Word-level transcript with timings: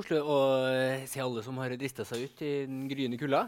Oslo 0.00 0.18
og 0.22 0.66
eh, 0.72 1.06
se 1.10 1.22
alle 1.22 1.44
som 1.44 1.58
har 1.60 1.74
drista 1.78 2.06
seg 2.08 2.26
ut 2.26 2.42
i 2.44 2.52
den 2.68 2.86
gryende 2.90 3.20
kulda. 3.20 3.46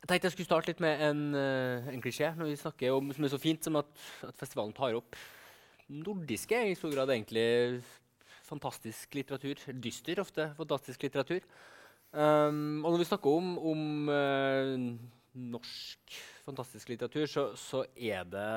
Jeg 0.00 0.08
tenkte 0.08 0.30
jeg 0.30 0.34
skulle 0.34 0.48
starte 0.48 0.72
litt 0.72 0.82
med 0.84 1.04
en, 1.06 1.22
eh, 1.36 1.90
en 1.92 2.02
klisjé 2.04 2.32
når 2.36 2.52
vi 2.52 2.60
snakker 2.60 2.96
om 2.96 3.12
som 3.14 3.26
er 3.26 3.32
så 3.32 3.40
fint 3.40 3.64
som 3.64 3.78
at, 3.80 3.90
at 4.26 4.36
festivalen 4.40 4.76
tar 4.76 4.96
opp 4.98 5.18
nordiske 5.90 6.58
i 6.70 6.76
stor 6.78 6.94
grad 6.94 7.10
egentlig 7.12 7.82
fantastisk 8.50 9.14
litteratur. 9.18 9.60
Dyster 9.82 10.22
ofte 10.22 10.50
fantastisk 10.58 11.06
litteratur. 11.06 11.44
Um, 12.10 12.82
og 12.82 12.90
når 12.90 13.02
vi 13.04 13.06
snakker 13.06 13.38
om, 13.38 13.50
om 13.70 14.08
uh, 14.10 14.72
norsk 15.54 16.16
fantastisk 16.46 16.90
litteratur, 16.90 17.26
så, 17.30 17.44
så, 17.54 17.84
er 17.94 18.24
det 18.26 18.48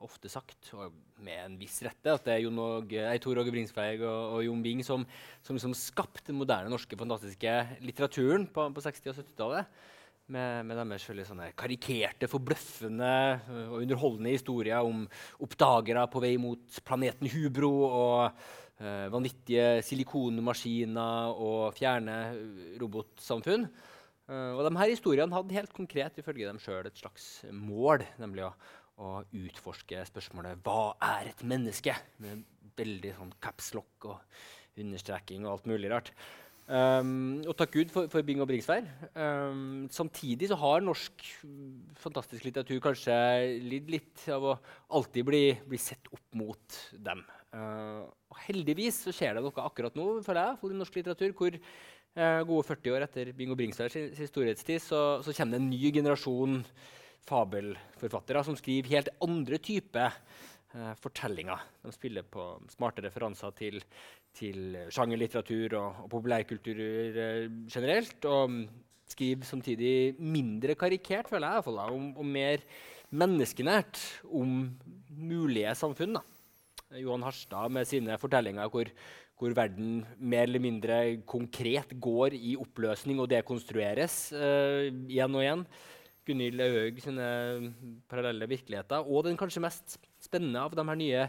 ofte 0.00 0.30
sagt, 0.32 0.70
og 0.76 0.94
med 1.20 1.42
en 1.44 1.56
viss 1.60 1.80
rette, 1.84 2.14
at 2.14 2.24
det 2.24 2.34
er 2.34 2.42
Jon 2.46 2.60
og, 2.62 2.92
Tor 3.20 3.40
Åge 3.42 3.52
Bringsveig 3.52 4.00
og, 4.00 4.36
og, 4.36 4.42
Jon 4.46 4.62
Bing 4.64 4.80
som, 4.86 5.04
som 5.44 5.56
liksom 5.56 5.76
skapte 5.76 6.30
den 6.30 6.40
moderne 6.40 6.72
norske 6.72 6.96
fantastiske 6.96 7.56
litteraturen 7.84 8.48
på, 8.48 8.70
på 8.72 8.84
60- 8.86 9.12
og 9.12 9.18
70-tallet. 9.20 9.80
Med, 10.30 10.62
med, 10.62 10.78
deres 10.78 11.08
sånne 11.26 11.48
karikerte, 11.58 12.28
forbløffende 12.30 13.14
og 13.64 13.80
underholdende 13.80 14.30
historier 14.36 14.86
om 14.86 15.02
oppdagere 15.42 16.04
på 16.06 16.22
vei 16.22 16.36
mot 16.38 16.78
planeten 16.86 17.26
Hubro 17.32 17.72
og 17.88 18.20
uh, 18.78 19.08
vanvittige 19.10 19.80
silikonmaskiner 19.88 21.34
og 21.34 21.74
fjerne 21.74 22.20
robotsamfunn. 22.78 23.66
Uh, 24.30 24.54
og 24.54 24.62
de 24.68 24.76
her 24.78 24.92
historiene 24.94 25.34
hadde 25.34 25.58
helt 25.58 25.74
konkret 25.74 26.22
ifølge 26.22 26.46
dem 26.46 26.62
sjøl 26.62 26.86
et 26.86 27.02
slags 27.02 27.40
mål, 27.50 28.06
nemlig 28.22 28.46
å, 28.46 28.52
å, 29.00 29.22
utforske 29.32 30.04
spørsmålet 30.08 30.60
'Hva 30.62 30.96
er 31.00 31.32
et 31.32 31.42
menneske?' 31.42 31.96
med 32.18 32.44
veldig 32.76 33.16
sånn 33.16 33.32
capslock 33.42 34.06
og 34.08 34.20
understreking 34.80 35.44
og 35.44 35.56
alt 35.56 35.66
mulig 35.66 35.90
rart. 35.90 36.12
Um, 36.70 37.40
og 37.50 37.56
takk 37.58 37.72
Gud 37.74 37.90
for, 37.90 38.06
for 38.12 38.22
Bing 38.22 38.38
og 38.42 38.46
Bringsvær. 38.46 38.84
Um, 39.18 39.88
samtidig 39.90 40.52
så 40.52 40.58
har 40.60 40.84
norsk 40.84 41.24
fantastisk 41.98 42.46
litteratur 42.46 42.78
kanskje 42.84 43.16
lidd 43.64 43.90
litt 43.90 44.22
av 44.30 44.46
å 44.52 44.58
alltid 44.94 45.26
bli, 45.26 45.42
bli 45.66 45.80
sett 45.82 46.06
opp 46.14 46.38
mot 46.38 46.78
dem. 46.94 47.24
Uh, 47.50 48.06
og 48.30 48.38
heldigvis 48.46 49.00
så 49.08 49.14
skjer 49.14 49.34
det 49.34 49.42
noe 49.42 49.64
akkurat 49.64 49.96
nå 49.98 50.20
føler 50.22 50.44
jeg, 50.44 50.60
for 50.60 50.78
norsk 50.78 51.00
litteratur, 51.00 51.34
hvor 51.34 51.58
uh, 51.58 52.40
gode 52.46 52.68
40 52.68 52.94
år 52.94 53.06
etter 53.08 53.32
Bing 53.34 53.50
og 53.50 53.58
Bringsvær 53.58 53.90
sin, 53.90 54.12
sin 54.14 54.30
storhetstid 54.30 54.78
så, 54.84 55.02
så, 55.26 55.34
kommer 55.34 55.58
det 55.58 55.64
en 55.64 55.70
ny 55.72 55.90
generasjon 55.98 56.60
fabelforfattere 57.28 58.44
som 58.46 58.56
skriver 58.58 58.94
helt 58.94 59.12
andre 59.24 59.58
typer 59.62 60.14
eh, 60.74 60.94
fortellinger. 61.02 61.66
De 61.84 61.92
spiller 61.94 62.26
på 62.26 62.52
smarte 62.72 63.04
referanser 63.04 63.54
til 63.58 63.82
til 64.36 64.76
sjangerlitteratur 64.94 65.74
og, 65.78 66.04
og 66.04 66.10
populærkultur 66.12 66.80
eh, 66.80 67.46
generelt. 67.70 68.26
Og 68.30 68.60
skriver 69.10 69.46
samtidig 69.46 69.94
mindre 70.22 70.76
karikert, 70.78 71.30
føler 71.30 71.48
jeg, 71.48 71.60
iallfall, 71.60 71.80
om, 71.90 72.10
og 72.14 72.26
mer 72.26 72.62
menneskenært 73.10 73.98
om 74.30 74.68
mulige 75.10 75.72
samfunn. 75.78 76.20
Da. 76.20 76.22
Johan 77.00 77.24
Harstad 77.26 77.72
med 77.74 77.88
sine 77.90 78.18
fortellinger 78.18 78.70
hvor, 78.70 78.90
hvor, 79.38 79.54
verden 79.54 80.04
mer 80.18 80.46
eller 80.46 80.62
mindre 80.62 81.00
konkret 81.26 81.94
går 82.02 82.38
i 82.38 82.56
oppløsning 82.58 83.18
og 83.22 83.30
dekonstrueres 83.30 84.20
eh, 84.34 84.90
igjen 85.10 85.34
og 85.34 85.44
igjen. 85.46 85.66
Gunhild 86.30 86.62
Øhaug 86.64 87.00
sine 87.02 87.26
parallelle 88.10 88.48
virkeligheter. 88.50 89.04
Og 89.04 89.26
den 89.26 89.38
kanskje 89.40 89.62
mest 89.64 89.98
spennende 90.22 90.62
av 90.62 90.74
de 90.76 90.86
her 90.86 91.00
nye 91.00 91.24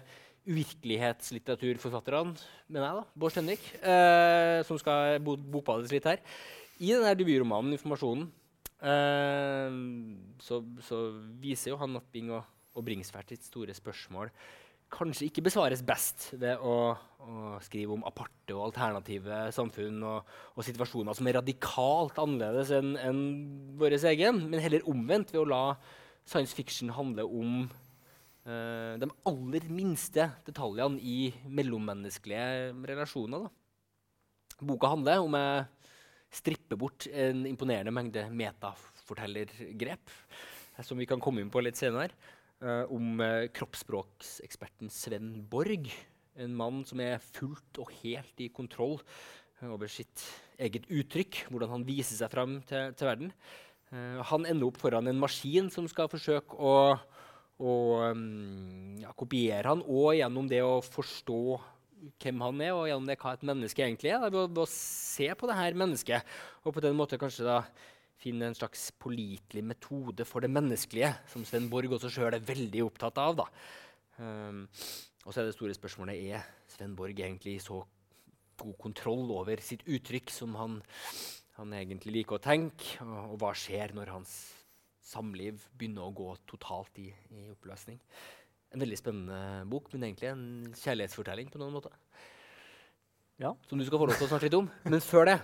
uvirkelighetslitteraturforfatterne, 0.49 2.33
mener 2.71 2.87
jeg, 2.87 2.97
da, 2.97 3.03
Bård 3.13 3.33
Stenvik, 3.33 3.67
eh, 3.81 4.61
som 4.65 4.79
skal 4.81 5.19
bo 5.21 5.35
bokbades 5.37 5.93
litt 5.93 6.07
her. 6.09 6.21
I 6.81 6.95
denne 6.95 7.13
debutromanen 7.17 7.75
'Informasjonen' 7.75 8.29
eh, 8.81 9.69
så, 10.41 10.63
så, 10.81 11.03
viser 11.43 11.75
jo 11.75 11.77
han 11.77 11.99
at 11.99 12.09
Bing 12.11 12.31
og, 12.33 12.43
og 12.73 12.85
Bringsværd 12.85 13.29
sitt 13.29 13.45
store 13.45 13.73
spørsmål 13.77 14.31
kanskje 14.91 15.29
ikke 15.29 15.43
besvares 15.45 15.83
best 15.85 16.29
ved 16.39 16.59
å, 16.59 16.75
å 16.95 17.53
skrive 17.63 17.95
om 17.95 18.03
aparte 18.07 18.55
og 18.55 18.67
alternative 18.67 19.45
samfunn 19.55 20.01
og, 20.03 20.31
og, 20.55 20.65
situasjoner 20.67 21.17
som 21.17 21.29
er 21.29 21.37
radikalt 21.39 22.19
annerledes 22.21 22.73
enn 22.75 22.95
en 22.99 23.21
vår 23.79 23.97
egen, 24.11 24.43
men 24.51 24.63
heller 24.63 24.87
omvendt 24.91 25.33
ved 25.33 25.43
å 25.43 25.49
la 25.51 25.63
science 26.27 26.55
fiction 26.55 26.91
handle 26.93 27.25
om 27.25 27.63
uh, 27.65 28.93
de 29.01 29.09
aller 29.27 29.67
minste 29.71 30.27
detaljene 30.47 30.99
i 31.01 31.31
mellommenneskelige 31.47 32.73
relasjoner. 32.91 33.47
Da. 33.47 34.61
Boka 34.61 34.91
handler 34.91 35.23
om 35.23 35.37
å 35.39 35.45
strippe 36.31 36.77
bort 36.79 37.07
en 37.11 37.45
imponerende 37.49 37.91
mengde 37.95 38.27
metafortellergrep, 38.31 40.13
eh, 40.77 40.83
som 40.85 40.99
vi 40.99 41.07
kan 41.09 41.19
komme 41.19 41.43
inn 41.43 41.51
på 41.51 41.63
litt 41.63 41.79
senere. 41.79 42.15
Uh, 42.61 42.85
om 42.93 43.17
uh, 43.17 43.47
kroppsspråkseksperten 43.57 44.91
Sven 44.93 45.33
Borg. 45.49 45.87
En 46.37 46.53
mann 46.53 46.83
som 46.85 47.01
er 47.01 47.23
fullt 47.33 47.79
og 47.81 47.89
helt 48.03 48.43
i 48.43 48.51
kontroll 48.53 48.99
uh, 49.01 49.71
over 49.73 49.89
sitt 49.89 50.27
eget 50.61 50.85
uttrykk. 50.85 51.47
Hvordan 51.49 51.73
han 51.73 51.85
viser 51.87 52.19
seg 52.19 52.29
fram 52.29 52.59
til, 52.69 52.93
til 52.93 53.09
verden. 53.09 53.33
han 53.91 54.45
ender 54.47 54.69
opp 54.69 54.77
foran 54.79 55.09
en 55.09 55.19
maskin 55.19 55.67
som 55.73 55.89
skal 55.89 56.07
forsøke 56.07 56.55
å 56.55 56.75
å 57.61 57.73
um, 58.09 58.97
ja, 59.01 59.11
kopiere 59.17 59.69
han, 59.69 59.83
og 59.85 60.15
gjennom 60.17 60.47
det 60.49 60.63
å 60.65 60.79
forstå 60.81 61.41
hvem 62.21 62.41
han 62.41 62.61
er, 62.65 62.71
og 62.73 62.87
gjennom 62.89 63.09
det 63.09 63.17
hva 63.21 63.35
et 63.35 63.45
menneske 63.45 63.83
egentlig 63.85 64.13
er. 64.15 64.23
Ved 64.33 64.57
å, 64.57 64.65
se 64.69 65.27
på 65.37 65.49
det 65.49 65.57
her 65.59 65.77
mennesket, 65.77 66.31
og 66.65 66.73
på 66.73 66.81
den 66.81 66.97
måten 66.97 67.21
kanskje 67.21 67.45
da 67.45 67.59
finne 68.21 68.49
en 68.49 68.57
slags 68.57 68.89
pålitelig 69.01 69.63
metode 69.65 70.25
for 70.29 70.43
det 70.43 70.51
menneskelige, 70.53 71.11
som 71.31 71.45
Sven 71.47 71.69
Borg 71.71 71.97
også 71.97 72.11
sjøl 72.13 72.37
er 72.37 72.45
veldig 72.45 72.83
opptatt 72.85 73.17
av. 73.21 73.41
Um, 74.21 74.65
og 75.25 75.33
så 75.33 75.41
er 75.41 75.49
det 75.49 75.55
store 75.55 75.75
spørsmålet 75.77 76.21
er 76.33 76.45
Sven 76.69 76.95
Borg 76.97 77.19
egentlig 77.19 77.57
så 77.65 77.81
god 78.61 78.77
kontroll 78.81 79.31
over 79.33 79.61
sitt 79.65 79.83
uttrykk 79.89 80.33
som 80.33 80.53
han, 80.59 80.79
han 81.57 81.73
egentlig 81.77 82.19
liker 82.19 82.37
å 82.37 82.43
tenke, 82.43 82.99
og, 83.05 83.33
og 83.33 83.39
hva 83.41 83.53
skjer 83.57 83.95
når 83.97 84.13
hans 84.13 84.35
samliv 85.11 85.63
begynner 85.77 86.05
å 86.05 86.15
gå 86.15 86.29
totalt 86.49 87.01
i, 87.01 87.09
i, 87.09 87.47
oppløsning. 87.51 87.97
En 88.71 88.83
veldig 88.83 88.99
spennende 88.99 89.39
bok, 89.71 89.89
men 89.91 90.07
egentlig 90.07 90.29
en 90.29 90.45
kjærlighetsfortelling 90.77 91.49
på 91.51 91.59
noen 91.59 91.73
måter. 91.75 91.95
Ja. 93.41 93.55
Som 93.67 93.81
du 93.81 93.85
skal 93.87 93.99
få 93.99 94.07
lov 94.07 94.19
til 94.19 94.27
å 94.27 94.31
snakke 94.31 94.47
litt 94.47 94.55
om. 94.55 94.69
Men 94.85 95.03
før 95.03 95.27
det 95.27 95.39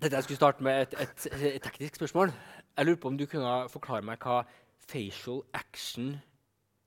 dette 0.00 0.14
Jeg 0.14 0.26
skulle 0.26 0.40
starte 0.40 0.64
med 0.66 0.82
et, 0.82 0.94
et, 1.00 1.26
et, 1.54 1.62
teknisk 1.62 2.00
spørsmål. 2.00 2.32
Jeg 2.76 2.86
lurer 2.86 3.00
på 3.00 3.12
om 3.12 3.18
du 3.18 3.26
kunne 3.30 3.54
forklare 3.72 4.06
meg 4.06 4.22
hva 4.24 4.42
facial 4.90 5.42
action 5.54 6.14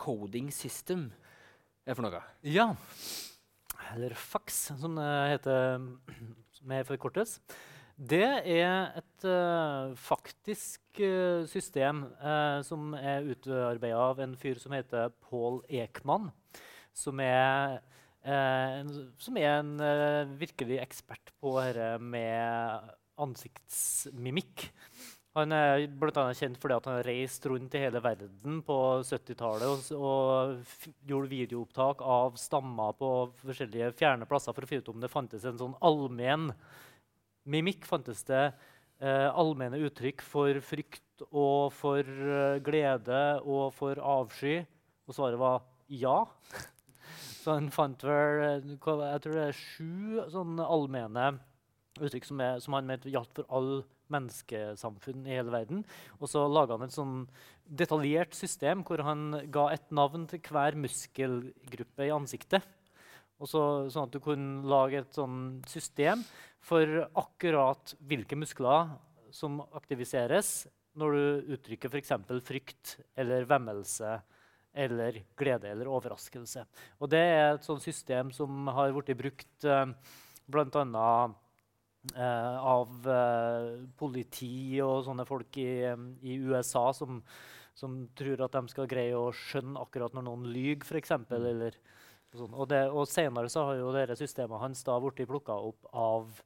coding 0.02 0.52
system 0.53 1.12
er 1.86 1.96
for 1.96 2.06
noe? 2.06 2.24
Ja. 2.44 2.74
Eller 3.94 4.16
FAX, 4.18 4.66
som 4.80 4.97
det 4.97 5.12
heter 5.36 5.78
med 6.63 6.88
forkortes. 6.88 7.40
Det 7.94 8.25
er 8.25 8.96
et 8.97 9.25
uh, 9.30 9.94
faktisk 9.96 10.81
uh, 10.97 11.46
system 11.46 12.08
uh, 12.18 12.63
som 12.66 12.96
er 12.97 13.28
utarbeida 13.30 14.00
av 14.02 14.22
en 14.24 14.34
fyr 14.40 14.58
som 14.58 14.74
heter 14.74 15.12
Paul 15.30 15.62
Ekman. 15.69 16.31
Som 16.94 17.22
er, 17.22 17.84
som 18.23 19.35
er 19.35 19.57
en 19.57 19.72
virkelig 20.39 20.78
ekspert 20.79 21.34
på 21.44 21.57
dette 21.57 21.89
med 22.00 22.85
ansiktsmimikk. 23.19 24.69
Han 25.34 25.51
er 25.56 25.88
blant 25.89 26.19
annet 26.22 26.38
kjent 26.38 26.59
fordi 26.62 26.78
han 26.78 26.94
har 26.94 27.07
reist 27.07 27.45
rundt 27.50 27.73
i 27.73 27.81
hele 27.81 28.00
verden 28.06 28.59
på 28.63 28.78
70-tallet 29.01 29.66
og, 29.66 29.89
og 29.97 30.83
gjorde 31.09 31.31
videoopptak 31.31 32.03
av 32.06 32.38
stammer 32.39 32.94
på 33.00 33.09
forskjellige 33.41 33.91
fjerne 33.97 34.29
plasser 34.29 34.53
for 34.53 34.63
å 34.63 34.69
finne 34.69 34.85
ut 34.85 34.94
om 34.94 35.01
det 35.01 35.12
fantes 35.12 35.47
en 35.50 35.59
sånn 35.59 35.75
allmenn 35.81 36.51
mimikk 37.50 37.88
fantes 37.88 38.24
det 38.27 38.44
eh, 39.03 39.30
allmenne 39.30 39.81
uttrykk 39.88 40.24
for 40.25 40.59
frykt 40.63 41.25
og 41.30 41.74
for 41.75 42.06
eh, 42.06 42.59
glede 42.63 43.24
og 43.42 43.74
for 43.75 44.00
avsky. 44.00 44.62
Og 45.07 45.18
svaret 45.18 45.39
var 45.39 45.63
ja. 45.92 46.24
Så 47.44 47.57
han 47.57 47.68
eh, 47.68 48.62
jeg 48.63 48.80
tror 48.80 49.34
det 49.36 49.48
er 49.50 49.57
sju 49.57 50.22
sånne 50.31 50.63
allmenne 50.63 51.34
uttrykk 52.00 52.25
som, 52.25 52.40
er, 52.42 52.62
som 52.63 52.78
han 52.78 52.88
mente 52.88 53.12
gjaldt 53.12 53.36
for 53.36 53.50
alle 53.54 53.81
menneskesamfunn 54.13 55.25
i 55.28 55.36
hele 55.36 55.51
verden. 55.54 55.81
Og 56.22 56.30
så 56.31 56.45
laga 56.48 56.78
han 56.78 56.88
et 56.88 56.95
sånn 56.95 57.25
detaljert 57.68 58.36
system 58.38 58.84
hvor 58.88 59.04
han 59.06 59.44
ga 59.54 59.68
et 59.74 59.92
navn 59.95 60.25
til 60.30 60.42
hver 60.48 60.78
muskelgruppe 60.80 62.07
i 62.07 62.13
ansiktet. 62.16 62.63
Og 63.42 63.50
så, 63.50 63.62
sånn 63.92 64.07
at 64.07 64.16
du 64.16 64.22
kunne 64.24 64.63
lage 64.69 65.01
et 65.01 65.18
sånn 65.18 65.60
system 65.68 66.24
for 66.63 67.01
akkurat 67.19 67.96
hvilke 68.07 68.38
muskler 68.39 68.94
som 69.36 69.60
aktiviseres 69.75 70.62
når 71.00 71.18
du 71.18 71.56
uttrykker 71.57 71.92
f.eks. 71.92 72.13
frykt 72.46 72.98
eller 73.19 73.50
vemmelse 73.50 74.19
eller 74.74 75.22
glede 75.38 75.70
eller 75.70 75.90
overraskelse. 75.92 76.66
Og 77.00 77.10
det 77.14 77.22
er 77.22 77.48
et 77.54 77.66
sånt 77.66 77.84
system 77.86 78.31
som 78.34 78.68
har 78.74 78.94
blitt 78.96 79.18
brukt 79.20 79.68
eh, 79.70 79.86
bl.a. 80.50 81.08
Uh, 82.04 82.56
av 82.68 83.06
uh, 83.08 83.68
politi 83.96 84.75
og 84.84 85.06
sånne 85.06 85.24
folk 85.24 85.56
i, 85.56 85.86
um, 85.88 86.10
i 86.20 86.34
USA 86.36 86.90
som, 86.92 87.22
som, 87.80 87.94
tror 88.20 88.44
at 88.44 88.58
de 88.58 88.74
skal 88.74 88.90
greie 88.92 89.16
å 89.16 89.30
skjønne 89.31 89.80
akkurat 89.80 90.12
når 90.12 90.25
noen 90.28 90.44
lyver, 90.52 90.84
f.eks. 90.84 91.14
Mm. 91.16 91.30
Eller, 91.38 91.78
og, 92.34 92.42
sånn. 92.42 92.58
og, 92.60 92.75
og 92.92 93.08
senere 93.08 93.48
så 93.54 93.64
har 93.70 93.80
jo 93.80 93.94
dette 93.96 94.20
systemet 94.20 94.60
hans 94.60 94.84
da 94.84 94.98
blitt 95.00 95.24
plukka 95.31 95.56
opp 95.70 95.88
av 95.96 96.44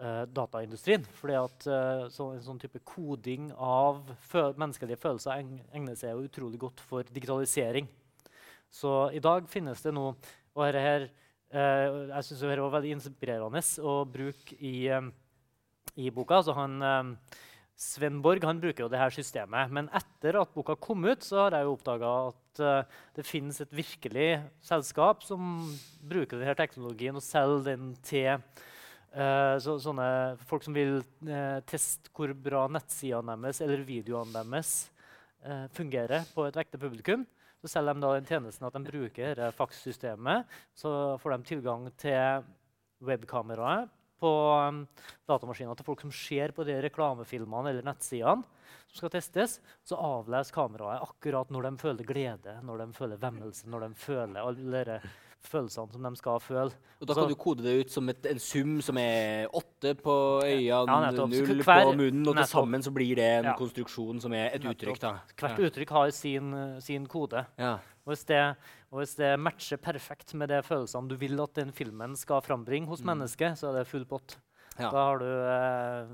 uh, 0.00 0.24
dataindustrien. 0.30 1.04
fordi 1.20 1.38
at 1.38 1.68
så, 2.14 2.32
en 2.32 2.42
sånn 2.44 2.60
type 2.62 2.80
koding 2.84 3.52
av 3.54 4.02
fø 4.30 4.48
menneskelige 4.56 5.00
følelser 5.00 5.44
egner 5.74 5.98
seg 5.98 6.18
utrolig 6.22 6.58
godt 6.58 6.80
for 6.80 7.06
digitalisering. 7.14 7.88
Så 8.70 9.10
i 9.16 9.22
dag 9.24 9.48
finnes 9.48 9.80
det 9.80 9.94
noe 9.96 10.14
Og 10.58 10.64
dette 10.66 10.80
her 10.82 11.04
Uh, 11.48 12.10
jeg 12.10 12.26
syns 12.26 12.42
det 12.44 12.60
var 12.60 12.74
veldig 12.74 12.90
inspirerende 12.98 13.60
å 13.80 13.92
bruke 14.04 14.56
i, 14.60 14.90
um, 14.92 15.08
i 15.96 16.10
boka. 16.12 16.42
Altså 16.42 16.52
han, 16.52 16.74
um, 16.84 17.14
Sven 17.78 18.18
Borg 18.20 18.44
han 18.44 18.60
bruker 18.60 18.84
jo 18.84 18.90
det 18.92 19.00
her 19.00 19.14
systemet. 19.14 19.72
Men 19.72 19.88
etter 19.96 20.36
at 20.42 20.52
boka 20.52 20.76
kom 20.76 21.06
ut, 21.08 21.24
så 21.24 21.46
har 21.46 21.56
jeg 21.56 21.68
jo 21.68 21.72
oppdaga 21.78 22.10
at 22.26 22.60
uh, 22.60 22.98
det 23.16 23.24
finnes 23.24 23.62
et 23.64 23.72
virkelig 23.72 24.28
selskap 24.60 25.24
som 25.24 25.70
bruker 26.04 26.36
denne 26.36 26.56
teknologien 26.58 27.16
og 27.16 27.24
selger 27.24 27.70
den 27.70 27.94
til 28.04 28.34
uh, 28.36 28.66
så, 29.08 29.74
sånne 29.80 30.36
folk 30.46 30.66
som 30.66 30.74
vil 30.76 30.98
teste 31.66 32.12
hvor 32.14 32.34
bra 32.36 32.66
nettsidene 32.70 33.38
deres 33.40 33.62
eller 33.64 33.80
videoene 33.88 34.42
deres 34.44 34.72
fungerer 35.74 36.26
på 36.34 36.44
et 36.44 36.58
ekte 36.60 36.80
publikum. 36.82 37.24
Så 37.62 37.70
selger 37.72 37.96
de 37.96 38.04
da 38.04 38.10
den 38.14 38.28
tjenesten 38.28 38.66
at 38.68 38.76
de 38.76 38.84
bruker 38.84 39.40
fakssystemet. 39.56 40.50
Så 40.76 40.90
får 41.22 41.34
de 41.34 41.48
tilgang 41.48 41.88
til 41.98 42.44
webkameraet 43.02 43.88
på 44.18 44.30
um, 44.58 44.82
datamaskiner 45.28 45.78
til 45.78 45.86
folk 45.86 46.02
som 46.02 46.12
ser 46.14 46.52
på 46.54 46.66
de 46.66 46.78
reklamefilmene 46.82 47.72
eller 47.72 47.86
nettsidene 47.86 48.42
som 48.88 49.00
skal 49.00 49.12
testes. 49.14 49.58
Så 49.86 49.98
avleser 49.98 50.54
kameraet 50.54 51.04
akkurat 51.06 51.50
når 51.54 51.68
de 51.68 51.72
føler 51.82 52.08
glede, 52.08 52.58
når 52.66 52.82
de 52.82 52.88
føler 52.96 53.22
vemmelse, 53.22 53.68
når 53.70 53.86
de 53.86 54.02
føler 54.02 54.42
alle 54.42 55.00
følelsene 55.46 55.92
som 55.94 56.06
de 56.08 56.18
skal 56.18 56.40
føle. 56.42 56.72
Og 56.98 57.06
Da 57.06 57.14
kan 57.14 57.24
så, 57.24 57.28
du 57.30 57.38
kode 57.38 57.62
det 57.64 57.74
ut 57.80 57.92
som 57.92 58.08
et, 58.10 58.26
en 58.26 58.40
sum 58.42 58.72
som 58.84 58.98
er 59.00 59.46
åtte 59.54 59.94
på 59.98 60.16
øynene, 60.44 60.64
ja, 60.66 61.12
null 61.12 61.62
på 61.64 61.92
munnen, 61.98 62.24
og 62.26 62.40
til 62.40 62.50
sammen 62.50 62.82
så 62.84 62.92
blir 62.94 63.14
det 63.20 63.28
en 63.38 63.52
ja. 63.52 63.54
konstruksjon 63.58 64.20
som 64.24 64.34
er 64.34 64.50
et 64.50 64.64
nettopp. 64.64 64.82
uttrykk. 64.82 65.00
da. 65.04 65.14
Hvert 65.38 65.62
uttrykk 65.68 65.94
har 65.98 66.10
sin, 66.16 66.50
sin 66.84 67.06
kode. 67.06 67.44
Og 68.08 68.14
hvis, 68.14 68.24
det, 68.24 68.42
og 68.90 69.02
hvis, 69.02 69.14
det, 69.20 69.34
matcher 69.38 69.80
perfekt 69.84 70.34
med 70.34 70.48
de 70.48 70.62
følelsene 70.64 71.10
du 71.10 71.16
vil 71.20 71.40
at 71.44 71.54
den 71.58 71.72
filmen 71.76 72.16
skal 72.16 72.40
frambringe 72.44 72.88
hos 72.88 73.04
mm. 73.04 73.10
mennesket, 73.12 73.58
så 73.60 73.70
er 73.70 73.80
det 73.80 73.88
full 73.90 74.06
pott. 74.08 74.38
Da 74.78 74.90
har 74.94 75.18
du 75.18 75.26
eh, 75.26 76.12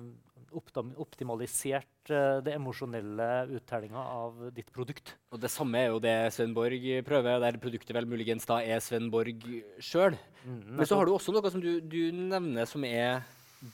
optimalisert 0.55 2.13
uh, 2.13 2.41
det 2.45 2.55
emosjonelle 2.57 3.29
uttellinga 3.59 4.01
av 4.01 4.49
ditt 4.55 4.71
produkt. 4.75 5.15
Og 5.35 5.41
Det 5.43 5.51
samme 5.53 5.81
er 5.81 5.93
jo 5.93 6.03
det 6.03 6.17
Sven 6.35 6.55
Borg 6.57 6.89
prøver, 7.07 7.41
der 7.43 7.61
produktet 7.63 7.95
vel 7.97 8.09
muligens 8.11 8.49
da 8.49 8.61
er 8.63 8.83
Sven 8.85 9.11
Borg 9.13 9.47
sjøl. 9.83 10.19
Mm, 10.45 10.77
Men 10.79 10.87
så 10.89 10.99
har 10.99 11.09
du 11.09 11.15
også 11.15 11.35
noe 11.35 11.53
som 11.53 11.63
du, 11.63 11.79
du 11.81 12.03
nevner 12.15 12.69
som 12.69 12.85
er 12.89 13.25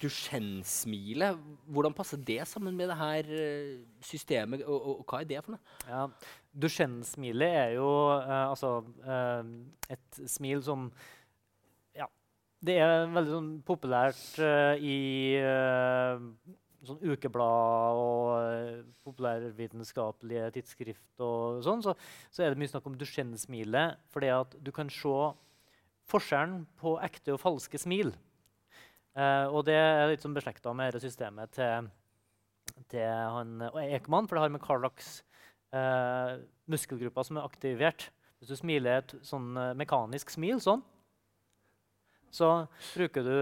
Duchenne-smilet. 0.01 1.39
Hvordan 1.67 1.95
passer 1.97 2.21
det 2.23 2.45
sammen 2.47 2.77
med 2.79 2.93
det 2.93 2.97
her 2.99 3.31
eh, 3.35 3.81
systemet, 4.07 4.63
og, 4.63 4.77
og, 4.77 5.01
og 5.01 5.07
hva 5.11 5.23
er 5.25 5.31
det 5.31 5.41
for 5.43 5.57
noe? 5.57 5.79
Ja, 5.89 6.05
Duchenne-smilet 6.63 7.57
er 7.65 7.73
jo 7.75 7.89
eh, 8.15 8.45
altså, 8.45 8.77
eh, 9.03 9.97
et 9.97 10.21
smil 10.31 10.63
som 10.63 10.93
det 12.61 12.77
er 12.77 13.07
veldig 13.09 13.33
sånn, 13.33 13.53
populært 13.65 14.21
uh, 14.45 14.77
i 14.77 15.33
uh, 15.41 16.21
sånn 16.87 17.03
ukeblad 17.13 18.01
og 18.01 18.25
uh, 18.41 18.81
populærvitenskapelige 19.07 20.49
tidsskrift 20.57 21.25
og 21.25 21.61
sånn, 21.67 21.85
så, 21.85 21.95
så, 22.33 22.43
er 22.43 22.53
det 22.53 22.61
mye 22.63 22.73
snakk 22.73 22.89
om 22.91 22.97
Duchenne-smilet. 23.01 24.01
Fordi 24.15 24.33
at 24.35 24.57
du 24.65 24.73
kan 24.75 24.91
se 24.93 25.15
forskjellen 26.11 26.65
på 26.81 26.97
ekte 27.05 27.37
og 27.37 27.43
falske 27.43 27.79
smil. 27.79 28.13
og 29.15 29.61
det 29.67 29.77
er 29.77 30.09
litt 30.11 30.23
sånn 30.23 30.35
beslekta 30.35 30.73
med 30.75 30.91
dette 30.91 31.05
systemet 31.05 31.53
til, 31.55 31.87
til 32.91 33.07
han, 33.07 33.63
Ekman, 33.85 34.27
for 34.27 34.35
det 34.35 34.43
har 34.43 34.53
med 34.55 34.65
hva 34.65 34.79
slags 34.81 35.13
muskelgrupper 36.71 37.29
som 37.29 37.39
er 37.39 37.47
aktivert. 37.47 38.09
Hvis 38.41 38.51
du 38.51 38.59
smiler 38.59 39.05
et 39.05 39.15
sånn 39.27 39.53
mekanisk 39.79 40.35
smil 40.35 40.59
sånn, 40.65 40.83
så 42.31 42.49
bruker 42.95 43.27
du 43.27 43.37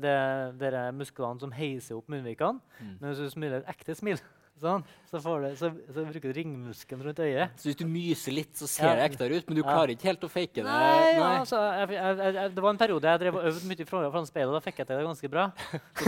de 0.00 0.84
musklene 0.96 1.42
som 1.42 1.52
heiser 1.52 1.98
opp 1.98 2.08
munnvikene. 2.10 2.60
Mm. 2.80 2.92
Men 3.00 3.10
hvis 3.10 3.24
du 3.24 3.34
smiler 3.34 3.60
et 3.60 3.72
ekte 3.74 3.96
smil, 3.98 4.20
sånn, 4.60 4.84
så, 5.08 5.20
du, 5.20 5.46
så, 5.56 5.70
så, 5.88 6.04
bruker 6.04 6.28
du 6.28 6.36
ringmuskelen 6.36 7.04
rundt 7.06 7.22
øyet. 7.24 7.56
Så 7.60 7.70
hvis 7.70 7.78
du 7.80 7.86
myser 7.88 8.36
litt, 8.36 8.52
så 8.58 8.68
ser 8.68 8.90
ja. 8.90 8.98
det 8.98 9.06
ektere 9.10 9.40
ut, 9.40 9.48
men 9.48 9.58
du 9.58 9.62
ja. 9.62 9.68
klarer 9.70 9.94
ikke 9.94 10.10
helt 10.10 10.26
å 10.26 10.30
fake 10.32 10.60
det? 10.60 10.66
Nei, 10.66 11.16
Nei. 11.16 11.32
Altså, 11.40 11.62
jeg, 11.78 11.96
jeg, 11.96 12.20
jeg, 12.36 12.52
Det 12.56 12.64
var 12.66 12.74
en 12.74 12.82
periode 12.82 13.14
jeg 13.14 13.22
drev 13.24 13.40
og 13.40 13.48
øvde 13.50 13.72
mye 13.72 13.88
foran 13.88 14.28
speilet, 14.28 14.52
og 14.52 14.58
da 14.58 14.62
fikk 14.66 14.82
jeg 14.82 14.90
til 14.90 15.00
det 15.00 15.08
ganske 15.08 15.32
bra. 15.32 15.48
Så 16.04 16.06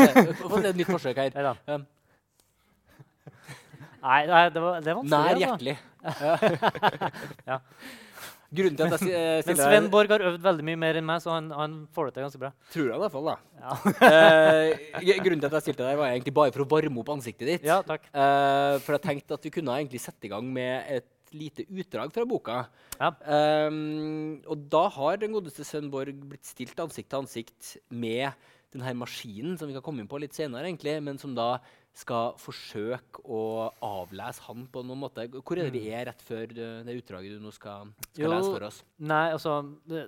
det 0.53 0.63
er 0.63 0.71
et 0.73 0.81
nytt 0.83 0.93
forsøk 0.93 1.23
her. 1.23 1.51
Um. 1.73 1.89
nei, 4.03 4.21
det, 4.29 4.33
var, 4.35 4.53
det 4.53 4.63
var 4.63 4.97
vanskelig. 5.01 5.11
Nær 5.13 5.29
altså. 5.33 5.45
hjertelig. 5.47 5.77
ja. 7.51 7.61
Grunnen 8.53 8.77
til 8.77 8.85
at 8.85 9.01
jeg 9.01 9.45
stiller... 9.47 9.47
Men 9.49 9.61
Sven 9.63 9.87
Borg 9.93 10.13
har 10.13 10.25
øvd 10.29 10.43
veldig 10.45 10.67
mye 10.69 10.81
mer 10.83 10.99
enn 11.01 11.07
meg, 11.09 11.23
så 11.25 11.33
han, 11.33 11.49
han 11.57 11.79
får 11.97 12.11
det 12.11 12.15
til 12.17 12.27
ganske 12.27 12.41
bra. 12.43 12.51
Tror 12.75 12.91
jeg 12.91 12.99
i 12.99 13.03
hvert 13.03 13.15
fall, 13.15 13.31
da. 13.31 13.37
Ja. 13.63 13.79
uh, 15.01 15.23
grunnen 15.25 15.41
til 15.41 15.49
at 15.49 15.57
jeg 15.57 15.67
stilte 15.69 15.87
deg, 15.87 15.97
var 16.03 16.13
egentlig 16.13 16.35
bare 16.37 16.53
for 16.53 16.67
å 16.67 16.69
varme 16.75 17.01
opp 17.01 17.13
ansiktet 17.15 17.49
ditt. 17.49 17.67
Ja, 17.67 17.81
takk. 17.87 18.05
Uh, 18.13 18.77
for 18.85 18.99
jeg 18.99 19.05
tenkte 19.09 19.39
at 19.41 19.49
vi 19.49 19.55
kunne 19.57 19.79
egentlig 19.81 20.03
sette 20.05 20.29
i 20.29 20.33
gang 20.35 20.53
med 20.53 20.85
et 20.99 21.09
lite 21.33 21.65
utdrag 21.73 22.13
fra 22.13 22.27
boka. 22.29 22.59
Ja. 22.99 23.13
Um, 23.25 24.43
og 24.45 24.67
da 24.73 24.85
har 24.99 25.21
den 25.23 25.33
godeste 25.33 25.65
Sven 25.65 25.89
Borg 25.93 26.13
blitt 26.29 26.45
stilt 26.45 26.77
ansikt 26.85 27.09
til 27.09 27.23
ansikt 27.23 27.77
med 27.89 28.37
denne 28.73 28.93
maskinen, 29.01 29.57
som 29.61 29.69
vi 29.69 29.77
kan 29.77 29.85
komme 29.85 30.05
inn 30.05 30.11
på 30.11 30.21
litt 30.21 30.37
senere, 30.37 30.69
egentlig, 30.69 30.99
men 31.05 31.19
som 31.21 31.33
da 31.37 31.55
skal 31.93 32.37
forsøke 32.41 33.21
å 33.29 33.69
avlese 33.85 34.47
han 34.47 34.65
på 34.73 34.81
noen 34.87 35.03
måte. 35.03 35.27
Hvor 35.29 35.59
er 35.61 35.69
det 35.69 35.75
vi 35.75 35.85
mm. 35.91 35.97
er 35.99 36.07
rett 36.09 36.23
før 36.25 36.47
det, 36.49 36.69
det 36.87 36.97
utdraget 36.97 37.37
du 37.37 37.45
nå 37.45 37.53
skal, 37.53 37.91
skal 38.09 38.25
jo, 38.25 38.31
lese 38.33 38.53
for 38.55 38.67
oss? 38.69 38.79
Nei, 39.13 39.25
altså, 39.35 39.59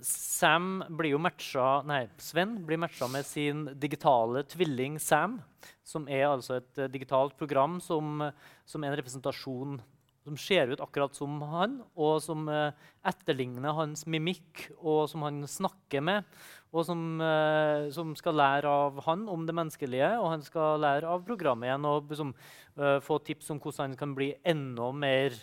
Sam 0.09 0.79
blir 0.89 1.13
jo 1.13 1.21
matcha, 1.21 1.83
nei, 1.89 2.07
Sven 2.23 2.57
blir 2.65 2.81
matcha 2.81 3.09
med 3.13 3.29
sin 3.29 3.67
digitale 3.81 4.47
tvilling 4.49 4.97
Sam, 5.03 5.37
som 5.85 6.09
er 6.09 6.31
altså 6.31 6.57
et 6.63 6.81
uh, 6.81 6.89
digitalt 6.89 7.37
program 7.41 7.77
som, 7.85 8.31
som, 8.65 8.85
er 8.85 8.93
en 8.93 8.99
representasjon 9.03 9.77
som 10.25 10.37
ser 10.41 10.73
ut 10.73 10.81
akkurat 10.81 11.15
som 11.17 11.37
han, 11.53 11.79
og 11.95 12.19
som 12.25 12.49
uh, 12.49 12.73
etterligner 13.05 13.77
hans 13.77 14.07
mimikk, 14.09 14.71
og 14.81 15.05
som 15.13 15.27
han 15.27 15.43
snakker 15.49 16.05
med 16.05 16.29
og 16.75 16.83
som, 16.89 17.01
uh, 17.23 17.87
som, 17.95 18.13
skal 18.19 18.39
lære 18.39 18.71
av 18.71 19.01
han 19.07 19.27
om 19.31 19.47
det 19.47 19.55
menneskelige, 19.55 20.11
og 20.19 20.33
han 20.33 20.45
skal 20.45 20.83
lære 20.83 21.11
av 21.11 21.25
programmet 21.27 21.71
igjen 21.71 21.89
og 21.89 22.11
liksom, 22.11 22.33
uh, 22.81 22.99
få 23.05 23.21
tips 23.23 23.53
om 23.55 23.61
hvordan 23.63 23.93
han 23.93 23.99
kan 24.01 24.15
bli 24.17 24.33
enda 24.43 24.91
mer 24.95 25.37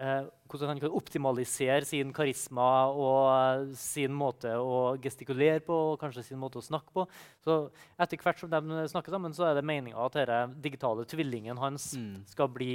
uh, 0.00 0.30
Hvordan 0.52 0.74
han 0.74 0.80
kan 0.82 0.92
optimalisere 0.92 1.86
sin 1.88 2.10
karisma 2.12 2.90
og 2.92 3.70
sin 3.80 4.12
måte 4.12 4.50
å 4.60 4.98
gestikulere 5.00 5.62
på 5.64 5.76
og 5.92 6.00
kanskje 6.00 6.26
sin 6.26 6.40
måte 6.40 6.60
å 6.60 6.64
snakke 6.66 6.92
på. 6.92 7.06
Så 7.40 7.54
etter 7.96 8.20
hvert 8.20 8.42
som 8.42 8.52
de 8.52 8.82
snakker 8.92 9.14
sammen, 9.14 9.32
så 9.32 9.46
er 9.48 9.56
det 9.56 9.64
meninga 9.64 9.96
at 10.04 10.18
denne 10.18 10.42
digitale 10.60 11.06
tvillingen 11.08 11.56
hans 11.56 11.94
mm. 11.96 12.26
skal 12.34 12.52
bli 12.52 12.74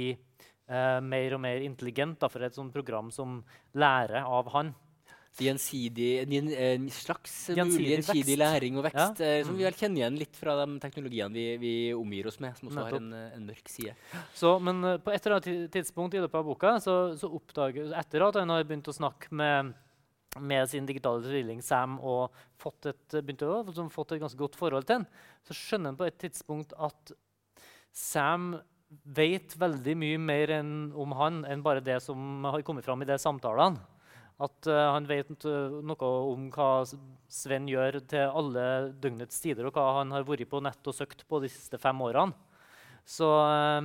mer 0.68 1.32
og 1.32 1.40
mer 1.40 1.62
intelligent 1.64 2.18
da, 2.20 2.28
for 2.28 2.44
et 2.44 2.56
sånt 2.56 2.74
program 2.74 3.08
som 3.14 3.38
lærer 3.78 4.20
av 4.20 4.50
han 4.52 4.74
gjensidig, 5.38 6.08
en, 6.24 6.50
en 6.50 6.86
slags 6.92 7.34
mulig 7.54 7.92
gjensidig 7.92 8.36
læring 8.38 8.78
og 8.78 8.86
vekst, 8.88 9.20
ja. 9.22 9.38
eh, 9.38 9.42
som 9.46 9.56
vi 9.58 9.66
vel 9.66 9.76
kjenner 9.76 10.02
igjen 10.02 10.18
litt 10.18 10.38
fra 10.38 10.56
de 10.60 10.78
teknologiene 10.82 11.34
vi, 11.34 11.44
vi 11.62 11.72
omgir 11.94 12.28
oss 12.30 12.40
med, 12.42 12.56
som 12.58 12.70
også 12.70 12.86
har 12.86 12.96
en, 12.98 13.10
en, 13.14 13.44
mørk 13.48 13.70
side. 13.70 13.94
Så, 14.36 14.54
men 14.64 14.82
på 15.04 15.12
et 15.14 15.26
eller 15.26 15.38
annet 15.38 15.74
tidspunkt 15.74 16.16
i 16.16 16.22
løpet 16.22 16.40
av 16.40 16.48
boka, 16.48 16.74
så, 16.82 16.96
så 17.18 17.30
oppdager, 17.38 17.92
etter 17.98 18.26
at 18.26 18.40
han 18.40 18.54
har 18.54 18.66
begynt 18.66 18.90
å 18.90 18.96
snakke 18.96 19.30
med, 19.42 19.74
med 20.38 20.72
sin 20.72 20.88
digitale 20.88 21.22
tvilling 21.26 21.62
Sam 21.64 21.98
og 22.00 22.34
fått 22.60 22.90
et, 22.90 23.20
å, 23.46 23.60
fått 23.94 24.16
et 24.16 24.24
ganske 24.24 24.40
godt 24.40 24.58
forhold 24.58 24.88
til 24.88 25.00
ham, 25.00 25.08
så 25.46 25.56
skjønner 25.56 25.92
han 25.92 26.00
på 26.00 26.08
et 26.08 26.18
tidspunkt 26.26 26.74
at 26.74 27.14
Sam 27.94 28.52
vet 28.88 29.52
veldig 29.58 29.96
mye 30.00 30.18
mer 30.20 30.50
enn, 30.58 30.92
om 30.96 31.12
han 31.18 31.44
enn 31.48 31.62
bare 31.64 31.80
det 31.84 32.00
som 32.04 32.44
har 32.48 32.62
kommet 32.66 32.84
fram 32.86 33.02
i 33.04 33.08
de 33.08 33.18
samtalene. 33.20 33.78
At 34.38 34.68
uh, 34.70 34.92
han 34.94 35.06
vet 35.08 35.28
noe 35.34 36.08
om 36.30 36.50
hva 36.54 36.84
Sven 37.28 37.68
gjør 37.68 38.00
til 38.08 38.28
alle 38.28 38.92
døgnets 39.02 39.40
tider, 39.42 39.66
og 39.66 39.72
hva 39.74 39.98
han 39.98 40.12
har 40.14 40.24
vært 40.28 40.50
på 40.50 40.60
nett 40.62 40.86
og 40.86 40.94
søkt 40.94 41.26
på 41.28 41.40
de 41.42 41.48
siste 41.50 41.78
fem 41.82 42.00
årene. 42.06 42.32
Så 43.08 43.26
uh, 43.26 43.82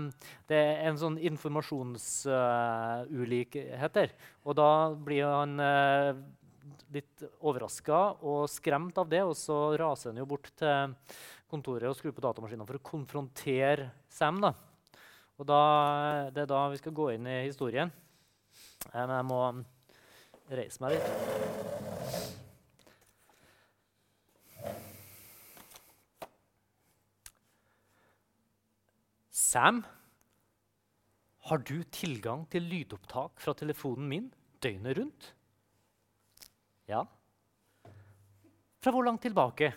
det 0.52 0.60
er 0.60 0.88
en 0.92 1.02
sånn 1.02 1.18
informasjonsulikhet 1.32 3.90
uh, 3.90 3.96
der. 3.98 4.10
Og 4.46 4.54
da 4.60 4.72
blir 4.94 5.26
han 5.26 5.52
litt 6.94 7.18
overraska 7.42 8.00
og 8.22 8.50
skremt 8.52 8.98
av 9.02 9.08
det. 9.10 9.24
Og 9.26 9.36
så 9.40 9.76
raser 9.80 10.10
han 10.12 10.20
jo 10.22 10.30
bort 10.30 10.48
til 10.60 10.94
kontoret 11.50 11.90
og 11.90 11.96
skrur 11.98 12.14
på 12.16 12.22
datamaskinen 12.24 12.68
for 12.70 12.78
å 12.78 12.88
konfrontere 12.94 13.86
Sam. 14.14 14.38
da. 14.44 14.52
Og 15.42 15.48
da, 15.50 16.30
Det 16.34 16.44
er 16.44 16.50
da 16.50 16.68
vi 16.70 16.78
skal 16.82 16.94
gå 16.94 17.10
inn 17.16 17.28
i 17.28 17.44
historien. 17.48 17.92
Men 18.94 19.10
jeg 19.10 19.26
må 19.26 19.40
reise 20.54 20.84
meg 20.84 20.98
litt. 20.98 21.10
Sam, 29.54 29.84
har 31.46 31.60
du 31.62 31.84
tilgang 31.94 32.48
til 32.50 32.66
lydopptak 32.66 33.42
fra 33.44 33.54
telefonen 33.54 34.08
min 34.10 34.30
døgnet 34.64 34.98
rundt? 34.98 35.28
Ja. 36.90 37.04
Fra 38.82 38.94
hvor 38.96 39.06
langt 39.06 39.22
tilbake? 39.28 39.70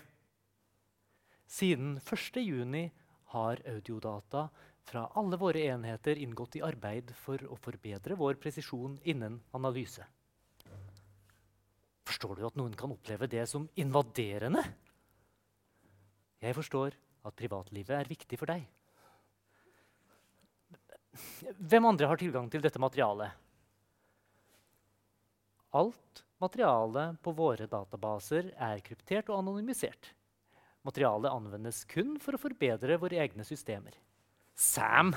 Siden 1.46 1.98
1.6 2.00 2.90
har 3.34 3.60
audiodata 3.68 4.46
fra 4.87 5.07
alle 5.19 5.37
våre 5.37 5.64
enheter 5.66 6.19
inngått 6.23 6.61
i 6.61 6.62
arbeid 6.62 7.11
for 7.19 7.43
å 7.50 7.59
forbedre 7.59 8.14
vår 8.19 8.38
presisjon 8.43 8.95
innen 9.02 9.40
analyse. 9.57 10.05
Forstår 12.07 12.38
du 12.38 12.45
at 12.47 12.59
noen 12.59 12.76
kan 12.78 12.93
oppleve 12.95 13.26
det 13.31 13.43
som 13.50 13.66
invaderende? 13.75 14.62
Jeg 16.38 16.55
forstår 16.55 16.95
at 17.26 17.35
privatlivet 17.38 17.97
er 17.99 18.11
viktig 18.11 18.38
for 18.38 18.52
deg. 18.52 18.62
Hvem 21.57 21.90
andre 21.90 22.11
har 22.12 22.21
tilgang 22.21 22.47
til 22.52 22.62
dette 22.62 22.78
materialet? 22.78 23.35
Alt 25.76 26.23
materialet 26.38 27.19
på 27.25 27.33
våre 27.35 27.66
databaser 27.69 28.52
er 28.55 28.85
kryptert 28.85 29.33
og 29.33 29.40
anonymisert. 29.40 30.12
Materialet 30.87 31.33
anvendes 31.33 31.83
kun 31.90 32.14
for 32.23 32.37
å 32.37 32.40
forbedre 32.40 33.00
våre 33.02 33.19
egne 33.25 33.45
systemer. 33.49 33.97
Sam! 34.56 35.12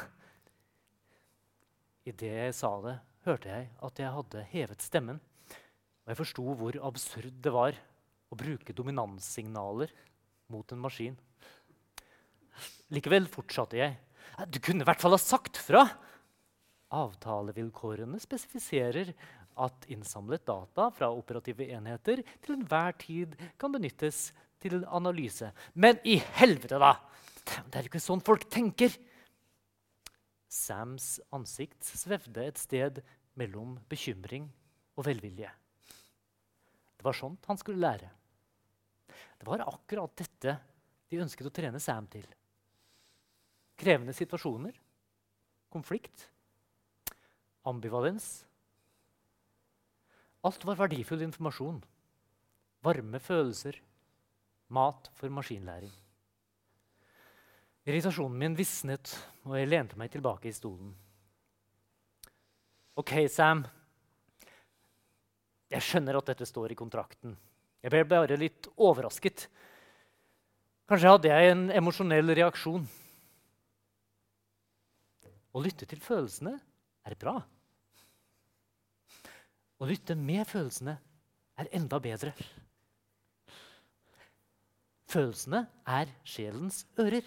Idet 2.03 2.33
jeg 2.33 2.55
sa 2.57 2.73
det, 2.83 2.97
hørte 3.23 3.51
jeg 3.51 3.69
at 3.87 4.01
jeg 4.01 4.11
hadde 4.17 4.43
hevet 4.51 4.83
stemmen. 4.83 5.21
Og 6.03 6.11
jeg 6.11 6.19
forsto 6.19 6.43
hvor 6.59 6.77
absurd 6.89 7.39
det 7.43 7.53
var 7.53 7.77
å 8.29 8.37
bruke 8.37 8.75
dominanssignaler 8.75 9.93
mot 10.51 10.75
en 10.75 10.83
maskin. 10.83 11.15
Likevel 12.91 13.29
fortsatte 13.31 13.79
jeg. 13.79 13.95
Du 14.51 14.59
kunne 14.63 14.83
i 14.83 14.87
hvert 14.87 15.01
fall 15.01 15.15
ha 15.15 15.21
sagt 15.21 15.59
fra! 15.61 15.85
Avtalevilkårene 16.89 18.19
spesifiserer 18.19 19.13
at 19.61 19.85
innsamlet 19.93 20.41
data 20.47 20.87
fra 20.95 21.11
operative 21.13 21.67
enheter 21.69 22.23
til 22.41 22.57
enhver 22.57 22.95
tid 22.99 23.35
kan 23.61 23.71
benyttes 23.71 24.31
til 24.59 24.81
analyse. 24.83 25.51
Men 25.79 26.01
i 26.03 26.17
helvete, 26.39 26.79
da! 26.81 26.95
Det 27.45 27.77
er 27.77 27.85
jo 27.85 27.91
ikke 27.93 28.03
sånn 28.03 28.25
folk 28.25 28.49
tenker! 28.51 28.91
Sams 30.49 31.19
ansikt 31.35 31.85
svevde 31.85 32.47
et 32.49 32.57
sted 32.57 33.03
mellom 33.37 33.77
bekymring 33.89 34.47
og 34.97 35.05
velvilje. 35.05 35.51
Det 36.97 37.05
var 37.05 37.15
sånt 37.15 37.45
han 37.47 37.59
skulle 37.61 37.83
lære. 37.83 38.09
Det 39.39 39.47
var 39.47 39.63
akkurat 39.63 40.15
dette 40.19 40.57
de 41.09 41.21
ønsket 41.21 41.47
å 41.47 41.53
trene 41.53 41.79
Sam 41.79 42.09
til. 42.11 42.25
Krevende 43.79 44.13
situasjoner, 44.17 44.73
konflikt, 45.71 46.25
ambivalens. 47.69 48.27
Alt 50.43 50.65
var 50.67 50.81
verdifull 50.81 51.23
informasjon. 51.23 51.79
Varme 52.83 53.19
følelser. 53.23 53.79
Mat 54.69 55.09
for 55.17 55.31
maskinlæring. 55.33 55.93
Irritasjonen 57.89 58.37
min 58.37 58.53
visnet, 58.53 59.09
og 59.47 59.55
jeg 59.57 59.69
lente 59.71 59.97
meg 59.97 60.11
tilbake 60.13 60.45
i 60.45 60.53
stolen. 60.53 60.91
OK, 63.01 63.13
Sam. 63.33 63.63
Jeg 65.73 65.85
skjønner 65.85 66.19
at 66.19 66.29
dette 66.29 66.45
står 66.45 66.75
i 66.75 66.77
kontrakten. 66.77 67.33
Jeg 67.81 67.93
ble 67.93 68.03
bare 68.11 68.37
litt 68.37 68.67
overrasket. 68.77 69.47
Kanskje 70.89 71.15
hadde 71.15 71.31
jeg 71.31 71.53
en 71.55 71.63
emosjonell 71.79 72.35
reaksjon. 72.37 72.85
Å 75.49 75.63
lytte 75.65 75.89
til 75.89 76.01
følelsene 76.03 76.53
er 77.09 77.17
bra. 77.17 77.39
Å 79.79 79.89
lytte 79.89 80.13
med 80.13 80.45
følelsene 80.49 80.99
er 81.57 81.73
enda 81.73 81.97
bedre. 82.03 82.35
Følelsene 85.09 85.65
er 85.89 86.13
sjelens 86.27 86.83
ører. 87.01 87.25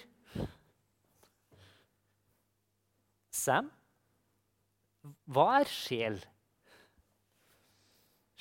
Sam, 3.32 3.70
hva 5.32 5.46
er 5.62 5.70
sjel? 5.70 6.20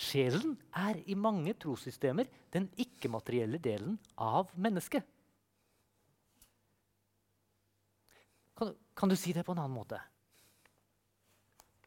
Sjelen 0.01 0.57
er 0.75 1.00
i 1.10 1.15
mange 1.15 1.53
trossystemer 1.62 2.29
den 2.53 2.67
ikke-materielle 2.81 3.62
delen 3.62 3.98
av 4.19 4.51
mennesket. 4.60 5.05
Kan, 8.57 8.74
kan, 8.98 9.10
du 9.10 9.15
si 9.17 9.33
det 9.33 9.45
på 9.48 9.55
en 9.55 9.63
annen 9.63 9.77
måte? 9.77 10.01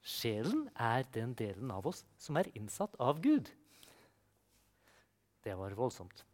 Sjelen 0.04 0.66
er 0.74 1.06
den 1.14 1.36
delen 1.38 1.70
av 1.74 1.86
oss 1.90 2.02
som 2.20 2.38
er 2.40 2.50
innsatt 2.56 2.96
av 3.02 3.20
Gud. 3.24 3.50
Det 5.44 5.54
var 5.58 5.76
voldsomt. 5.76 6.24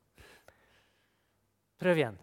Prøv 1.80 1.98
igjen. 1.98 2.18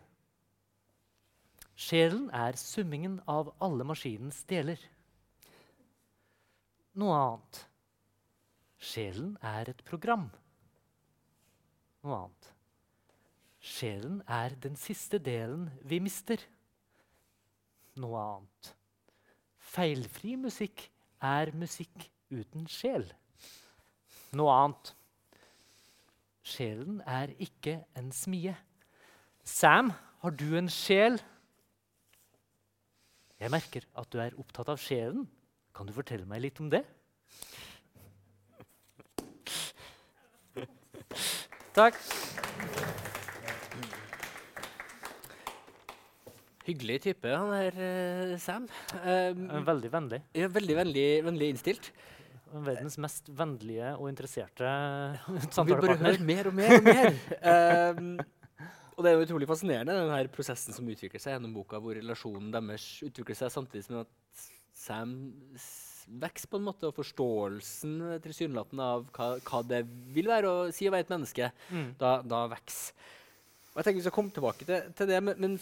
Sjelen 1.78 2.32
er 2.34 2.58
summingen 2.58 3.20
av 3.30 3.52
alle 3.62 3.86
maskinens 3.86 4.40
deler. 4.50 4.82
Noe 6.98 7.18
annet. 7.22 7.60
Sjelen 8.82 9.36
er 9.46 9.70
et 9.70 9.84
program. 9.86 10.26
Noe 12.02 12.24
annet. 12.24 12.50
Sjelen 13.62 14.24
er 14.26 14.58
den 14.64 14.80
siste 14.80 15.22
delen 15.22 15.68
vi 15.86 16.02
mister. 16.02 16.42
Noe 18.02 18.26
annet. 18.26 18.74
Feilfri 19.62 20.34
musikk 20.40 20.88
er 21.22 21.54
musikk 21.54 22.10
uten 22.34 22.66
sjel. 22.72 23.06
Noe 24.34 24.60
annet. 24.66 24.94
Sjelen 26.42 27.04
er 27.06 27.38
ikke 27.38 27.84
en 28.00 28.10
smie. 28.16 28.58
Sam, 29.46 29.94
har 30.26 30.40
du 30.42 30.50
en 30.58 30.74
sjel? 30.74 31.22
Jeg 33.38 33.54
merker 33.54 33.84
at 33.94 34.10
du 34.10 34.18
er 34.18 34.34
opptatt 34.42 34.70
av 34.74 34.80
sjelen. 34.82 35.28
Kan 35.78 35.86
du 35.86 35.94
fortelle 35.94 36.26
meg 36.26 36.42
litt 36.42 36.58
om 36.64 36.72
det? 36.74 36.82
Takk. 41.78 42.00
Hyggelig 46.66 46.98
type, 47.06 47.30
han 47.30 47.54
der 47.54 47.78
uh, 47.78 48.34
Sam. 48.42 48.66
Um, 49.06 49.46
veldig 49.70 49.92
vennlig. 49.94 50.20
Ja, 50.36 50.50
veldig 50.52 50.80
vennlig, 50.82 51.06
vennlig 51.28 51.52
innstilt. 51.54 51.92
Verdens 52.66 52.98
mest 53.04 53.30
vennlige 53.38 53.94
og 54.00 54.10
interesserte 54.10 54.66
samtalepartner. 55.54 55.70
Vi 55.70 55.78
bare 55.78 56.00
hører 56.02 56.26
mer 56.26 56.50
og 56.50 56.58
mer 56.58 56.76
og 56.80 56.90
mer. 56.90 57.14
um, 57.94 58.18
Og 58.98 59.06
det 59.06 59.12
er 59.12 59.20
jo 59.20 59.26
utrolig 59.28 59.48
fascinerende, 59.50 59.94
denne 59.94 60.34
prosessen 60.34 60.74
som 60.74 60.88
utvikler 60.90 61.22
seg 61.22 61.36
gjennom 61.36 61.54
boka, 61.54 61.78
hvor 61.82 61.94
relasjonen 61.94 62.50
deres 62.54 62.86
utvikler 63.06 63.38
seg 63.38 63.54
samtidig 63.54 63.86
som 63.86 64.00
at 64.02 64.48
Sam 64.78 65.14
vokser 66.22 66.50
på 66.50 66.58
en 66.58 66.66
måte, 66.66 66.90
og 66.90 66.98
forståelsen 66.98 68.00
tilsynelatende 68.24 68.90
av 68.96 69.06
hva, 69.14 69.30
hva, 69.44 69.62
det 69.68 69.84
vil 70.16 70.30
være 70.32 70.50
å 70.50 70.66
si 70.74 70.88
å 70.88 70.94
være 70.94 71.06
et 71.06 71.14
menneske, 71.14 71.52
mm. 71.70 71.88
da, 72.02 72.18
da 72.26 72.46
vokser. 72.54 73.08
Og 73.74 73.82
jeg 73.82 73.86
tenker 73.86 74.00
Vi 74.00 74.06
skal 74.08 74.16
komme 74.16 74.34
tilbake 74.34 74.66
til, 74.66 74.88
til 74.98 75.10
det, 75.12 75.20
men, 75.22 75.38
men 75.44 75.58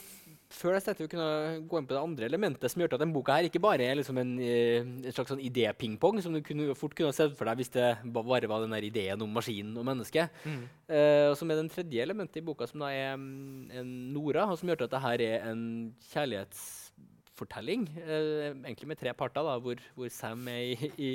før 0.53 0.75
dette 0.77 0.95
vi 1.01 1.09
kunne 1.09 1.61
gå 1.65 1.79
inn 1.79 1.87
på 1.87 1.95
det 1.95 2.01
andre 2.01 2.27
elementet 2.27 2.71
som 2.71 2.81
gjør 2.81 2.95
at 2.95 3.01
denne 3.01 3.15
boka 3.15 3.37
her 3.37 3.47
ikke 3.47 3.61
bare 3.63 3.85
er 3.85 3.97
liksom 3.97 4.19
en, 4.21 4.33
eh, 4.43 4.81
en, 4.83 5.13
slags 5.13 5.31
sånn 5.33 5.41
idépingpong, 5.43 6.21
som 6.23 6.35
du 6.35 6.41
kunne, 6.45 6.75
fort 6.77 6.95
kunne 6.97 7.15
sett 7.15 7.33
for 7.37 7.49
deg 7.49 7.61
hvis 7.61 7.73
det 7.73 7.87
bare 8.13 8.49
var 8.51 8.63
den 8.63 8.75
ideen 8.77 9.25
om 9.25 9.33
maskinen 9.35 9.75
og 9.81 9.87
mennesket. 9.87 10.33
Mm. 10.45 10.61
Uh, 10.89 11.25
og 11.31 11.35
som 11.39 11.49
er 11.49 11.59
den 11.59 11.71
tredje 11.71 12.03
elementet 12.03 12.41
i 12.41 12.45
boka, 12.45 12.67
som 12.69 12.83
da 12.83 12.91
er 12.93 13.15
um, 13.17 13.65
en 13.73 13.91
Nora, 14.13 14.45
og 14.51 14.59
som 14.59 14.69
gjør 14.69 14.83
at 14.83 14.85
dette 14.85 15.03
her 15.07 15.25
er 15.25 15.49
en 15.49 15.65
kjærlighetsfortelling. 16.11 17.89
Uh, 18.05 18.51
egentlig 18.53 18.91
med 18.91 19.01
tre 19.01 19.15
parter, 19.17 19.45
da, 19.45 19.57
hvor, 19.61 19.81
hvor 19.97 20.13
Sam 20.13 20.45
er 20.51 20.75
i, 20.75 20.91
i 21.01 21.11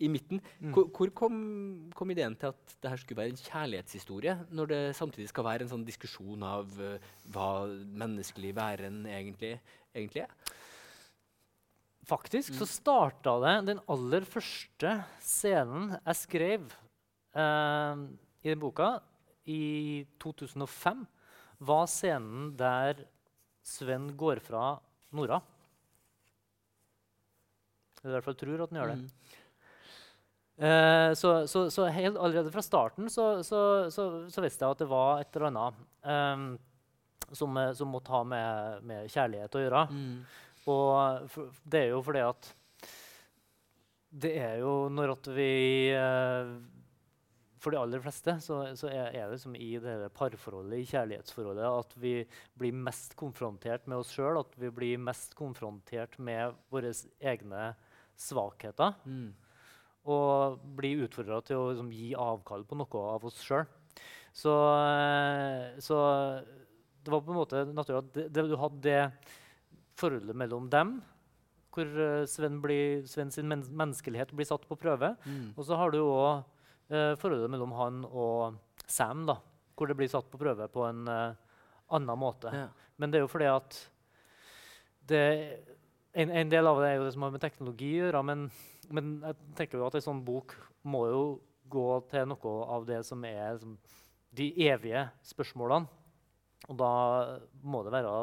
i 0.00 0.08
midten. 0.08 0.40
Mm. 0.60 0.72
Hvor, 0.74 0.88
hvor 0.96 1.12
kom, 1.16 1.36
kom, 1.96 2.12
ideen 2.12 2.36
til 2.40 2.52
at 2.52 2.74
dette 2.76 2.96
skulle 3.02 3.20
være 3.20 3.34
en 3.34 3.42
kjærlighetshistorie, 3.42 4.36
når 4.56 4.72
det 4.72 4.80
samtidig 4.96 5.28
skal 5.30 5.46
være 5.46 5.66
en 5.66 5.72
sånn 5.74 5.86
diskusjon 5.86 6.46
av 6.46 6.72
uh, 6.80 7.12
hva 7.32 7.50
menneskelig 8.02 8.54
væren 8.56 9.04
egentlig, 9.10 9.54
egentlig 9.92 10.24
er? 10.24 10.34
Faktisk 12.10 12.56
så 12.56 12.66
starta 12.66 13.36
det 13.44 13.52
Den 13.68 13.80
aller 13.92 14.24
første 14.26 14.96
scenen 15.22 15.92
jeg 15.98 16.20
skrev, 16.24 16.66
uh, 17.36 18.08
i 18.40 18.50
den 18.50 18.60
boka, 18.62 18.96
i 19.44 20.06
2005, 20.22 21.04
var 21.60 21.88
scenen 21.90 22.52
der 22.56 23.04
Sven 23.60 24.08
går 24.16 24.40
fra 24.40 24.78
Nora. 25.12 25.42
Eller 28.00 28.14
i 28.14 28.16
hvert 28.16 28.28
fall 28.30 28.38
tror 28.40 28.62
at 28.64 28.72
han 28.72 28.80
gjør 28.80 28.92
det. 28.94 29.00
Mm. 29.02 29.39
Eh, 30.60 31.12
så, 31.16 31.46
så, 31.48 31.70
så 31.72 31.86
helt, 31.88 32.18
allerede 32.20 32.50
fra 32.52 32.62
starten 32.62 33.08
så, 33.08 33.42
så, 33.42 33.90
så, 33.90 34.04
så 34.28 34.42
visste 34.44 34.66
jeg 34.66 34.76
at 34.76 34.82
det 34.82 34.90
var 34.90 35.22
et 35.22 35.36
eller 35.38 35.48
annet 35.48 35.78
eh, 36.04 36.42
som, 37.32 37.56
som 37.78 37.88
måtte 37.88 38.12
ha 38.12 38.20
med, 38.28 38.84
med 38.84 39.08
kjærlighet 39.08 39.56
å 39.56 39.62
gjøre. 39.64 39.84
Mm. 39.94 40.18
Og 40.68 41.30
for, 41.32 41.54
det 41.64 41.86
er 41.86 41.94
jo 41.94 42.02
fordi 42.04 42.20
at 42.26 42.50
Det 44.12 44.34
er 44.36 44.58
jo 44.60 44.74
når 44.92 45.14
at 45.14 45.28
vi 45.32 45.54
eh, 45.96 46.50
For 47.64 47.72
de 47.72 47.80
aller 47.80 48.02
fleste 48.04 48.34
så, 48.44 48.60
så 48.76 48.90
er, 48.92 49.16
er 49.16 49.32
det 49.32 49.40
som 49.40 49.56
i 49.56 49.70
det 49.80 50.10
parforholdet, 50.16 50.82
i 50.82 50.90
kjærlighetsforholdet, 50.90 51.64
at 51.64 51.96
vi 52.00 52.14
blir 52.60 52.76
mest 52.76 53.16
konfrontert 53.16 53.88
med 53.88 54.02
oss 54.02 54.12
sjøl. 54.12 54.40
At 54.40 54.52
vi 54.60 54.68
blir 54.72 55.00
mest 55.00 55.32
konfrontert 55.38 56.16
med 56.20 56.56
våre 56.72 56.92
egne 57.20 57.70
svakheter. 58.20 58.96
Mm. 59.08 59.32
Og 60.08 60.60
blir 60.78 61.04
utfordra 61.04 61.42
til 61.44 61.60
å 61.60 61.68
liksom, 61.72 61.90
gi 61.92 62.14
avkall 62.16 62.64
på 62.64 62.78
noe 62.80 63.04
av 63.12 63.26
oss 63.28 63.42
sjøl. 63.44 63.66
Så, 64.32 64.54
eh, 64.78 65.76
så 65.82 65.98
det 67.04 67.12
var 67.12 67.22
på 67.24 67.32
en 67.34 67.40
måte 67.40 67.64
naturlig 67.68 68.00
at 68.00 68.12
det, 68.14 68.26
det, 68.32 68.46
du 68.48 68.56
hadde 68.60 68.80
det 68.84 69.02
forholdet 70.00 70.36
mellom 70.38 70.68
dem, 70.72 70.98
hvor 71.74 71.86
eh, 71.86 72.24
Sven, 72.30 72.60
blir, 72.62 73.04
Sven 73.10 73.32
sin 73.34 73.48
men 73.50 73.64
menneskelighet 73.66 74.32
blir 74.36 74.48
satt 74.48 74.66
på 74.68 74.78
prøve. 74.80 75.14
Mm. 75.24 75.52
Og 75.56 75.66
så 75.66 75.78
har 75.78 75.92
du 75.92 76.00
òg 76.02 76.42
eh, 76.90 77.14
forholdet 77.20 77.52
mellom 77.52 77.74
han 77.78 78.02
og 78.08 78.58
Sam, 78.90 79.26
da, 79.28 79.38
hvor 79.78 79.90
det 79.90 79.98
blir 79.98 80.10
satt 80.10 80.30
på 80.30 80.40
prøve 80.40 80.66
på 80.72 80.86
en 80.88 81.06
eh, 81.10 81.38
annen 81.94 82.20
måte. 82.20 82.52
Ja. 82.54 82.68
Men 83.00 83.12
det 83.12 83.20
er 83.20 83.26
jo 83.26 83.32
fordi 83.32 83.50
at 83.50 83.78
det, 85.10 85.22
en, 86.12 86.30
en 86.30 86.50
del 86.52 86.68
av 86.68 86.80
det 86.82 86.90
er 86.90 86.98
jo 86.98 87.06
det 87.06 87.14
som 87.14 87.26
har 87.26 87.34
med 87.34 87.42
teknologi 87.42 87.94
å 87.96 88.04
gjøre, 88.04 88.24
men, 88.26 88.48
men 88.90 89.20
jeg 89.24 89.36
tenker 89.58 89.78
jo 89.80 89.86
at 89.88 89.96
en 89.98 90.04
sånn 90.04 90.22
bok 90.26 90.54
må 90.90 91.04
jo 91.10 91.22
gå 91.70 91.88
til 92.10 92.26
noe 92.32 92.54
av 92.74 92.86
det 92.88 93.00
som 93.06 93.22
er 93.28 93.58
som, 93.62 93.76
de 94.34 94.48
evige 94.66 95.04
spørsmålene. 95.26 95.86
Og 96.68 96.76
da 96.78 96.90
må 97.62 97.84
det 97.86 97.92
være 97.94 98.14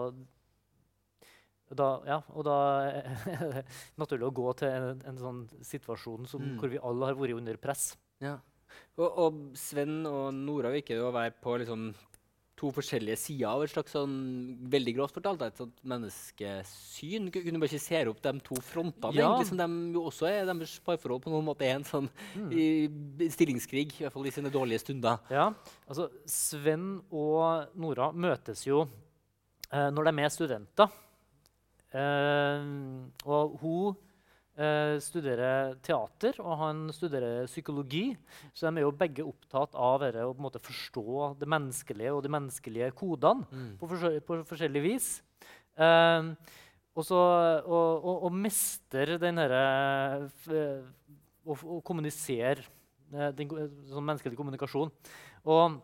da, 1.76 1.88
ja, 2.08 2.22
og 2.32 2.46
da 2.48 2.58
er 2.88 3.50
det 3.52 3.64
naturlig 4.00 4.30
å 4.30 4.36
gå 4.36 4.52
til 4.62 4.72
en, 4.72 5.02
en 5.10 5.18
sånn 5.20 5.42
situasjon 5.68 6.28
som, 6.32 6.44
Mm. 6.44 6.54
hvor 6.62 6.72
vi 6.72 6.80
alle 6.80 7.10
har 7.10 7.18
vært 7.20 7.36
under 7.36 7.58
press. 7.60 7.90
Ja. 8.24 8.38
Og, 8.98 9.08
og 9.20 9.42
Sven 9.60 10.06
og 10.08 10.30
Nora 10.38 10.72
virker 10.72 11.02
å 11.04 11.12
være 11.12 11.36
på 11.44 11.58
liksom 11.60 11.90
to 12.58 12.72
forskjellige 12.74 13.18
sider 13.22 13.46
av 13.52 13.62
et 13.62 13.70
slags 13.70 13.94
sånn 13.94 14.14
veldig 14.74 14.94
grovt 14.98 15.14
fortalt 15.14 15.44
et 15.46 15.60
sånt 15.60 15.76
menneskesyn. 15.86 17.28
Kunne 17.32 17.54
du 17.54 17.60
bare 17.62 17.70
ikke 17.70 17.84
se 17.84 18.00
opp 18.10 18.22
de 18.26 18.32
to 18.48 18.56
frontene, 18.66 19.14
Ja. 19.14 19.28
egentlig, 19.30 19.48
som 19.52 19.58
de 19.62 19.94
jo 19.94 20.02
også 20.10 20.26
er 20.28 20.46
deres 20.50 20.80
parforhold 20.84 21.22
på 21.22 21.30
noen 21.30 21.46
måte 21.46 21.62
er 21.68 21.76
en 21.76 21.84
sånn 21.84 22.10
Mm. 22.36 22.52
i, 22.52 23.28
stillingskrig, 23.30 23.94
i 24.00 24.04
hvert 24.04 24.12
fall 24.14 24.26
i 24.26 24.32
sine 24.32 24.50
dårlige 24.50 24.80
stunder. 24.82 25.20
Ja, 25.30 25.54
altså 25.88 26.10
Sven 26.26 27.04
og 27.12 27.70
Nora 27.76 28.12
møtes 28.12 28.66
jo 28.66 28.88
eh, 29.72 29.90
når 29.92 30.04
de 30.06 30.22
er 30.24 30.30
studenter. 30.30 30.90
Eh, 31.94 32.64
og 33.26 33.60
hun 33.62 33.96
eh, 34.58 34.98
studerer 35.04 35.76
teater, 35.86 36.38
og 36.44 36.58
han 36.62 36.84
studerer 36.94 37.46
psykologi. 37.48 38.18
Så 38.54 38.68
de 38.68 38.82
er 38.82 38.86
jo 38.88 38.92
begge 38.98 39.26
opptatt 39.26 39.76
av 39.78 40.02
det, 40.04 40.16
å 40.26 40.34
måte 40.38 40.60
forstå 40.64 41.34
det 41.40 41.50
menneskelige 41.50 42.14
og 42.18 42.24
de 42.26 42.34
menneskelige 42.36 42.92
kodene 42.98 43.46
på, 43.80 43.90
forskjell, 43.94 44.20
på 44.28 44.42
forskjellig 44.50 44.84
vis. 44.90 45.12
Eh, 45.78 46.32
og 46.98 47.06
så 47.06 47.18
og, 47.62 47.90
og, 48.02 48.24
og 48.26 48.34
mester 48.34 49.18
den 49.22 49.38
herre 49.38 49.66
f- 50.26 50.88
Å 51.48 51.78
kommunisere 51.86 52.66
eh, 53.14 53.30
den, 53.38 53.48
sånn 53.88 54.04
menneskelig 54.04 54.36
kommunikasjon. 54.36 54.90
Og 55.48 55.78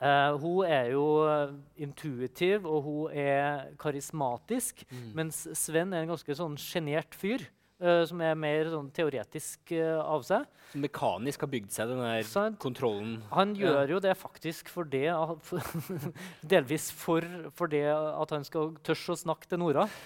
eh, 0.00 0.32
hun 0.40 0.64
er 0.66 0.88
jo 0.94 1.04
eh, 1.28 1.52
intuitiv, 1.84 2.64
og 2.66 2.80
hun 2.88 3.12
er 3.14 3.68
karismatisk. 3.78 4.82
Mm. 4.90 5.04
Mens 5.20 5.44
Sven 5.60 5.92
er 5.94 6.02
en 6.02 6.10
ganske 6.14 6.34
sånn 6.40 6.56
sjenert 6.58 7.14
fyr, 7.14 7.44
eh, 7.80 8.04
som 8.06 8.20
er 8.20 8.34
mer 8.38 8.64
sånn 8.72 8.90
teoretisk 8.94 9.72
uh, 9.72 10.00
av 10.02 10.22
seg. 10.26 10.46
Som 10.72 10.80
mekanisk 10.84 11.40
har 11.44 11.48
bygd 11.52 11.70
seg 11.74 11.88
den 11.88 11.98
der 12.02 12.56
kontrollen. 12.62 13.22
Han 13.32 13.54
Ja. 13.56 13.66
gjør 13.66 13.88
jo 13.96 14.00
det 14.00 14.16
faktisk 14.18 14.68
for 14.68 14.84
det 14.84 15.08
at- 15.08 15.42
for, 15.42 15.60
Delvis 16.46 16.90
for, 16.90 17.20
for 17.54 17.66
det 17.68 17.84
at 17.94 18.30
han 18.30 18.44
skal 18.44 18.72
tørre 18.82 19.14
å 19.14 19.18
snakke 19.18 19.46
til 19.48 19.58
Nora. 19.58 19.88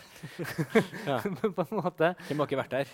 Ja. 1.07 1.21
på 1.55 1.63
en 1.63 1.77
måte. 1.79 2.09
De 2.27 2.35
har 2.35 2.47
ikke 2.49 2.59
vært 2.59 2.73
der. 2.75 2.89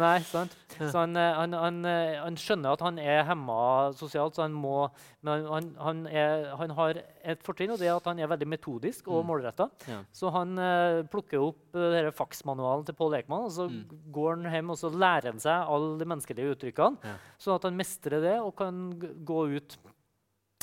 Nei, 0.00 0.14
sant? 0.24 0.54
Så 0.78 0.94
han, 0.96 1.12
eh, 1.20 1.34
han, 1.36 1.52
han, 1.52 1.80
han 1.84 2.38
skjønner 2.40 2.72
at 2.72 2.80
han 2.86 2.96
er 2.98 3.22
hemma 3.28 3.92
sosialt, 3.98 4.34
så 4.38 4.46
han 4.46 4.54
må 4.56 4.88
Men 5.20 5.44
han, 5.44 5.66
han, 5.76 5.98
er, 6.08 6.46
han 6.56 6.70
har 6.78 6.96
et 7.28 7.42
fortrinn, 7.44 7.74
og 7.74 7.78
det 7.82 7.90
er 7.90 7.98
at 7.98 8.06
han 8.08 8.18
er 8.24 8.30
veldig 8.32 8.48
metodisk 8.48 9.08
og 9.12 9.20
Mm. 9.20 9.26
målretta. 9.28 9.66
Ja. 9.86 9.98
Så 10.16 10.30
han 10.32 10.54
uh, 10.56 11.02
plukker 11.12 11.42
opp 11.44 11.76
uh, 11.76 12.08
faksmanualen 12.16 12.86
til 12.88 12.94
Pål 12.96 13.18
Ekman, 13.18 13.44
og 13.44 13.52
så 13.52 13.66
Mm. 13.68 13.82
går 14.16 14.19
han 14.28 14.44
hjem 14.52 14.70
og 14.74 14.78
så 14.80 14.90
lærer 14.92 15.30
han 15.32 15.40
seg 15.42 15.68
alle 15.74 15.98
de 16.00 16.08
menneskelige 16.12 16.54
uttrykkene, 16.54 16.98
Ja. 17.04 17.14
sånn 17.38 17.54
at 17.58 17.66
han 17.68 17.76
mestrer 17.80 18.20
det 18.24 18.36
og 18.40 18.54
kan 18.60 18.82
gå 19.24 19.40
ut. 19.56 19.76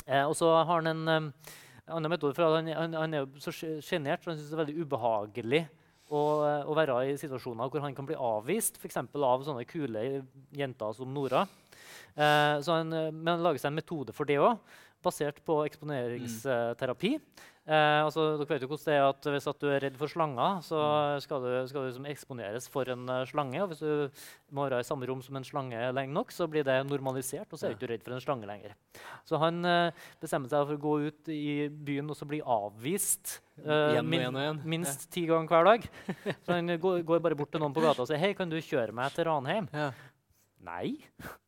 Eh, 0.06 0.24
og 0.24 0.34
så 0.38 0.52
har 0.64 0.70
han 0.82 0.86
en 0.86 1.08
um, 1.08 1.32
annen 1.88 2.10
metode, 2.14 2.34
for 2.36 2.56
han, 2.56 2.66
han, 2.72 2.94
han 2.94 3.14
er 3.14 3.24
jo 3.26 3.42
så 3.44 3.50
sj- 3.52 3.78
sjenert, 3.84 4.22
så 4.24 4.30
han 4.32 4.38
syns 4.38 4.48
det 4.50 4.56
er 4.58 4.64
veldig 4.64 4.84
ubehagelig 4.86 5.62
å, 6.08 6.20
eh, 6.48 6.64
å 6.64 6.74
være 6.78 6.98
i 7.10 7.16
situasjoner 7.20 7.68
hvor 7.68 7.84
han 7.84 7.94
kan 7.96 8.06
bli 8.08 8.16
avvist, 8.16 8.78
f.eks. 8.80 8.96
av 9.02 9.44
sånne 9.44 9.66
kule 9.68 10.22
jenter 10.56 10.94
som 10.96 11.12
Nora. 11.12 11.42
Eh, 12.16 12.56
så 12.64 12.78
han, 12.78 12.92
eh, 12.92 13.10
men 13.12 13.34
han 13.36 13.42
lager 13.44 13.60
seg 13.60 13.72
en 13.74 13.80
metode 13.82 14.14
for 14.16 14.24
det 14.28 14.38
òg, 14.40 14.56
basert 15.04 15.36
på 15.46 15.60
eksponeringsterapi. 15.68 17.12
Eh, 17.68 18.00
altså, 18.00 18.22
dere 18.40 18.48
vet 18.48 18.62
jo 18.64 18.68
hvordan 18.70 18.86
det 18.86 18.94
er 18.96 19.02
at 19.04 19.26
Hvis 19.28 19.46
at 19.50 19.58
du 19.60 19.66
er 19.68 19.82
redd 19.84 19.96
for 20.00 20.08
slanger, 20.08 20.62
så 20.64 20.78
skal 21.20 21.42
du, 21.44 21.48
skal 21.68 21.84
du 21.84 21.90
liksom 21.90 22.06
eksponeres 22.08 22.68
for 22.72 22.88
en 22.88 23.02
uh, 23.10 23.26
slange. 23.28 23.60
og 23.60 23.74
Hvis 23.74 23.82
du 23.82 24.22
må 24.56 24.64
være 24.64 24.80
i 24.80 24.88
samme 24.88 25.08
rom 25.10 25.20
som 25.24 25.36
en 25.36 25.44
slange 25.44 25.82
lenge 25.92 26.16
nok, 26.16 26.32
så 26.32 26.48
blir 26.48 26.64
det 26.64 26.78
normalisert. 26.88 27.52
og 27.52 27.60
så 27.60 27.68
er 27.68 27.74
du 27.74 27.82
ikke 27.82 27.90
redd 27.92 28.06
for 28.06 28.16
en 28.16 28.24
slange 28.24 28.48
lenger. 28.48 28.72
Så 29.28 29.40
han 29.42 29.60
uh, 29.68 30.08
bestemmer 30.22 30.48
seg 30.48 30.64
for 30.64 30.78
å 30.78 30.84
gå 30.86 30.94
ut 31.10 31.32
i 31.34 31.68
byen 31.68 32.08
og 32.08 32.16
så 32.16 32.28
bli 32.30 32.40
avvist. 32.40 33.36
uh, 33.60 34.00
min-. 34.00 34.64
Minst 34.64 35.10
ti 35.12 35.26
ganger 35.28 35.52
hver 35.52 35.68
dag. 35.68 35.88
Så 36.46 36.56
han 36.56 36.72
går, 36.80 37.02
går 37.04 37.20
bare 37.20 37.36
bort 37.36 37.52
til 37.52 37.60
noen 37.60 37.76
på 37.76 37.84
gata 37.84 38.06
og 38.06 38.08
sier 38.08 38.22
hei, 38.22 38.32
kan 38.38 38.48
du 38.48 38.56
kjøre 38.56 38.96
meg 38.96 39.12
til 39.12 39.28
Ranheim. 39.28 39.68
Ja. 39.76 39.92
Nei. 40.64 40.96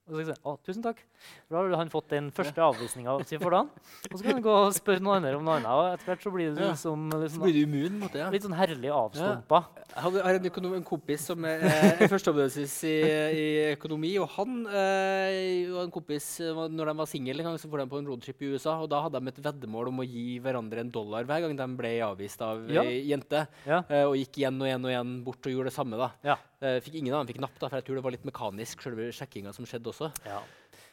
Og 0.04 0.18
så 0.18 0.20
sier 0.20 0.37
han, 0.37 0.44
å, 0.44 0.59
tusen 0.68 0.85
takk. 0.85 1.00
For 1.48 1.56
da 1.56 1.62
har 1.76 1.83
han 1.83 1.90
fått 1.92 2.09
den 2.12 2.30
første 2.30 2.56
avvisninga 2.62 3.16
for 3.42 3.50
dagen. 3.50 3.70
Og 4.11 4.18
så 4.18 4.22
kan 4.22 4.33
han 4.38 4.42
gå 4.42 4.54
og 4.66 4.72
spørre 4.74 5.00
noen 5.02 5.18
andre 5.20 5.37
om 5.37 5.44
noe 5.44 5.56
annet. 5.59 5.70
Og 5.70 5.88
etter 5.94 6.06
hvert 6.12 6.22
så 6.24 6.33
blir 6.33 6.54
det 6.54 6.62
Ja. 6.64 6.70
liksom, 6.72 7.11
liksom 7.11 7.42
blir 7.42 7.52
du 7.52 7.62
immun 7.66 7.98
mot 8.00 8.12
det. 8.12 8.20
Ja. 8.22 8.30
litt 8.30 8.42
sånn 8.42 8.56
herlig 8.56 8.90
avstumpa. 8.90 9.64
Jeg 9.90 10.02
hadde- 10.04 10.22
har 10.22 10.35
en, 10.35 10.44
økonom, 10.50 10.74
en 10.76 10.85
kompis 10.85 11.20
som 11.26 11.44
er 11.44 11.61
eh, 11.66 12.06
førsteamanuensis 12.09 12.74
i, 12.85 12.94
i 13.35 13.74
økonomi. 13.74 14.12
Og 14.22 14.28
han 14.37 14.66
eh, 14.66 15.66
og 15.74 15.83
en 15.85 15.90
kompis 15.94 16.40
eh, 16.40 16.52
når 16.70 16.92
de 16.92 16.96
var 17.00 17.06
single, 17.11 17.38
en 17.40 17.48
gang, 17.50 17.59
så 17.59 17.68
var 17.70 17.83
de 17.83 17.87
på 17.90 17.98
en 17.98 18.06
roadtrip 18.06 18.42
i 18.42 18.52
USA. 18.54 18.76
Og 18.80 18.88
da 18.92 19.02
hadde 19.02 19.20
de 19.20 19.28
et 19.35 19.42
veddemål 19.44 19.88
om 19.92 20.00
å 20.02 20.06
gi 20.06 20.38
hverandre 20.42 20.80
en 20.85 20.90
dollar 20.94 21.24
hver 21.28 21.40
gang 21.46 21.56
de 21.59 21.66
ble 21.80 21.92
avvist 22.06 22.40
av 22.46 22.62
Ja. 22.70 22.83
ei 22.83 23.02
jente. 23.11 23.46
Ja. 23.66 23.83
eh, 23.88 24.04
og 24.04 24.14
gikk 24.16 24.38
igjen 24.42 24.61
og 24.61 24.66
igjen 24.68 24.85
og 24.87 24.90
igjen 24.94 25.24
bort 25.24 25.44
og 25.46 25.52
gjorde 25.52 25.70
det 25.70 25.76
samme. 25.76 25.96
da. 25.98 26.11
Ja. 26.24 26.37
Eh, 26.62 26.78
fikk 26.80 26.94
ingen 27.00 27.14
av 27.14 27.24
dem 27.26 27.35
fikk 27.35 27.40
napp, 27.40 27.59
da, 27.59 27.68
for 27.68 27.76
jeg 27.80 27.85
tror 27.87 27.94
det 27.96 28.04
var 28.04 28.12
litt 28.12 28.24
mekanisk, 28.28 28.78
sjekkinga 29.16 29.52
som 29.54 29.64
skjedde 29.64 29.88
også. 29.92 30.11
Ja. 30.26 30.40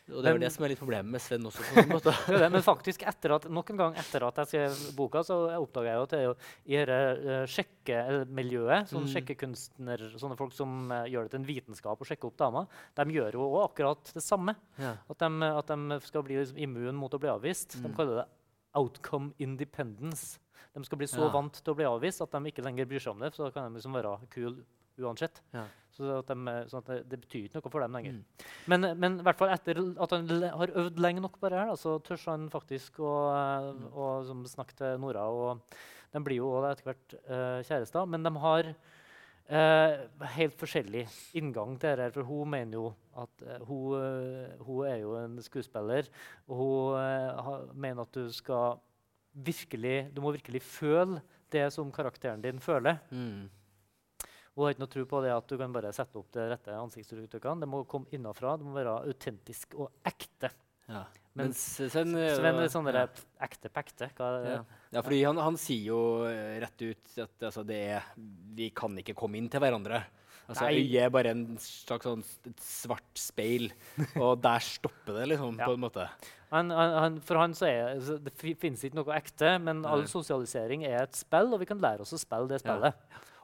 Og 0.08 0.24
det 0.24 0.30
er 0.30 0.36
jo 0.38 0.40
det 0.40 0.50
som 0.54 0.64
er 0.64 0.70
litt 0.72 0.80
problemet 0.80 1.12
med 1.12 1.20
Sven 1.22 1.44
også. 1.44 1.64
på 1.68 1.82
en 1.82 1.90
måte. 1.98 2.14
Er 2.32 2.50
Men 2.50 2.62
faktisk, 2.64 3.02
etter 3.04 3.34
at, 3.36 3.48
nok 3.52 3.70
en 3.74 3.78
gang 3.82 3.96
etter 4.00 4.24
at 4.24 4.38
jeg 4.40 4.48
skrev 4.48 4.96
boka, 4.96 5.20
så 5.28 5.36
oppdaga 5.60 5.90
jeg 5.92 5.98
jo 6.00 6.06
at 6.06 6.14
det 6.14 6.20
er 6.20 6.24
jo 6.30 6.36
i 6.64 6.78
dette 6.80 7.00
uh, 7.28 7.46
sjekkemiljøet, 7.52 8.88
sånn 8.92 9.04
Mm. 9.04 9.12
sjekkekunstner, 9.14 10.06
sånne 10.20 10.38
folk 10.40 10.54
som 10.56 10.92
uh, 10.92 11.04
gjør 11.12 11.28
det 11.28 11.32
til 11.34 11.42
en 11.42 11.48
vitenskap 11.50 12.00
å 12.02 12.08
sjekke 12.08 12.28
opp 12.30 12.38
damer, 12.40 12.68
de 12.96 13.06
gjør 13.18 13.34
jo 13.38 13.48
òg 13.52 13.66
akkurat 13.70 14.14
det 14.16 14.24
samme. 14.24 14.56
Ja. 14.80 14.96
At 15.12 15.20
de, 15.20 15.52
at 15.52 15.68
de 15.74 16.00
skal 16.08 16.24
bli 16.28 16.40
liksom 16.40 16.58
immun 16.58 16.96
mot 16.96 17.14
å 17.14 17.20
bli 17.22 17.30
avvist. 17.32 17.76
De 17.82 17.88
Mm. 17.88 17.96
kaller 17.96 18.16
det 18.24 18.28
outcome 18.78 19.34
independence. 19.40 20.40
De 20.76 20.84
skal 20.86 20.98
bli 20.98 21.08
så 21.08 21.24
Ja. 21.26 21.30
vant 21.34 21.54
til 21.64 21.74
å 21.74 21.76
bli 21.76 21.86
avvist 21.86 22.22
at 22.22 22.32
de 22.32 22.38
ikke 22.52 22.64
lenger 22.64 22.86
bryr 22.86 23.00
seg 23.02 23.12
om 23.16 23.20
det. 23.20 23.34
Så 23.34 23.44
da 23.46 23.52
kan 23.52 23.68
de 23.72 23.80
liksom 23.80 23.94
være 23.94 24.20
kul 24.30 24.64
uansett. 25.02 25.42
Ja. 25.54 25.66
Så 25.98 26.10
at, 26.20 26.30
de, 26.30 26.54
sånn 26.70 26.86
det, 26.86 27.00
det 27.10 27.18
betyr 27.24 27.48
ikke 27.48 27.58
noe 27.58 27.74
for 27.74 27.84
dem 27.84 27.96
lenger. 27.98 28.18
Mm. 28.20 28.50
Men, 28.70 28.88
men 29.02 29.16
i 29.18 29.26
hvert 29.26 29.40
fall 29.40 29.54
etter 29.54 29.80
at 29.82 30.14
han 30.14 30.28
har 30.46 30.74
øvd 30.84 31.00
lenge 31.02 31.24
nok 31.24 31.40
på 31.42 31.50
det 31.50 31.58
her, 31.58 31.72
da, 31.72 31.78
så 31.80 31.96
tør 32.06 32.22
han 32.28 32.50
faktisk 32.54 33.02
å, 33.02 33.16
Mm. 33.58 33.88
å 33.98 34.06
som 34.28 34.44
snakke 34.46 34.76
til 34.78 35.02
Nora. 35.02 35.26
Og 35.34 35.80
de 36.14 36.22
blir 36.24 36.40
jo 36.42 36.52
etter 36.68 36.86
hvert 36.86 37.18
uh, 37.26 37.60
kjærester. 37.66 38.06
Men 38.10 38.26
de 38.26 38.32
har 38.44 38.70
uh, 38.70 39.94
helt 40.38 40.58
forskjellig 40.60 41.06
inngang 41.40 41.78
til 41.82 41.98
dette. 41.98 42.14
For 42.16 42.30
hun 42.30 42.54
mener 42.54 42.78
jo 42.78 42.92
at 43.18 43.46
uh, 43.48 43.58
hun, 43.66 44.58
hun, 44.68 44.84
er 44.88 45.02
jo 45.02 45.16
en 45.20 45.40
skuespiller, 45.44 46.12
og 46.48 46.62
hun 47.48 47.74
mener 47.74 48.06
at 48.06 48.14
du 48.14 48.30
skal 48.34 48.78
virkelig 49.38 50.10
Du 50.16 50.22
må 50.24 50.32
virkelig 50.34 50.64
føle 50.66 51.22
det 51.54 51.68
som 51.74 51.92
karakteren 51.94 52.42
din 52.42 52.60
føler. 52.60 52.98
Mm. 53.12 53.50
Hun 54.58 54.66
har 54.66 54.74
ikke 54.74 54.82
noe 54.82 54.90
tro 54.90 55.04
på 55.06 55.20
det 55.22 55.32
at 55.36 55.52
du 55.52 55.56
kan 55.60 55.74
bare 55.76 55.94
sette 55.94 56.18
opp 56.18 56.32
det 56.34 56.48
rette 56.50 56.74
ansiktsuttrykkene. 56.74 57.62
Det 57.62 57.70
må 57.70 57.84
komme 57.90 58.10
innafra. 58.18 58.56
Det 58.58 58.66
må 58.66 58.74
være 58.74 58.96
autentisk 59.06 59.78
og 59.78 59.92
ekte. 60.10 60.50
Ja. 60.90 61.04
Mens 61.38 61.62
Mens 61.78 61.94
Sven 61.94 62.16
er 62.18 62.32
Sven 62.40 62.58
er 62.64 62.72
sånn 62.74 62.88
ja. 62.90 63.04
ekte 63.46 63.70
pekte. 63.70 64.08
Ja. 64.18 64.64
ja, 64.96 65.04
fordi 65.06 65.20
han, 65.28 65.38
han 65.38 65.60
sier 65.62 65.92
jo 65.92 66.00
eh, 66.26 66.56
rett 66.64 66.82
ut 66.82 67.12
at 67.22 67.46
altså, 67.52 67.62
det 67.68 67.78
er, 68.00 68.08
vi 68.58 68.72
kan 68.74 68.98
ikke 68.98 69.14
komme 69.20 69.38
inn 69.38 69.52
til 69.54 69.62
hverandre. 69.62 70.02
Altså. 70.48 70.70
Øyet 70.72 71.04
er 71.04 71.12
bare 71.12 71.34
en 71.36 71.44
slags 71.60 72.08
sånn 72.08 72.22
et 72.48 72.62
svart 72.64 73.20
speil, 73.20 73.68
og 74.24 74.40
der 74.42 74.64
stopper 74.64 75.20
det, 75.20 75.28
liksom. 75.36 75.58
Ja. 75.60 75.68
på 75.68 75.76
en 75.76 75.84
måte. 75.84 76.08
Han, 76.56 76.72
han, 76.72 77.18
for 77.28 77.42
han 77.44 77.54
så 77.58 77.68
er 77.68 77.98
så 78.02 78.16
det 78.24 78.32
fi- 78.40 78.56
finnes 78.58 78.86
ikke 78.88 79.02
noe 79.02 79.18
ekte, 79.20 79.58
men 79.62 79.84
all 79.86 80.06
sosialisering 80.10 80.88
er 80.88 81.02
et 81.04 81.20
spill, 81.20 81.52
og 81.52 81.60
vi 81.62 81.68
kan 81.70 81.84
lære 81.84 82.06
oss 82.08 82.16
å 82.16 82.22
spille 82.22 82.48
det 82.54 82.62
spillet. 82.64 82.96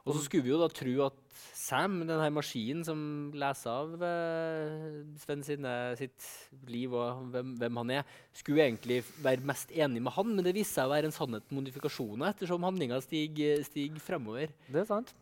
Og 0.04 0.12
så 0.12 0.24
skulle 0.26 0.44
vi 0.44 0.52
jo 0.52 0.60
da 0.60 0.68
tro 0.68 0.94
at 1.06 1.20
Sam, 1.56 1.96
den 2.04 2.20
her 2.20 2.32
maskinen 2.34 2.82
som 2.84 2.98
leser 3.40 3.70
av 3.72 4.02
eh, 4.04 4.98
Sven 5.22 5.44
sine, 5.46 5.72
sitt 5.96 6.26
liv 6.68 6.92
og 6.92 7.30
hvem, 7.32 7.54
hvem 7.60 7.80
han 7.80 7.92
er, 8.00 8.10
skulle 8.36 8.66
egentlig 8.66 9.00
være 9.24 9.46
mest 9.48 9.72
enig 9.72 10.02
med 10.04 10.12
han, 10.12 10.34
men 10.34 10.44
det 10.44 10.52
viste 10.56 10.76
seg 10.76 10.90
å 10.90 10.92
være 10.92 11.08
en 11.08 11.16
sannhet 11.16 11.46
med 11.48 11.62
modifikasjoner 11.62 12.34
ettersom 12.34 12.66
handlinga 12.68 13.00
stiger, 13.04 13.64
stig 13.64 13.96
fremover. 14.02 14.52
Det 14.68 14.82
er 14.82 14.90
sant. 14.90 15.14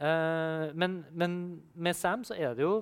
Eh, 0.00 0.70
men, 0.72 1.02
men 1.12 1.36
med 1.76 1.98
Sam 1.98 2.24
så 2.24 2.38
er 2.38 2.56
det 2.56 2.64
jo 2.64 2.78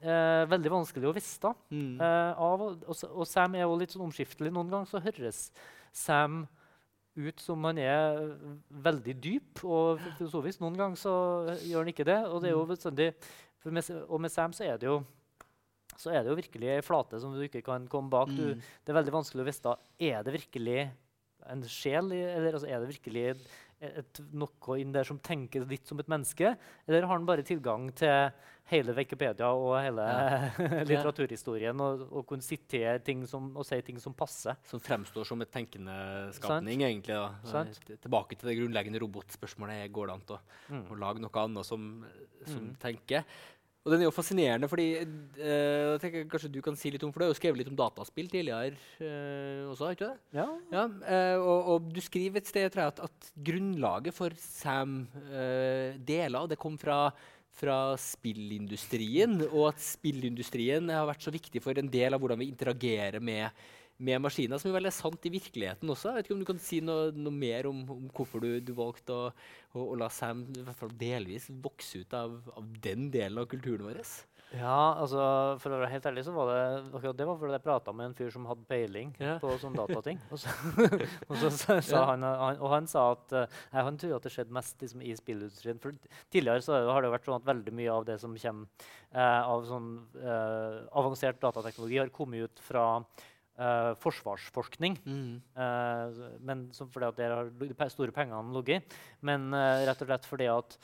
eh, 0.00 0.48
veldig 0.48 0.72
vanskelig 0.78 1.10
å 1.10 1.14
vite. 1.16 1.52
Mm. 1.74 1.94
Eh, 2.00 2.42
av, 2.48 2.66
og, 2.72 3.04
og, 3.12 3.24
Sam 3.28 3.58
er 3.58 3.66
jo 3.66 3.76
litt 3.76 3.92
sånn 3.92 4.06
omskiftelig. 4.08 4.52
Noen 4.54 4.72
ganger 4.72 4.88
så 4.88 5.02
høres 5.04 5.44
Sam 5.92 6.46
ut 7.16 7.40
som 7.44 7.64
han 7.68 7.78
er 7.82 8.22
veldig 8.84 9.14
dyp 9.20 9.64
og 9.68 10.00
filosofisk. 10.18 10.62
Noen 10.62 10.78
ganger 10.78 11.00
så 11.00 11.14
gjør 11.60 11.82
han 11.82 11.90
ikke 11.92 12.06
det. 12.08 12.20
Og, 12.28 12.38
det 12.44 12.52
er 12.52 12.70
bestandig, 12.70 13.08
for 13.62 13.74
med, 13.74 13.90
og 14.08 14.22
med 14.24 14.32
Sam 14.32 14.54
så 14.56 14.64
er 14.68 14.80
det 14.80 14.88
jo 14.90 15.02
så 16.00 16.08
er 16.10 16.22
det 16.24 16.32
jo 16.32 16.38
virkelig 16.38 16.70
ei 16.72 16.82
flate 16.82 17.18
som 17.20 17.34
du 17.36 17.42
ikke 17.44 17.60
kan 17.62 17.84
komme 17.86 18.08
bak. 18.10 18.30
Du, 18.32 18.54
Mm. 18.54 18.60
det 18.60 18.90
er 18.90 18.96
veldig 18.96 19.12
vanskelig 19.12 19.42
å 19.44 19.48
vite 19.50 19.74
er 20.00 20.22
det 20.24 20.32
virkelig 20.32 20.78
en 21.52 21.62
sjel, 21.68 22.08
eller 22.12 22.54
altså, 22.56 22.66
er 22.70 22.80
det 22.80 22.88
virkelig 22.88 23.24
et, 23.82 24.20
noe 24.32 24.78
inn 24.80 24.92
der 24.94 25.04
som 25.08 25.18
tenker 25.18 25.64
litt 25.68 25.86
som 25.90 25.98
et 26.02 26.08
menneske? 26.08 26.54
Eller 26.86 27.02
har 27.06 27.16
han 27.16 27.26
bare 27.28 27.42
tilgang 27.46 27.88
til 27.98 28.30
hele 28.70 28.94
Wikipedia 28.94 29.48
og 29.52 29.74
hele 29.82 30.04
litteraturhistorien 30.88 31.80
og, 31.82 32.04
og 32.12 32.26
kunne 32.30 32.44
sitere 32.46 32.98
ting 33.04 33.24
som, 33.28 33.50
og 33.58 33.66
si 33.68 33.80
ting 33.84 33.98
som 34.02 34.14
passer? 34.16 34.56
Som 34.70 34.80
fremstår 34.82 35.26
som 35.28 35.42
et 35.44 35.50
tenkende 35.52 35.96
skapning, 36.38 36.84
egentlig. 36.86 37.16
da. 37.18 37.32
Sant. 37.50 37.80
Eh, 37.90 37.98
Tilbake 38.06 38.38
til 38.38 38.52
det 38.52 38.58
grunnleggende 38.60 39.02
robotspørsmålet. 39.02 39.90
Går 39.92 40.06
det 40.12 40.18
an 40.18 40.28
å, 40.36 40.40
Mm. 40.72 40.84
lage 41.00 41.20
noe 41.20 41.42
annet 41.42 41.66
som, 41.66 42.04
som 42.46 42.68
Mm. 42.70 42.76
tenker? 42.80 43.24
Og 43.82 43.90
den 43.90 44.02
er 44.02 44.06
jo 44.06 44.14
fascinerende, 44.14 44.68
fordi 44.70 44.86
jeg 44.94 45.98
tenker 46.02 46.28
Kanskje 46.30 46.52
du 46.54 46.60
kan 46.62 46.76
si 46.78 46.92
litt 46.94 47.02
om 47.02 47.10
For 47.10 47.18
du 47.18 47.26
har 47.26 47.32
jo 47.32 47.38
skrevet 47.40 47.58
litt 47.58 47.70
om 47.72 47.78
dataspill 47.78 48.30
tidligere 48.30 48.76
eh, 49.02 49.66
også, 49.66 49.88
har 49.88 49.96
ikke 49.96 50.10
det? 50.12 50.38
Ja. 50.38 50.46
Ja, 50.70 50.84
eh, 51.10 51.36
og, 51.40 51.70
og 51.74 51.90
du 51.90 51.98
skriver 52.04 52.38
et 52.38 52.50
sted 52.50 52.70
tror 52.70 52.84
jeg, 52.84 52.94
at, 52.94 53.04
at 53.10 53.30
grunnlaget 53.50 54.14
for 54.14 54.38
Sam 54.38 55.00
deler 56.06 56.44
av 56.44 56.50
det 56.50 56.60
kom 56.62 56.76
fra, 56.78 57.08
fra 57.58 57.78
spillindustrien, 58.00 59.40
og 59.50 59.72
at 59.72 59.82
spillindustrien 59.82 60.90
har 60.92 61.08
vært 61.08 61.26
så 61.26 61.34
viktig 61.34 61.62
for 61.64 61.78
en 61.78 61.90
del 61.90 62.14
av 62.14 62.22
hvordan 62.22 62.40
vi 62.40 62.50
interagerer 62.52 63.22
med, 63.24 63.50
med 63.98 64.22
maskiner, 64.24 64.58
som 64.58 64.74
er 64.74 64.90
sant 64.94 65.28
i 65.28 65.32
virkeligheten 65.34 65.90
også. 65.92 66.10
Jeg 66.10 66.16
vet 66.16 66.28
ikke 66.28 66.36
om 66.38 66.42
du 66.42 66.48
kan 66.48 66.62
si 66.62 66.80
noe, 66.84 67.12
noe 67.14 67.34
mer 67.34 67.68
om, 67.70 67.82
om 67.92 68.08
hvorfor 68.16 68.42
du, 68.42 68.50
du 68.64 68.72
valgte 68.76 69.14
å, 69.14 69.30
å, 69.74 69.86
å 69.92 69.98
la 69.98 70.08
Sam 70.12 70.46
delvis 70.98 71.50
vokse 71.62 72.02
ut 72.02 72.14
av, 72.18 72.40
av 72.56 72.68
den 72.82 73.10
delen 73.14 73.42
av 73.42 73.50
kulturen 73.52 73.86
vår? 73.86 74.02
Ja, 74.52 74.98
altså 75.00 75.20
For 75.62 75.72
å 75.72 75.78
være 75.80 75.92
helt 75.94 76.06
ærlig 76.10 76.24
så 76.26 76.32
var 76.36 76.50
det 76.50 76.64
akkurat 76.98 77.16
det 77.16 77.26
var 77.28 77.38
fordi 77.40 77.54
jeg 77.56 77.64
prata 77.64 77.94
med 77.96 78.10
en 78.10 78.16
fyr 78.18 78.32
som 78.34 78.44
hadde 78.50 78.66
peiling 78.68 79.14
Ja. 79.22 79.38
på 79.40 79.54
sånne 79.62 79.80
datating. 79.80 80.20
Og 80.32 80.42
så, 80.42 80.52
og 81.30 81.36
så 81.40 81.50
så, 81.56 81.78
Ja. 81.94 82.02
han, 82.10 82.26
han, 82.26 82.60
og 82.60 82.68
han 82.74 82.88
sa 82.90 83.06
at 83.14 83.32
uh, 83.32 83.62
han 83.72 83.96
tror 84.00 84.18
at 84.18 84.26
det 84.26 84.34
skjedde 84.34 84.52
mest 84.52 84.82
liksom, 84.84 85.04
i 85.04 85.14
spillindustrien. 85.16 85.80
For 85.80 85.96
tidligere 86.32 86.64
så 86.64 86.82
har 86.90 87.04
det 87.04 87.12
vært 87.14 87.28
sånn 87.28 87.38
at 87.40 87.48
veldig 87.48 87.74
mye 87.80 87.96
av 87.96 88.06
det 88.08 88.18
som 88.20 88.36
kommer 88.36 88.88
uh, 89.16 89.40
av 89.54 89.64
sånn 89.70 89.90
uh, 90.20 90.82
avansert 91.00 91.40
datateknologi, 91.40 92.02
har 92.02 92.12
kommet 92.12 92.50
ut 92.50 92.64
fra 92.66 92.86
eh, 93.58 93.92
forsvarsforskning. 94.02 94.98
Eh, 95.06 96.20
men 96.40 96.68
fordi 96.76 97.08
at 97.08 97.18
der 97.18 97.34
har 97.36 97.50
de 97.50 97.90
store 97.90 98.14
pengene 98.14 98.54
ligget. 98.56 98.94
Men 99.20 99.50
uh, 99.54 99.82
rett 99.86 100.02
og 100.02 100.08
slett 100.08 100.28
fordi 100.28 100.48
at 100.52 100.78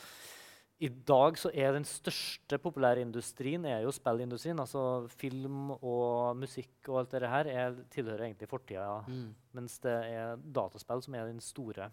i 0.79 0.89
dag 0.89 1.35
så 1.41 1.51
er 1.51 1.73
den 1.75 1.87
største 1.89 2.59
populærindustrien 2.63 3.65
er 3.67 3.81
jo 3.83 3.91
spillindustrien. 3.95 4.61
Altså 4.63 5.09
film 5.19 5.73
og 5.75 6.37
musikk 6.39 6.91
og 6.91 7.01
alt 7.01 7.17
det 7.17 7.31
her 7.33 7.51
er, 7.51 7.81
tilhører 7.91 8.29
egentlig 8.29 8.51
fortida. 8.51 9.01
Mm. 9.09 9.33
Mens 9.59 9.79
det 9.83 9.97
er 10.13 10.39
dataspill 10.39 11.03
som 11.03 11.19
er 11.19 11.27
den 11.33 11.43
store 11.43 11.91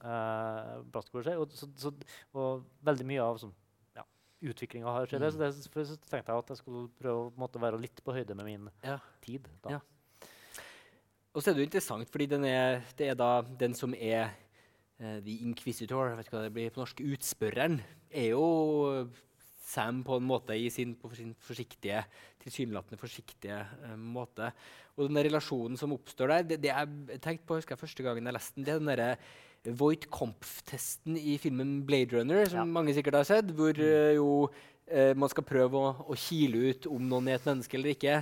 uh. 0.00 0.80
Og, 1.36 1.52
så, 1.52 1.68
så, 1.76 1.92
og 2.32 2.64
veldig 2.84 3.06
mye 3.12 3.24
av 3.24 3.38
sånn, 3.42 3.52
ja, 3.96 4.06
utviklinga 4.48 4.96
har 4.96 5.10
skjedd. 5.10 5.26
Mm. 5.28 5.36
Så, 5.36 5.42
det, 5.44 5.86
så 5.92 5.98
tenkte 6.08 6.32
jeg 6.32 6.44
at 6.46 6.54
jeg 6.54 6.62
skulle 6.62 6.88
prøve 6.96 7.28
å 7.28 7.32
måtte, 7.40 7.60
være 7.62 7.80
litt 7.82 8.00
på 8.04 8.16
høyde 8.16 8.36
med 8.40 8.48
min 8.48 8.72
Ja. 8.84 8.98
tid. 9.24 9.52
Da. 9.62 9.76
Og 11.34 11.42
så 11.42 11.50
er 11.50 11.56
det 11.56 11.64
jo 11.64 11.66
interessant, 11.66 12.10
fordi 12.14 12.28
den 12.30 12.46
er, 12.46 12.80
det 12.98 13.10
er 13.10 13.18
da 13.18 13.40
den 13.58 13.74
som 13.74 13.94
er 13.98 14.28
uh, 15.02 15.18
The 15.18 15.40
Inquisitor, 15.42 16.12
jeg 16.12 16.18
vet 16.18 16.28
ikke 16.28 16.36
hva 16.36 16.42
det 16.44 16.54
blir 16.54 16.74
på 16.74 16.82
norsk, 16.82 17.02
utspørreren, 17.14 17.80
er 18.14 18.28
jo 18.36 18.44
Sam 19.64 20.02
på 20.06 20.18
en 20.20 20.26
måte 20.28 20.54
i 20.54 20.68
sin, 20.70 20.92
på 21.00 21.08
sin 21.16 21.32
forsiktige, 21.42 22.04
tilsynelatende 22.44 23.00
forsiktige 23.00 23.56
uh, 23.82 23.96
måte. 23.98 24.52
Og 24.94 25.08
den 25.08 25.18
relasjonen 25.26 25.80
som 25.80 25.96
oppstår 25.96 26.30
der, 26.36 26.46
det, 26.52 26.60
det 26.62 26.70
jeg 26.70 27.18
tenkte 27.24 27.48
på, 27.48 27.58
husker 27.58 27.74
jeg 27.74 27.82
første 27.82 28.06
gangen 28.06 28.30
jeg 28.30 28.36
leste 28.38 28.60
den, 28.60 28.68
det 28.68 28.76
er 28.76 28.84
den 28.84 28.92
derre 28.92 29.74
Voight 29.80 30.06
Compf-testen 30.12 31.16
i 31.16 31.38
filmen 31.40 31.80
Blade 31.88 32.14
Runner, 32.14 32.44
som 32.46 32.62
Ja. 32.62 32.64
mange 32.68 32.94
sikkert 32.94 33.18
har 33.22 33.26
sett, 33.26 33.50
hvor 33.56 33.74
uh, 33.74 34.12
jo 34.14 34.28
eh, 34.86 35.14
man 35.16 35.30
skal 35.32 35.46
prøve 35.46 35.80
å, 35.80 35.92
å 36.12 36.16
kile 36.18 36.70
ut 36.70 36.88
om 36.90 37.04
noen 37.08 37.30
er 37.30 37.38
et 37.38 37.48
menneske 37.48 37.78
eller 37.78 37.94
ikke, 37.94 38.18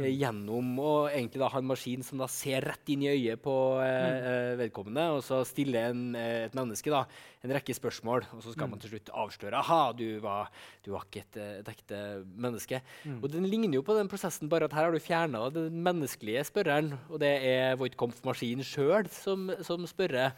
eh, 0.00 0.12
gjennom 0.12 0.74
å 0.82 0.92
egentlig 1.08 1.40
da 1.42 1.48
ha 1.52 1.60
en 1.60 1.68
maskin 1.68 2.04
som 2.06 2.20
da 2.20 2.28
ser 2.30 2.66
rett 2.68 2.92
inn 2.92 3.04
i 3.04 3.10
øyet 3.12 3.42
på 3.42 3.54
eh, 3.84 4.16
eh, 4.16 4.52
vedkommende, 4.60 5.06
og 5.16 5.24
så 5.26 5.42
stiller 5.48 5.90
en, 5.92 6.02
eh, 6.18 6.46
et 6.46 6.56
menneske 6.56 6.92
da, 6.92 7.04
en 7.46 7.54
rekke 7.56 7.76
spørsmål, 7.76 8.26
og 8.36 8.44
så 8.44 8.54
skal 8.54 8.70
man 8.72 8.82
til 8.82 8.94
slutt 8.94 9.12
avsløre 9.14 9.60
aha, 9.60 9.80
du 9.96 10.18
var, 10.24 10.52
du 10.84 10.92
var 10.94 11.06
ikke 11.06 11.24
et, 11.24 11.40
eh, 11.40 11.54
et 11.62 11.72
ekte 11.72 12.02
menneske. 12.26 12.82
Og 13.20 13.28
den 13.32 13.48
ligner 13.48 13.80
jo 13.80 13.86
på 13.86 13.96
den 13.98 14.10
prosessen, 14.10 14.50
bare 14.52 14.68
at 14.68 14.76
her 14.76 14.88
har 14.88 14.94
du 14.94 15.02
fjerna 15.02 15.46
den 15.54 15.80
menneskelige 15.86 16.44
spørreren, 16.50 16.94
og 17.10 17.20
det 17.22 17.34
er 17.46 17.78
Voight 17.80 17.98
Kampf-maskinen 18.00 18.66
sjøl 18.66 19.10
som, 19.12 19.50
som 19.66 19.86
spørrer. 19.88 20.36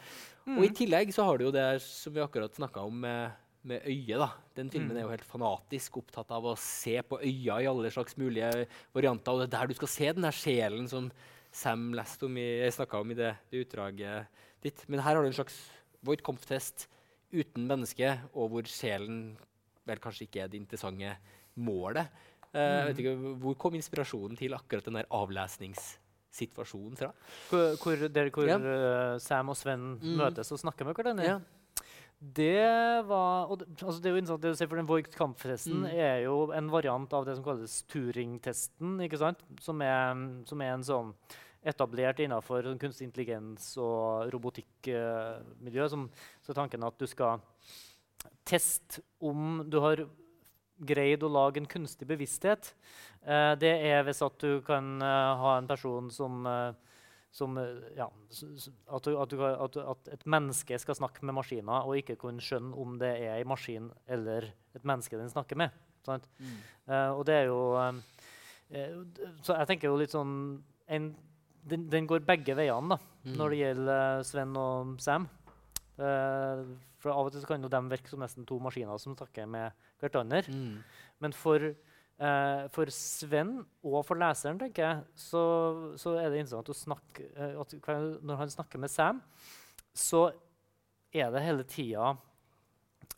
Og 0.49 0.65
i 0.65 0.73
tillegg 0.73 1.13
så 1.13 1.27
har 1.29 1.37
du 1.39 1.49
jo 1.49 1.53
det 1.55 1.67
som 1.85 2.15
vi 2.15 2.25
akkurat 2.25 2.55
snakka 2.57 2.87
om 2.89 3.03
med, 3.05 3.37
med 3.65 3.83
øyet. 3.85 4.19
da. 4.19 4.29
Den 4.57 4.71
filmen 4.71 4.97
er 4.97 5.03
jo 5.03 5.11
helt 5.11 5.25
fanatisk 5.27 5.97
opptatt 5.99 6.31
av 6.31 6.45
å 6.45 6.57
se 6.59 7.01
på 7.03 7.19
øya 7.21 7.61
i 7.63 7.67
alle 7.67 7.91
slags 7.91 8.17
mulige 8.17 8.67
varianter. 8.95 9.33
Og 9.33 9.41
det 9.41 9.49
er 9.49 9.59
der 9.61 9.67
du 9.69 9.75
skal 9.75 9.89
se 9.89 10.13
den 10.13 10.23
der 10.23 10.33
sjelen 10.33 10.89
som 10.89 11.11
Sam 11.51 11.93
leste 11.97 12.27
om 12.27 12.37
i, 12.37 12.69
snakka 12.71 13.01
om 13.01 13.11
i 13.11 13.15
det, 13.15 13.37
det 13.51 13.65
utdraget 13.67 14.27
ditt. 14.63 14.85
Men 14.89 15.01
her 15.01 15.15
har 15.17 15.23
du 15.23 15.29
en 15.29 15.33
slags 15.33 15.57
Voight 16.05 16.23
Kampf-test 16.23 16.87
uten 17.33 17.67
menneske, 17.67 18.21
og 18.35 18.51
hvor 18.53 18.63
sjelen 18.69 19.37
vel 19.89 19.99
kanskje 19.99 20.27
ikke 20.29 20.43
er 20.45 20.49
det 20.49 20.61
interessante 20.61 21.17
målet. 21.57 22.07
Eh, 22.53 22.61
jeg 22.61 22.87
vet 22.89 22.99
ikke, 23.03 23.35
Hvor 23.43 23.55
kom 23.59 23.75
inspirasjonen 23.75 24.37
til 24.39 24.55
akkurat 24.55 24.85
den 24.85 24.95
der 25.01 25.09
avlesningssituasjonen 25.11 26.97
fra? 26.97 27.11
Hvor, 27.51 27.77
hvor, 27.83 28.09
der 28.09 28.31
hvor 28.31 28.47
Ja. 28.49 28.57
eh, 28.59 29.19
Sam 29.19 29.49
og 29.49 29.57
Sven 29.57 29.99
Mm. 30.01 30.17
møtes 30.17 30.53
og 30.53 30.59
snakker 30.59 30.85
med 30.87 30.95
hverandre. 30.97 31.25
Ja. 31.25 31.41
Det 32.19 33.07
var 33.07 33.47
og 33.47 33.61
det, 33.61 33.69
altså 33.79 34.01
det 34.03 34.11
er 34.11 34.17
jo 34.17 34.21
interessant 34.21 34.43
det 34.43 34.51
å 34.51 34.59
se, 34.59 34.67
for 34.67 34.77
Den 34.81 34.89
Voigt 34.89 35.15
kamptesten 35.15 35.85
Mm. 35.85 35.91
er 35.95 36.17
jo 36.25 36.51
en 36.51 36.71
variant 36.71 37.13
av 37.15 37.25
det 37.25 37.37
som 37.37 37.45
kalles 37.45 37.83
Turing-testen. 37.87 38.99
ikke 39.01 39.19
sant? 39.19 39.39
Som 39.61 39.81
er, 39.83 40.43
som 40.45 40.61
er 40.61 40.73
en 40.75 40.83
sånn 40.83 41.15
etablert 41.65 42.19
innenfor 42.19 42.63
sånn 42.63 42.79
kunstig 42.79 43.07
intelligens 43.07 43.77
og 43.79 44.33
robotikkmiljø. 44.33 45.89
som 45.89 46.11
så 46.43 46.51
er 46.51 46.55
tanken 46.55 46.83
at 46.83 46.99
du 46.99 47.07
skal 47.07 47.41
teste 48.45 49.03
om 49.21 49.65
du 49.69 49.79
har 49.81 50.07
greid 50.79 51.23
å 51.23 51.31
lage 51.31 51.59
en 51.59 51.67
kunstig 51.67 52.07
bevissthet. 52.09 52.75
Uh, 53.23 53.55
det 53.59 53.75
er 53.91 54.03
hvis 54.07 54.23
at 54.23 54.39
du 54.39 54.61
kan 54.67 55.03
uh, 55.03 55.37
ha 55.37 55.57
en 55.59 55.67
person 55.67 56.11
som 56.11 56.47
eh, 56.47 56.73
som 57.35 57.59
eh, 57.61 57.91
ja, 57.99 58.07
at, 58.09 59.05
du, 59.05 59.13
at, 59.21 59.35
du, 59.35 59.81
at, 59.83 60.09
et 60.15 60.25
menneske 60.27 60.79
skal 60.81 60.97
snakke 60.97 61.27
med 61.29 61.37
maskiner 61.37 61.85
og 61.85 61.99
ikke 62.01 62.17
kunne 62.21 62.43
skjønne 62.43 62.73
om 62.79 62.97
det 63.01 63.13
er 63.21 63.37
en 63.43 63.51
maskin 63.51 63.91
eller 64.09 64.49
et 64.75 64.85
menneske 64.89 65.19
den 65.21 65.31
snakker 65.33 65.59
med. 65.61 65.75
Sant? 66.07 66.25
Uh, 66.89 67.13
og 67.19 67.25
det 67.29 67.35
er 67.35 67.49
jo 67.51 67.61
eh, 67.77 68.93
Så 69.45 69.57
jeg 69.59 69.69
tenker 69.69 69.91
jo 69.91 69.99
litt 70.01 70.15
sånn 70.15 70.31
en, 70.89 71.09
den, 71.69 71.89
den 71.93 72.07
går 72.09 72.25
begge 72.25 72.57
veiene 72.57 72.95
da, 72.97 73.01
Mm. 73.29 73.35
når 73.35 73.51
det 73.51 73.57
gjelder 73.59 74.23
Sven 74.25 74.53
og 74.57 74.93
Sam. 75.03 75.25
Uh, 75.99 76.63
for 77.03 77.13
av 77.13 77.29
og 77.29 77.33
til 77.35 77.43
så 77.43 77.49
kan 77.51 77.63
jo 77.67 77.71
de 77.71 77.81
virke 77.91 78.09
som 78.09 78.23
nesten 78.23 78.47
to 78.47 78.57
maskiner 78.63 78.99
som 79.03 79.17
snakker 79.19 79.47
med 79.51 79.75
hverandre. 80.01 80.45
Mm. 80.49 80.79
Men 81.21 81.35
for, 81.37 81.75
eh, 82.19 82.67
for 82.75 82.91
Sven 82.95 83.55
og 83.87 84.03
for 84.07 84.21
leseren 84.21 84.61
tenker 84.61 84.85
jeg, 84.85 85.03
så, 85.19 85.43
så 86.01 86.17
er 86.19 86.31
det 86.31 86.43
interessant 86.43 86.73
å 86.73 86.77
snakke 86.77 87.29
eh, 87.35 87.57
at 87.59 87.77
Når 88.23 88.43
han 88.43 88.53
snakker 88.53 88.83
med 88.83 88.93
Sam, 88.93 89.23
så 89.95 90.29
er 91.15 91.33
det 91.33 91.45
hele 91.45 91.67
tida 91.69 92.13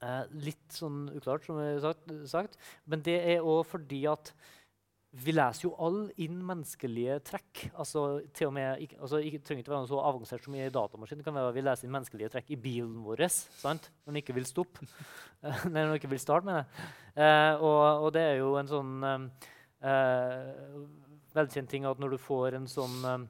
eh, 0.00 0.24
litt 0.46 0.76
sånn 0.76 1.08
uklart, 1.16 1.46
som 1.46 1.60
jeg 1.60 1.78
har 1.78 1.84
sagt, 1.90 2.14
sagt. 2.30 2.58
Men 2.86 3.04
det 3.06 3.18
er 3.34 3.44
òg 3.44 3.64
fordi 3.68 4.04
at 4.10 4.32
vi 5.10 5.32
leser 5.34 5.64
jo 5.66 5.72
alle 5.82 6.12
inn 6.22 6.36
menneskelige 6.46 7.16
trekk. 7.26 7.64
Altså, 7.82 8.20
til 8.36 8.46
og 8.46 8.54
med, 8.54 8.84
ikke, 8.84 8.98
altså, 9.02 9.18
ikke, 9.18 9.40
trenger 9.42 9.64
ikke 9.64 9.72
være 9.72 9.88
så 9.90 10.02
avansert 10.06 10.44
som 10.44 10.54
i 10.54 10.60
datamaskinen. 10.60 10.76
datamaskin. 10.76 11.18
Det 11.18 11.26
kan 11.26 11.34
være 11.34 11.48
at 11.50 11.56
vi 11.56 11.64
leser 11.66 11.88
inn 11.88 11.94
menneskelige 11.96 12.30
trekk 12.30 12.52
i 12.54 12.60
bilen 12.62 13.00
vår 13.02 13.24
sant? 13.26 13.90
når 14.04 14.12
den 14.12 14.20
ikke 14.22 14.36
vil 14.38 14.46
stoppe. 14.46 14.86
Når 15.72 15.72
den 15.72 15.94
ikke 15.96 16.10
vil 16.12 16.20
starte, 16.20 16.46
mener 16.46 16.62
jeg. 16.62 16.88
Eh, 17.16 17.54
og, 17.64 18.04
og 18.04 18.10
det 18.12 18.22
er 18.22 18.34
jo 18.38 18.50
en 18.60 18.68
sånn 18.68 18.90
eh, 19.08 19.48
eh, 19.88 20.82
velkjent 21.34 21.70
ting 21.70 21.86
at 21.88 22.00
når 22.02 22.14
du 22.14 22.18
får 22.20 22.58
en 22.58 22.68
sånn 22.70 22.98
eh, 23.08 23.24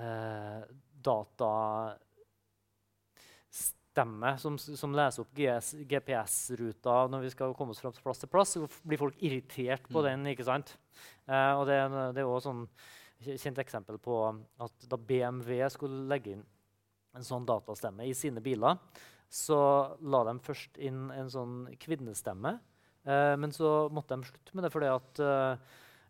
eh, 0.00 0.62
datastemme 3.94 4.38
som, 4.38 4.56
som 4.58 4.92
leser 4.94 5.22
opp 5.24 5.32
GPS-ruta 5.34 7.08
når 7.10 7.24
vi 7.24 7.30
skal 7.32 7.54
komme 7.54 7.70
oss 7.74 7.80
fra 7.82 7.90
plass 7.92 8.20
til 8.22 8.28
plass, 8.30 8.54
så 8.56 8.68
blir 8.86 8.98
folk 9.00 9.16
irritert 9.22 9.88
på 9.88 10.00
Mm. 10.00 10.04
den. 10.04 10.26
ikke 10.34 10.44
sant? 10.44 10.76
Eh, 11.28 11.52
og 11.58 11.66
det, 11.66 11.78
det 12.14 12.20
er 12.22 12.26
også 12.26 12.50
sånn 12.50 12.68
kjent 13.20 13.58
eksempel 13.58 13.98
på 13.98 14.44
at 14.60 14.72
da 14.88 14.96
BMW 14.96 15.68
skulle 15.68 16.08
legge 16.08 16.32
inn 16.32 16.44
en 17.14 17.22
sånn 17.22 17.44
datastemme 17.44 18.06
i 18.06 18.12
sine 18.14 18.40
biler, 18.40 18.78
så 19.28 19.96
la 20.00 20.24
de 20.24 20.38
først 20.40 20.78
inn 20.78 21.10
en 21.10 21.28
sånn 21.28 21.66
kvinnestemme. 21.78 22.58
Eh, 23.04 23.36
men 23.36 23.50
så 23.50 23.90
måtte 23.90 24.16
de 24.16 24.22
slutte 24.30 24.54
med 24.54 24.64
det 24.64 24.72
fordi 24.72 24.86
at, 24.94 25.20
eh, 25.20 25.56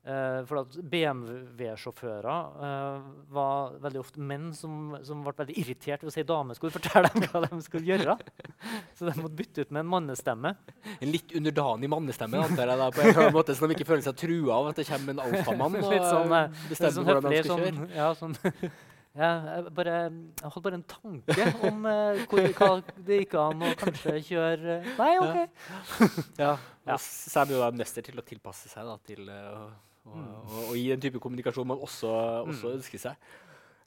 eh, 0.05 0.55
at 0.61 0.77
BMW-sjåfører 0.93 2.63
eh, 2.67 3.09
var 3.35 3.77
veldig 3.83 4.01
ofte 4.01 4.23
menn 4.25 4.51
som, 4.57 4.97
som 5.07 5.25
ble 5.25 5.35
veldig 5.43 5.57
irritert 5.61 6.05
hvis 6.07 6.21
ei 6.21 6.27
dame 6.29 6.57
skulle 6.57 6.75
fortelle 6.75 7.11
dem 7.15 7.27
hva 7.31 7.43
de 7.47 7.61
skulle 7.65 7.91
gjøre. 7.93 8.17
Så 8.97 9.09
de 9.09 9.17
måtte 9.21 9.37
bytte 9.39 9.65
ut 9.65 9.73
med 9.75 9.85
en 9.85 9.91
mannestemme. 9.95 10.55
En 10.99 11.11
litt 11.13 11.33
underdanig 11.37 11.91
mannestemme, 11.91 12.41
antar 12.45 12.73
jeg, 12.73 12.81
da, 12.81 12.91
på 12.95 13.07
en 13.09 13.35
måte, 13.35 13.57
så 13.57 13.69
de 13.69 13.77
ikke 13.77 13.89
føler 13.89 14.05
seg 14.05 14.19
trua 14.21 14.59
av 14.59 14.71
at 14.71 14.81
det 14.81 14.87
kommer 14.89 15.15
en 15.15 15.23
alfamann 15.25 15.77
og 15.81 15.89
sånn, 15.89 16.37
eh, 16.37 16.47
eh, 16.47 16.71
bestemmer 16.71 16.97
sånn 16.97 17.09
hvordan 17.09 17.29
de 17.31 17.43
skal 17.43 17.63
kjøre. 17.65 17.75
sånn, 17.75 17.93
ja, 17.97 18.09
sånn 18.19 18.37
ja, 19.21 19.31
jeg, 19.31 19.73
bare, 19.75 19.97
jeg 20.05 20.53
hadde 20.55 20.65
bare 20.67 20.79
en 20.81 20.87
tanke 20.93 21.47
om 21.67 21.87
eh, 21.91 22.23
hvor, 22.31 22.51
hva 22.61 22.71
det 23.09 23.21
gikk 23.23 23.37
an 23.41 23.65
å 23.67 23.75
kanskje 23.81 24.17
kjøre 24.29 24.81
Nei, 24.87 25.13
OK. 25.23 25.39
Ja. 25.41 26.11
Ja. 26.39 26.53
ja. 26.93 26.99
Så 27.01 27.43
er 27.43 27.55
jo 27.57 27.63
da 27.65 27.71
mester 27.75 28.07
til 28.07 28.21
å 28.21 28.27
tilpasse 28.27 28.71
seg 28.71 28.87
da, 28.87 28.99
til 29.09 29.33
eh, 29.33 29.65
å, 30.07 30.15
Mm. 30.17 30.29
å, 30.49 30.67
å 30.73 30.75
gi 30.77 30.89
den 30.89 31.01
type 31.01 31.21
kommunikasjon 31.21 31.67
man 31.67 31.79
også, 31.79 32.11
også 32.49 32.71
Mm. 32.71 32.77
ønsker 32.81 32.99
seg. 32.99 33.17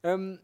Um, 0.04 0.40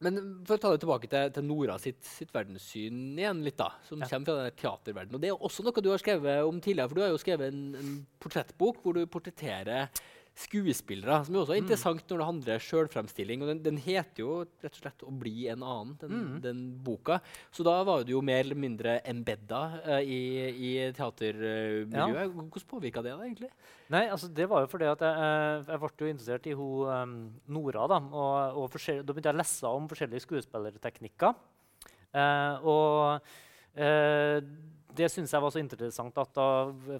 men 0.00 0.18
for 0.44 0.56
å 0.58 0.60
ta 0.60 0.70
det 0.74 0.80
tilbake 0.82 1.08
til, 1.08 1.30
til 1.32 1.44
Nora 1.44 1.78
sitt, 1.80 2.02
sitt 2.04 2.32
verdenssyn 2.34 3.16
igjen 3.16 3.42
litt, 3.46 3.56
da, 3.56 3.70
som 3.88 4.00
Ja. 4.00 4.06
kommer 4.10 4.26
fra 4.26 4.34
denne 4.42 4.56
teaterverdenen. 4.56 5.14
Og 5.14 5.20
det 5.22 5.30
er 5.30 5.38
også 5.40 5.64
noe 5.64 5.80
du 5.82 5.88
har 5.90 5.98
skrevet 6.02 6.44
om 6.46 6.60
tidligere, 6.60 6.88
for 6.88 6.94
du 6.94 7.00
har 7.00 7.08
jo 7.14 7.22
skrevet 7.22 7.48
en, 7.52 7.74
en 7.74 8.06
portrettbok 8.20 8.82
hvor 8.82 8.92
du 8.98 9.06
portretterer 9.06 9.88
skuespillere, 10.36 11.24
som 11.24 11.34
er 11.34 11.40
også 11.40 11.54
Mm. 11.56 11.62
interessant 11.64 12.02
når 12.10 12.18
det 12.20 12.26
handler 12.26 12.58
sjølfremstilling. 12.60 13.40
Og 13.42 13.48
den, 13.48 13.62
den 13.64 13.78
heter 13.80 14.20
jo 14.20 14.44
rett 14.62 14.74
og 14.76 14.80
slett 14.82 15.00
'Å 15.02 15.12
bli 15.18 15.48
en 15.48 15.62
annen', 15.64 15.96
den, 15.98 16.10
Mm. 16.10 16.40
den 16.42 16.58
boka. 16.84 17.20
Så 17.50 17.64
da 17.64 17.82
var 17.82 18.04
du 18.04 18.12
jo 18.12 18.20
mer 18.20 18.40
eller 18.44 18.54
mindre 18.54 19.00
embedda 19.02 19.80
uh, 19.86 20.00
i, 20.04 20.20
i 20.52 20.92
teatermiljøet. 20.92 22.34
Hvordan 22.34 22.68
påvirka 22.68 23.02
det 23.02 23.16
deg 23.16 23.24
egentlig? 23.30 23.50
Nei, 23.88 24.08
altså 24.08 24.28
det 24.32 24.48
var 24.48 24.60
jo 24.60 24.66
fordi 24.66 24.84
at 24.92 25.00
jeg, 25.00 25.16
eh, 25.16 25.64
jeg 25.72 25.80
ble 25.80 25.90
jo 25.98 26.12
interessert 26.12 26.46
i 26.46 26.54
hun 26.54 26.86
um, 26.88 27.32
Nora. 27.48 27.86
da, 27.88 27.96
og, 27.96 28.56
og 28.56 28.70
Da 28.72 29.12
begynte 29.12 29.30
jeg 29.30 29.34
å 29.34 29.38
lese 29.38 29.64
om 29.64 29.88
forskjellige 29.88 30.26
skuespillerteknikker. 30.26 31.34
Uh, 32.14 32.58
og 32.64 33.20
eh, 33.76 34.40
det 34.96 35.08
syns 35.12 35.32
jeg 35.34 35.42
var 35.44 35.52
så 35.54 35.60
interessant 35.60 36.16
at 36.18 36.32
da 36.34 36.46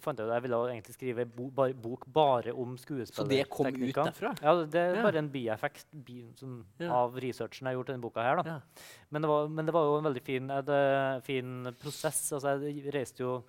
fant 0.05 0.19
jeg 0.21 0.27
ut 0.27 0.31
at 0.31 0.37
jeg 0.37 0.45
ville 0.47 0.59
egentlig 0.71 0.95
skrive 0.97 1.25
bo, 1.37 1.49
bar, 1.51 1.73
bok 1.73 2.05
bare 2.13 2.53
om 2.55 2.77
Så 2.77 2.93
det 3.27 3.49
kom 3.49 3.67
ut 3.67 3.75
skuespillerteknikker. 3.75 4.11
derfra? 4.11 4.33
Ja, 4.43 4.55
det 4.65 4.75
er 4.83 4.95
Ja. 4.97 5.03
bare 5.03 5.19
en 5.23 5.31
bieffekt 5.33 5.87
bi, 6.05 6.25
som, 6.37 6.65
Ja. 6.79 6.93
av 6.93 7.15
researchen 7.17 7.67
jeg 7.67 7.73
har 7.75 7.79
gjort 7.83 7.89
i 7.89 7.93
denne 7.93 8.03
boka. 8.03 8.23
her. 8.23 8.43
Ja. 8.45 8.61
Men, 9.11 9.23
det 9.23 9.29
var, 9.29 9.49
men 9.49 9.67
det 9.67 9.73
var 9.75 9.85
jo 9.85 9.97
en 9.99 10.05
veldig 10.13 10.23
fin, 10.23 10.51
eh, 10.51 10.61
det, 10.63 11.25
fin 11.25 11.65
prosess. 11.81 12.33
Altså, 12.33 12.61
jeg 12.63 12.93
reiste 12.93 13.19
jo 13.25 13.43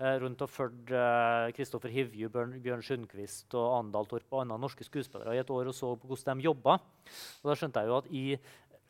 eh, 0.00 0.18
rundt 0.18 0.40
og 0.40 0.48
fulgte 0.48 1.52
Kristoffer 1.54 1.90
Hivju, 1.92 2.30
Bjørn, 2.30 2.54
Bjørn 2.62 2.82
Sundquist 2.82 3.52
og 3.54 3.84
Andal 3.84 4.06
Torp 4.06 4.24
og 4.32 4.40
andre 4.46 4.56
norske 4.58 4.82
skuespillere 4.82 5.34
i 5.36 5.40
et 5.42 5.50
år 5.50 5.68
og 5.68 5.74
så 5.76 5.94
på 6.00 6.08
hvordan 6.08 6.38
de 6.40 6.46
jobba. 6.48 6.78
Og 7.44 7.50
da 7.50 7.54
skjønte 7.54 7.82
jeg 7.82 7.86
jo 7.86 7.98
at 7.98 8.06
i 8.10 8.38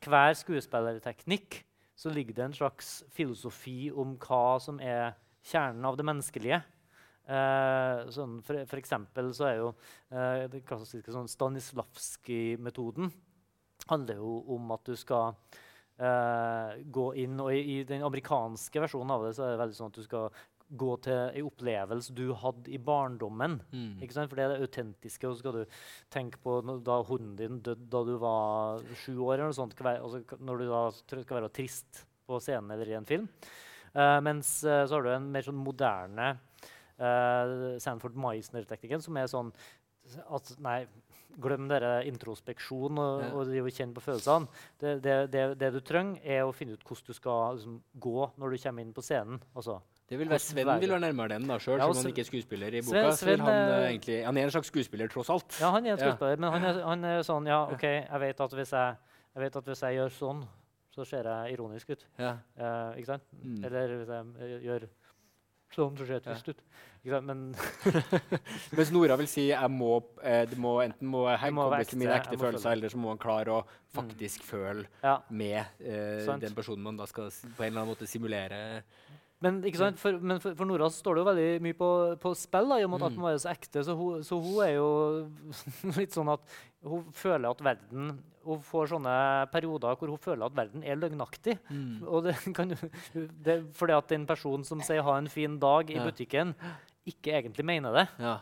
hver 0.07 0.33
skuespillerteknikk 0.39 1.65
så 2.01 2.13
ligger 2.13 2.37
det 2.37 2.45
en 2.47 2.57
slags 2.57 2.93
filosofi 3.13 3.91
om 3.93 4.15
hva 4.23 4.59
som 4.63 4.79
er 4.81 5.13
kjernen 5.45 5.85
av 5.85 5.99
det 5.99 6.07
menneskelige. 6.09 6.61
Eh, 7.31 8.07
sånn 8.15 8.39
for, 8.43 8.63
for 8.67 8.81
eksempel 8.81 9.29
så 9.37 9.47
er 9.51 9.59
jo 9.59 9.67
eh, 10.09 10.47
det 10.51 10.65
klassiske 10.67 11.13
sånn 11.15 11.29
Stanislavskij-metoden 11.31 13.13
handler 13.91 14.19
jo 14.19 14.33
om 14.57 14.73
at 14.75 14.89
du 14.89 14.97
skal 14.99 15.37
eh, 16.01 16.81
gå 16.91 17.05
inn 17.23 17.37
Og 17.45 17.53
i, 17.55 17.61
i 17.61 17.77
den 17.87 18.03
amerikanske 18.07 18.83
versjonen 18.83 19.15
av 19.15 19.29
det 19.29 19.37
så 19.37 19.47
er 19.47 19.55
det 19.55 19.61
veldig 19.63 19.79
sånn 19.79 19.93
at 19.93 20.01
du 20.01 20.09
skal 20.09 20.41
gå 20.71 20.91
til 21.05 21.17
en 21.17 21.49
opplevelse 21.49 22.15
du 22.15 22.31
hadde 22.39 22.71
i 22.71 22.79
barndommen. 22.79 23.59
Mm. 23.73 24.03
Ikke 24.03 24.17
sant? 24.17 24.31
For 24.31 24.39
det 24.39 24.45
er 24.45 24.53
det 24.55 24.69
autentiske. 24.69 25.27
Og 25.27 25.35
så 25.35 25.43
skal 25.43 25.59
du 25.59 25.81
tenke 26.13 26.39
på 26.43 26.61
da 26.87 27.01
hunden 27.09 27.35
din 27.39 27.59
døde 27.65 27.89
da 27.91 28.05
du 28.07 28.15
var 28.23 28.85
sju 29.03 29.17
år. 29.19 29.35
eller 29.35 29.51
noe 29.51 29.59
sånt, 29.59 29.75
altså, 29.81 30.23
når 30.39 30.63
du 30.63 30.69
da 30.71 30.85
skal 30.95 31.41
være 31.41 31.53
trist 31.57 32.05
på 32.29 32.39
scenen 32.43 32.71
eller 32.77 32.93
i 32.93 32.99
en 32.99 33.09
film. 33.09 33.27
Uh, 33.91 34.21
mens 34.23 34.61
uh, 34.63 34.85
så 34.87 34.97
har 34.97 35.03
du 35.03 35.11
en 35.11 35.31
mer 35.35 35.43
sånn 35.43 35.59
moderne 35.59 36.33
uh, 37.03 37.79
Sanford 37.83 38.15
Meisner-teknikken, 38.15 39.03
som 39.03 39.19
er 39.19 39.31
sånn 39.31 39.51
at 40.31 40.53
Nei, 40.63 40.85
glem 41.41 41.69
dere 41.71 42.01
introspeksjon 42.09 42.99
og, 42.99 43.23
Ja. 43.23 43.31
og 43.35 43.51
å 43.51 43.73
kjenne 43.75 43.95
på 43.95 44.05
følelsene. 44.05 44.49
Det, 44.81 44.97
det, 45.05 45.17
det, 45.33 45.45
det 45.61 45.71
du 45.75 45.81
trenger, 45.81 46.23
er 46.23 46.45
å 46.45 46.55
finne 46.55 46.75
ut 46.75 46.85
hvordan 46.87 47.07
du 47.11 47.17
skal 47.17 47.57
liksom, 47.59 47.81
gå 47.95 48.31
når 48.37 48.55
du 48.55 48.63
kommer 48.63 48.87
inn 48.87 48.95
på 48.97 49.05
scenen. 49.05 49.43
Altså, 49.55 49.81
Det 50.11 50.19
vil 50.19 50.31
være 50.31 50.43
Sven 50.43 50.67
vil 50.83 50.91
være 50.91 51.01
nærmere 51.05 51.29
den, 51.37 51.45
da, 51.47 51.57
sjøl, 51.63 51.79
Ja, 51.79 51.87
som 51.87 52.03
han 52.03 52.11
ikke 52.11 52.25
er 52.25 52.27
skuespiller 52.27 52.75
i 52.75 52.81
boka. 52.83 53.03
Sven, 53.15 53.19
Sven, 53.21 53.43
han, 53.47 53.55
eh, 53.55 53.85
egentlig, 53.93 54.17
han 54.27 54.37
er 54.37 54.49
en 54.49 54.51
slags 54.51 54.67
skuespiller, 54.73 55.09
tross 55.13 55.31
alt. 55.31 55.59
Ja, 55.61 55.71
han 55.71 55.87
er 55.87 55.93
en 55.93 55.99
Ja. 55.99 56.09
skuespiller, 56.09 56.37
men 56.37 56.53
han 56.53 56.65
er, 56.65 56.81
han 56.83 57.05
er 57.05 57.23
sånn 57.23 57.47
Ja, 57.47 57.61
OK, 57.71 57.85
jeg 57.85 58.21
vet 58.21 58.41
at 58.41 58.51
hvis 58.59 58.73
jeg, 58.75 58.97
jeg, 59.35 59.43
vet 59.45 59.57
at 59.57 59.65
hvis 59.71 59.83
jeg 59.87 59.95
gjør 60.01 60.11
sånn, 60.11 60.49
så 60.91 61.07
ser 61.07 61.23
jeg 61.31 61.55
ironisk 61.55 61.91
ut. 61.91 62.03
Ja. 62.19 62.33
Uh, 62.59 62.99
ikke 62.99 63.07
sant? 63.07 63.23
Mm. 63.39 63.65
Eller 63.65 63.95
hvis 64.01 64.09
jeg 64.11 64.63
gjør 64.67 64.89
sånn, 65.71 65.97
så 65.97 66.07
ser 66.07 66.19
jeg 66.19 66.23
Ja. 66.27 66.33
trist 66.33 66.49
ut. 66.49 66.63
Ikke 67.05 67.15
sant? 67.15 67.27
Men 67.27 67.55
Mens 68.77 68.91
Nora 68.91 69.17
vil 69.17 69.29
si 69.31 69.47
jeg 69.49 69.71
må, 69.71 70.03
eh, 70.23 70.43
det 70.51 70.59
må 70.59 70.83
enten 70.83 71.07
må 71.07 71.29
jeg 71.31 71.55
komme 71.55 71.85
til 71.85 71.99
mine 72.03 72.19
ekte, 72.19 72.37
følelser, 72.37 72.73
eller 72.73 72.89
så 72.89 72.99
må 72.99 73.15
man 73.15 73.19
klare 73.23 73.55
å 73.55 73.63
faktisk 73.95 74.43
føle 74.43 74.85
ja. 75.03 75.21
med 75.31 75.65
eh, 75.79 76.27
den 76.43 76.53
personen 76.55 76.83
man 76.83 76.99
da 76.99 77.07
skal 77.07 77.31
på 77.31 77.63
en 77.63 77.71
eller 77.71 77.85
annen 77.85 77.95
måte 77.95 78.11
simulere. 78.11 78.83
Men? 79.43 79.63
For, 79.97 80.19
men 80.21 80.41
for, 80.43 80.55
for 80.55 80.69
Nora 80.69 80.91
står 80.93 81.17
det 81.17 81.21
jo 81.23 81.29
veldig 81.31 81.63
mye 81.65 81.77
på, 81.79 81.87
på 82.21 82.33
spill, 82.37 82.67
da, 82.69 82.77
i 82.77 82.85
og 82.85 82.91
med 82.93 83.03
at 83.03 83.11
Mm. 83.11 83.15
den 83.17 83.25
var 83.25 83.39
så 83.41 83.49
ekte. 83.55 83.85
Så 83.87 83.95
hun, 83.97 84.23
så 84.27 84.37
hun 84.37 84.59
er 84.67 84.75
jo 84.75 84.89
litt 86.01 86.13
sånn 86.13 86.29
at 86.33 86.41
hun 86.85 87.07
føler 87.17 87.49
at 87.51 87.63
verden 87.65 88.19
Hun 88.45 88.61
får 88.65 88.87
sånne 88.89 89.15
perioder 89.53 89.97
hvor 90.01 90.09
hun 90.09 90.19
føler 90.21 90.47
at 90.49 90.55
verden 90.57 90.83
er 90.85 90.97
løgnaktig. 90.97 91.59
Og 92.13 92.25
det 92.25 92.37
kan 92.57 92.69
det, 92.73 93.53
er 93.53 93.65
Fordi 93.77 93.93
at 93.97 94.13
en 94.17 94.25
person 94.27 94.65
som 94.65 94.81
sier 94.81 95.03
'ha 95.05 95.17
en 95.19 95.29
fin 95.29 95.59
dag' 95.61 95.91
i 95.91 95.97
Ja. 95.99 96.05
butikken, 96.05 96.55
ikke 97.07 97.33
egentlig 97.37 97.65
mener 97.65 97.93
det. 97.93 98.09
Ja. 98.19 98.39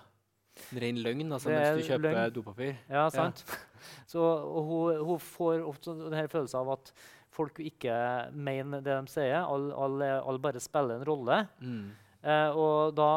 En 0.73 0.79
ren 0.83 0.97
løgn, 1.03 1.31
altså, 1.33 1.51
er 1.51 1.75
mens 1.75 1.87
du 1.87 1.93
kjøper 1.93 2.15
løgn. 2.15 2.33
dopapir. 2.35 2.77
Ja, 2.91 3.09
sant? 3.11 3.45
Så, 4.11 4.19
og 4.19 4.65
hun, 4.67 5.05
hun 5.07 5.19
får 5.19 5.63
ofte 5.67 5.95
denne 5.95 6.29
følelsen 6.29 6.59
av 6.61 6.71
at 6.75 6.93
folk 7.39 7.63
ikke 7.63 7.95
mener 8.35 8.83
det 8.83 8.99
de 8.99 9.15
sier. 9.15 9.39
Alle 9.47 9.73
all, 9.79 10.03
all 10.03 10.43
bare 10.43 10.61
spiller 10.63 10.99
en 10.99 11.07
rolle. 11.09 11.41
Mm. 11.63 11.89
Eh, 12.27 12.51
og 12.59 12.97
da, 12.99 13.11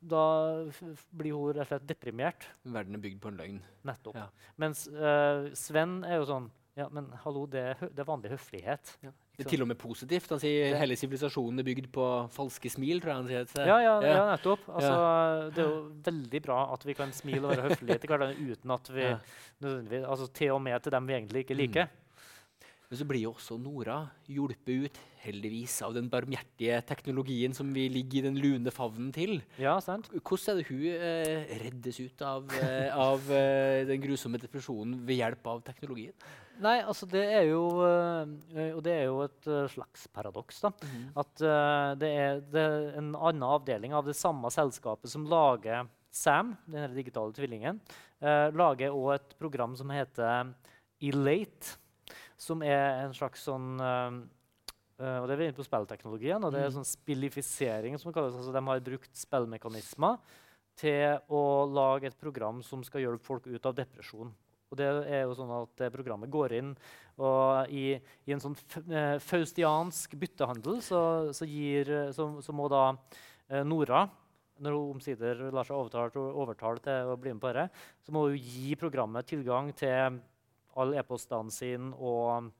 da 0.00 0.24
blir 1.12 1.36
hun 1.36 1.52
rett 1.52 1.66
og 1.66 1.72
slett 1.74 1.88
deprimert. 1.92 2.46
Verden 2.64 2.96
er 2.96 3.02
bygd 3.04 3.20
på 3.22 3.28
en 3.32 3.40
løgn. 3.40 3.58
Nettopp. 3.84 4.16
Ja. 4.16 4.28
Mens 4.64 4.86
eh, 4.88 5.50
Sven 5.58 6.00
er 6.08 6.22
jo 6.22 6.28
sånn 6.32 6.50
Ja, 6.74 6.88
men 6.90 7.06
hallo, 7.22 7.44
det 7.46 7.76
det 7.94 8.00
er 8.02 8.06
vanlig 8.08 8.32
høflighet. 8.32 8.96
Det 9.38 9.44
er 9.44 9.50
til 9.52 9.62
og 9.62 9.68
med 9.70 9.78
positivt. 9.78 10.26
Han 10.34 10.40
sier 10.42 10.72
Det- 10.72 10.80
hele 10.80 10.96
sivilisasjonen 10.98 11.60
er 11.62 11.66
bygd 11.68 11.86
på 11.94 12.06
falske 12.34 12.66
smil. 12.70 12.98
tror 13.00 13.12
jeg 13.12 13.16
han 13.20 13.28
sier. 13.46 13.66
Ja, 13.68 13.76
ja, 13.78 13.92
ja. 14.02 14.08
Ja. 14.16 14.24
nettopp. 14.34 14.64
Altså, 14.74 15.54
Det 15.54 15.62
er 15.62 15.68
jo 15.70 15.92
veldig 16.08 16.40
bra 16.42 16.58
at 16.74 16.82
vi 16.88 16.94
kan 16.98 17.12
smile 17.14 17.44
og 17.46 17.54
være 17.54 17.68
høflige 17.68 18.00
til 18.00 18.10
hverandre 18.10 18.50
uten 18.56 18.70
at 18.74 18.88
vi 18.90 19.02
Ja. 19.06 19.18
nødvendigvis 19.62 20.08
altså 20.08 20.32
Til 20.32 20.50
og 20.56 20.62
med 20.62 20.82
til 20.82 20.90
dem 20.96 21.06
vi 21.06 21.12
egentlig 21.14 21.44
ikke 21.46 21.84
Mm. 21.86 21.88
Men 22.90 23.00
så 23.00 23.06
blir 23.08 23.24
jo 23.24 23.32
også 23.32 23.56
Nora 23.58 23.98
hjulpet 24.28 24.86
ut, 24.86 25.02
heldigvis, 25.24 25.78
av 25.86 25.94
den 25.96 26.10
barmhjertige 26.12 26.82
teknologien 26.86 27.54
som 27.56 27.70
vi 27.72 27.86
ligger 27.88 28.20
i 28.20 28.24
den 28.26 28.36
lune 28.38 28.72
favnen 28.74 29.08
til. 29.14 29.38
Ja, 29.60 29.78
sant? 29.80 30.10
Hvordan 30.12 30.52
er 30.52 30.60
det 30.60 30.68
hun 30.68 30.84
eh, 30.92 31.54
reddes 31.64 32.00
ut 32.04 32.24
av, 32.28 32.52
eh, 32.60 32.90
av 32.92 33.30
eh, 33.32 33.84
den 33.88 34.02
grusomme 34.04 34.40
depresjonen 34.42 34.98
ved 35.08 35.22
hjelp 35.22 35.52
av 35.54 35.64
teknologien? 35.64 36.16
Nei, 36.62 36.76
altså 36.86 37.06
det 37.10 37.22
er 37.34 37.48
jo 37.48 37.62
øh, 37.82 38.28
Og 38.76 38.80
det 38.86 38.92
er 38.94 39.04
jo 39.08 39.22
et 39.24 39.48
øh, 39.50 39.64
slags 39.70 40.06
paradoks, 40.14 40.60
da. 40.62 40.70
At 41.18 41.42
øh, 41.42 41.94
det, 41.98 42.10
er, 42.10 42.42
det 42.52 42.62
er 42.62 42.98
en 43.00 43.14
annen 43.14 43.46
avdeling 43.48 43.94
av 43.96 44.06
det 44.06 44.16
samme 44.18 44.50
selskapet 44.54 45.10
som 45.10 45.26
lager 45.30 45.88
Sam, 46.14 46.52
den 46.70 46.92
digitale 46.94 47.34
tvillingen, 47.34 47.80
lager 48.54 48.94
òg 48.94 49.16
et 49.16 49.32
program 49.34 49.72
som 49.74 49.90
heter 49.90 50.52
Elate, 51.02 51.74
som 52.44 52.62
er 52.62 53.04
en 53.06 53.14
slags 53.16 53.44
sånn 53.48 53.74
øh, 53.80 54.22
og 54.94 55.26
Det 55.26 55.34
er 55.34 55.40
vi 55.40 55.46
inne 55.48 55.56
på 55.58 55.64
spillteknologien. 55.66 56.44
og 56.44 56.52
det 56.54 56.60
er 56.62 56.68
Mhm. 56.70 56.76
sånn 56.78 56.86
spillifisering. 56.86 57.98
som 57.98 58.12
det 58.12 58.14
kalles. 58.14 58.36
Altså, 58.36 58.52
de 58.52 58.62
har 58.64 58.80
brukt 58.80 59.10
spillmekanismer 59.16 60.18
til 60.76 61.18
å 61.28 61.66
lage 61.72 62.06
et 62.06 62.18
program 62.20 62.62
som 62.62 62.82
skal 62.84 63.00
hjelpe 63.02 63.22
folk 63.24 63.46
ut 63.46 63.66
av 63.66 63.74
depresjon. 63.74 64.32
Og 64.70 64.76
det 64.78 64.86
er 65.06 65.22
jo 65.24 65.34
sånn 65.34 65.50
at 65.62 65.76
det 65.76 65.92
programmet 65.92 66.30
går 66.30 66.52
inn 66.52 66.76
og 67.18 67.68
i, 67.70 68.00
i 68.26 68.32
en 68.32 68.40
sånn 68.40 68.56
eh, 68.90 69.18
faustiansk 69.18 70.16
byttehandel 70.18 70.80
så, 70.82 71.32
så, 71.32 71.46
gir, 71.46 71.84
så, 72.12 72.40
så 72.42 72.52
må 72.52 72.68
da 72.68 72.96
Nora 73.62 74.08
når 74.60 74.70
hun 74.72 74.94
omsider 74.96 75.50
lar 75.52 75.64
seg 75.66 75.76
overtale, 75.76 76.10
overtale 76.14 76.80
til 76.82 77.10
å 77.10 77.16
bli 77.20 77.32
med 77.34 77.42
på 77.42 77.52
dette, 77.52 77.70
så 78.02 78.12
må 78.14 78.28
hun 78.28 78.38
gi 78.38 78.74
programmet 78.78 79.26
tilgang 79.26 79.72
til 79.74 80.20
alle 80.76 80.98
e-postene 81.00 81.50
sine 81.54 81.92
og 81.94 82.50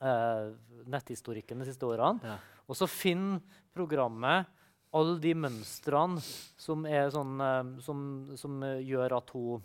eh, 0.00 0.50
netthistorikken 0.90 1.60
de 1.62 1.68
siste 1.70 1.86
årene. 1.88 2.20
Ja. 2.24 2.38
Og 2.68 2.78
så 2.78 2.88
finner 2.88 3.42
programmet 3.74 4.46
alle 4.94 5.18
de 5.20 5.32
mønstrene 5.34 6.22
som, 6.22 6.84
er 6.86 7.10
sånn, 7.14 7.36
eh, 7.42 7.62
som, 7.84 8.02
som 8.38 8.60
eh, 8.62 8.80
gjør 8.86 9.16
at 9.18 9.32
hun 9.34 9.62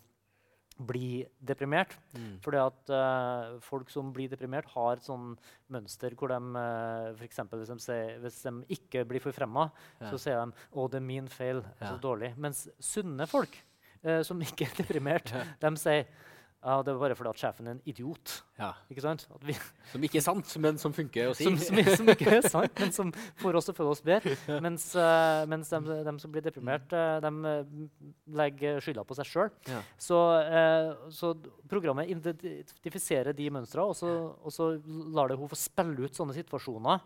blir 0.80 1.26
deprimert. 1.44 1.92
Mm. 2.16 2.38
Fordi 2.40 2.60
at 2.64 2.92
eh, 2.96 3.58
folk 3.66 3.90
som 3.92 4.14
blir 4.16 4.30
deprimert, 4.32 4.70
har 4.72 4.96
et 4.96 5.04
sånn 5.04 5.34
mønster 5.76 6.16
hvor 6.16 6.32
de 6.32 6.38
uh, 6.56 7.10
f.eks. 7.20 7.42
Hvis, 7.52 7.68
de 7.74 7.78
sier- 7.84 8.14
hvis 8.24 8.38
de 8.46 8.54
ikke 8.78 9.04
blir 9.10 9.20
forfremma, 9.24 9.66
Ja. 10.00 10.08
så 10.14 10.18
sier 10.24 10.40
de 10.40 10.54
'Å, 10.72 10.88
det 10.90 11.02
er 11.02 11.06
min 11.06 11.28
feil'. 11.28 11.64
Ja. 11.82 11.90
så 11.92 12.00
dårlig. 12.00 12.32
Mens 12.38 12.70
sunne 12.80 13.28
folk 13.28 13.58
eh, 14.04 14.22
som 14.24 14.40
ikke 14.40 14.70
er 14.70 14.76
deprimert, 14.80 15.34
Ja. 15.36 15.44
de 15.60 15.76
sier 15.76 16.08
ja, 16.64 16.82
det 16.84 16.94
var 16.94 17.00
bare 17.06 17.16
fordi 17.16 17.30
at 17.34 17.42
sjefen 17.42 17.68
er 17.68 17.78
en 17.78 17.84
idiot. 17.86 18.40
Ja. 18.60 18.74
Ikke 18.92 19.02
sant? 19.06 19.24
Vi, 19.48 19.56
Som 19.94 20.04
ikke 20.04 20.20
er 20.20 20.26
sant, 20.26 20.52
men 20.60 20.78
som 20.82 20.92
funker 20.94 21.30
å 21.32 21.36
si. 21.38 21.46
som, 21.48 21.56
som, 21.58 21.80
som 22.02 22.12
ikke 22.12 22.34
er 22.38 22.46
sant, 22.52 22.74
men 22.84 22.92
som 22.96 23.12
får 23.40 23.56
oss 23.60 23.70
til 23.70 23.74
å 23.74 23.78
føle 23.80 23.94
oss 23.96 24.04
bedre. 24.04 24.36
Mens, 24.62 24.90
uh, 25.00 25.46
mens 25.50 25.72
de, 25.72 25.80
de 26.06 26.14
som 26.20 26.34
blir 26.34 26.44
deprimert, 26.46 26.92
uh, 26.92 27.18
de 27.24 27.88
legger 28.40 28.82
skylda 28.84 29.06
på 29.08 29.16
seg 29.18 29.30
sjøl. 29.32 29.50
Ja. 29.72 29.80
Så, 30.02 30.20
uh, 30.44 31.10
så 31.16 31.32
programmet 31.72 32.12
identifiserer 32.12 33.34
de 33.38 33.50
mønstrene, 33.54 33.88
og, 33.90 33.96
så- 33.98 34.36
og 34.44 34.52
så 34.54 34.70
lar 35.16 35.30
det 35.32 35.38
hun 35.40 35.50
få 35.52 35.58
spille 35.60 36.06
ut 36.06 36.16
sånne 36.18 36.36
situasjoner 36.38 37.00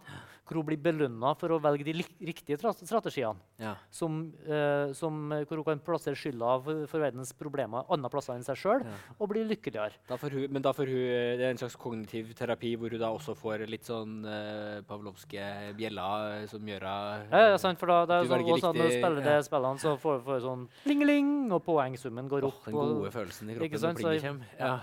hvor 0.43 0.57
hun 0.59 0.65
blir 0.67 0.79
belønna 0.83 1.31
for 1.39 1.53
å 1.55 1.59
velge 1.63 1.85
de 1.87 1.93
riktige 2.27 2.57
strategiene. 2.59 3.39
Ja. 3.61 3.75
Som, 3.95 4.33
eh, 4.43 4.91
som, 4.97 5.29
hvor 5.47 5.61
hun 5.61 5.63
kan 5.69 5.79
plassere 5.85 6.17
skylda 6.19 6.57
for, 6.65 6.81
for 6.91 6.99
verdens 7.05 7.31
problemer 7.37 7.85
andre 7.93 8.11
plasser 8.11 8.35
enn 8.35 8.43
seg 8.43 8.59
sjøl, 8.59 8.83
og 9.19 9.29
bli 9.31 9.45
lykkeligere. 9.47 9.95
Da 10.09 10.17
får 10.19 10.35
hun, 10.35 10.47
men 10.51 10.65
da 10.65 10.73
får 10.75 10.91
hun, 10.91 11.42
det 11.43 11.49
er 11.49 11.55
en 11.57 11.59
slags 11.59 11.75
kognitiv 11.75 12.29
terapi 12.39 12.69
hvor 12.79 12.93
hun 12.95 13.01
da 13.01 13.09
også 13.11 13.35
får 13.35 13.65
litt 13.67 13.83
sånn 13.87 14.21
uh, 14.23 14.79
pavlovske 14.87 15.43
bjeller 15.75 16.37
eh, 16.37 16.45
som 16.47 16.71
gjør 16.71 16.87
henne 16.87 17.27
Ja, 17.33 17.51
ja, 17.51 17.59
sant, 17.59 17.81
for 17.81 17.91
da, 17.91 17.99
det 18.07 18.15
er 18.21 18.31
sånn, 18.31 18.45
også 18.55 18.71
at 18.71 18.79
når 18.79 18.87
du 18.87 18.95
spiller 18.95 19.19
ja. 19.27 19.35
de 19.35 19.47
spillene, 19.49 19.83
så 19.83 19.95
får 19.99 20.23
du 20.23 20.33
sånn 20.47 20.65
ling-ling, 20.87 21.33
og 21.51 21.59
poengsummen 21.67 22.31
går 22.31 22.47
opp. 22.47 22.61
opp. 22.61 22.69
den 22.69 22.79
og- 22.79 22.97
gode 23.01 23.11
følelsen 23.17 23.51
i 23.51 23.57
kroppen 23.59 23.83
når 23.83 23.99
plinget 23.99 24.27
kommer. 24.29 24.55
Ja. 24.59 24.73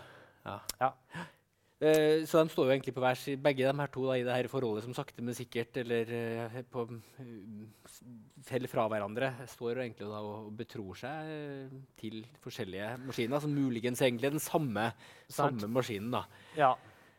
Ja. 0.44 0.59
Ja. 0.85 0.92
Eh, 1.81 2.27
så 2.29 2.43
de 2.45 2.53
står 2.53 2.66
jo 2.66 2.73
egentlig 2.75 2.93
på 2.93 3.01
hver 3.01 3.16
side, 3.16 3.40
begge 3.40 3.64
de 3.64 3.81
her 3.81 3.88
to 3.95 4.03
da, 4.05 4.19
i 4.21 4.25
det 4.27 4.35
her 4.37 4.49
forholdet 4.53 4.85
som 4.85 4.93
sakte, 4.97 5.23
men 5.25 5.33
sikkert 5.37 5.79
eller 5.81 6.11
uh, 6.53 6.59
på, 6.69 6.85
uh, 6.93 7.95
faller 8.45 8.69
fra 8.69 8.85
hverandre. 8.93 9.31
Står 9.49 9.81
egentlig 9.87 10.11
da 10.11 10.21
og 10.21 10.51
betror 10.59 10.99
seg 11.01 11.31
eh, 11.33 11.73
til 12.01 12.21
forskjellige 12.45 12.90
maskiner, 13.07 13.40
som 13.40 13.57
muligens 13.57 14.03
egentlig 14.05 14.29
er 14.29 14.37
den 14.37 14.45
samme, 14.45 14.90
samme 15.33 15.71
maskinen. 15.73 16.12
da. 16.19 16.25
Ja, 16.59 16.75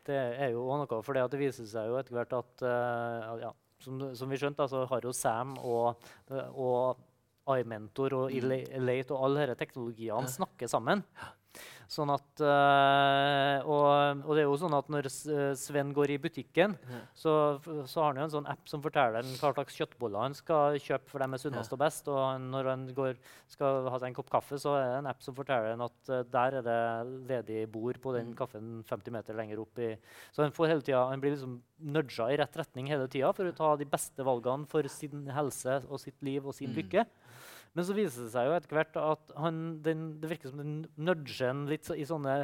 det 0.05 0.19
er 0.45 0.53
jo 0.53 0.67
noe, 0.77 1.01
for 1.05 1.17
det, 1.17 1.25
at 1.25 1.33
det 1.33 1.41
viser 1.41 1.65
seg 1.69 1.89
jo 1.89 1.97
etter 1.97 2.19
hvert 2.19 2.37
at 2.43 2.65
eh, 2.69 3.43
ja, 3.47 3.51
som, 3.81 4.01
som 4.13 4.29
vi 4.29 4.37
skjønte, 4.37 4.69
så 4.69 4.85
har 4.93 5.01
jo 5.09 5.11
Sam 5.17 5.55
og, 5.57 6.05
og 6.29 7.57
iMentor 7.57 8.13
og 8.13 8.33
Ela- 8.37 8.61
Elate 8.77 9.15
og 9.17 9.25
alle 9.25 9.47
disse 9.49 9.57
teknologiene 9.65 10.29
snakker 10.29 10.69
sammen. 10.69 11.01
Sånn 11.91 12.07
at, 12.13 12.39
eh, 12.39 13.65
og, 13.67 14.21
og 14.23 14.37
det 14.37 14.43
er 14.43 14.47
jo 14.47 14.55
sånn 14.61 14.75
at 14.77 14.87
når 14.93 15.07
eh, 15.11 15.49
Sven 15.59 15.89
går 15.95 16.13
i 16.13 16.19
butikken, 16.23 16.77
Ja. 16.87 16.99
så, 17.19 17.33
så 17.89 17.99
har 18.05 18.13
han 18.13 18.21
jo 18.21 18.27
en 18.29 18.33
sånn 18.37 18.47
app 18.47 18.69
som 18.71 18.79
forteller 18.83 19.19
han 19.19 19.33
hva 19.41 19.51
slags 19.57 19.75
kjøttboller 19.75 20.23
han 20.23 20.37
skal 20.37 20.77
kjøpe, 20.79 21.09
for 21.11 21.19
dem 21.19 21.35
er 21.35 21.41
sunnest 21.43 21.73
Ja. 21.73 21.75
og 21.75 21.81
best. 21.83 22.07
Og 22.07 22.45
når 22.45 22.69
han 22.71 22.85
går, 22.95 23.19
skal 23.51 23.89
ha 23.91 23.99
seg 23.99 24.07
en 24.07 24.17
kopp 24.21 24.31
kaffe, 24.31 24.55
så 24.61 24.77
er 24.79 24.85
det 24.87 24.99
en 25.01 25.11
app 25.11 25.21
som 25.25 25.35
forteller 25.35 25.73
han 25.75 25.83
at 25.83 26.13
uh, 26.15 26.21
der 26.31 26.59
er 26.61 26.65
det 26.69 26.79
ledig 27.33 27.59
bord 27.75 27.99
på 28.01 28.15
den 28.15 28.31
Mm. 28.31 28.37
kaffen 28.39 28.71
50 28.87 29.11
meter 29.11 29.35
lenger 29.35 29.59
opp 29.59 29.79
i 29.83 29.97
Så 30.31 30.43
han, 30.45 30.51
får 30.55 30.67
hele 30.71 30.81
tiden, 30.85 31.09
han 31.11 31.19
blir 31.19 31.35
liksom 31.35 31.57
nudga 31.81 32.29
i 32.31 32.37
rett 32.39 32.55
retning 32.55 32.87
hele 32.87 33.07
tida 33.11 33.33
for 33.35 33.43
å 33.49 33.55
ta 33.57 33.75
de 33.75 33.85
beste 33.89 34.23
valgene 34.23 34.67
for 34.69 34.87
sin 34.87 35.25
helse 35.33 35.81
og 35.89 35.99
sitt 35.99 36.21
liv 36.23 36.45
og 36.47 36.53
sin 36.55 36.69
Mm. 36.71 36.77
lykke. 36.79 37.05
Men 37.71 37.87
så 37.87 37.95
viser 37.95 38.25
det 38.25 38.33
seg 38.33 38.47
jo 38.49 38.55
etter 38.57 38.75
hvert 38.75 38.97
at 38.99 39.33
han, 39.39 39.59
den, 39.85 40.05
det 40.19 40.31
virker 40.33 40.51
som 40.51 40.59
den 40.59 40.73
nudger 40.99 41.51
han 41.53 41.65
litt 41.71 41.87
så, 41.87 41.95
i 41.95 42.07
sånne, 42.07 42.41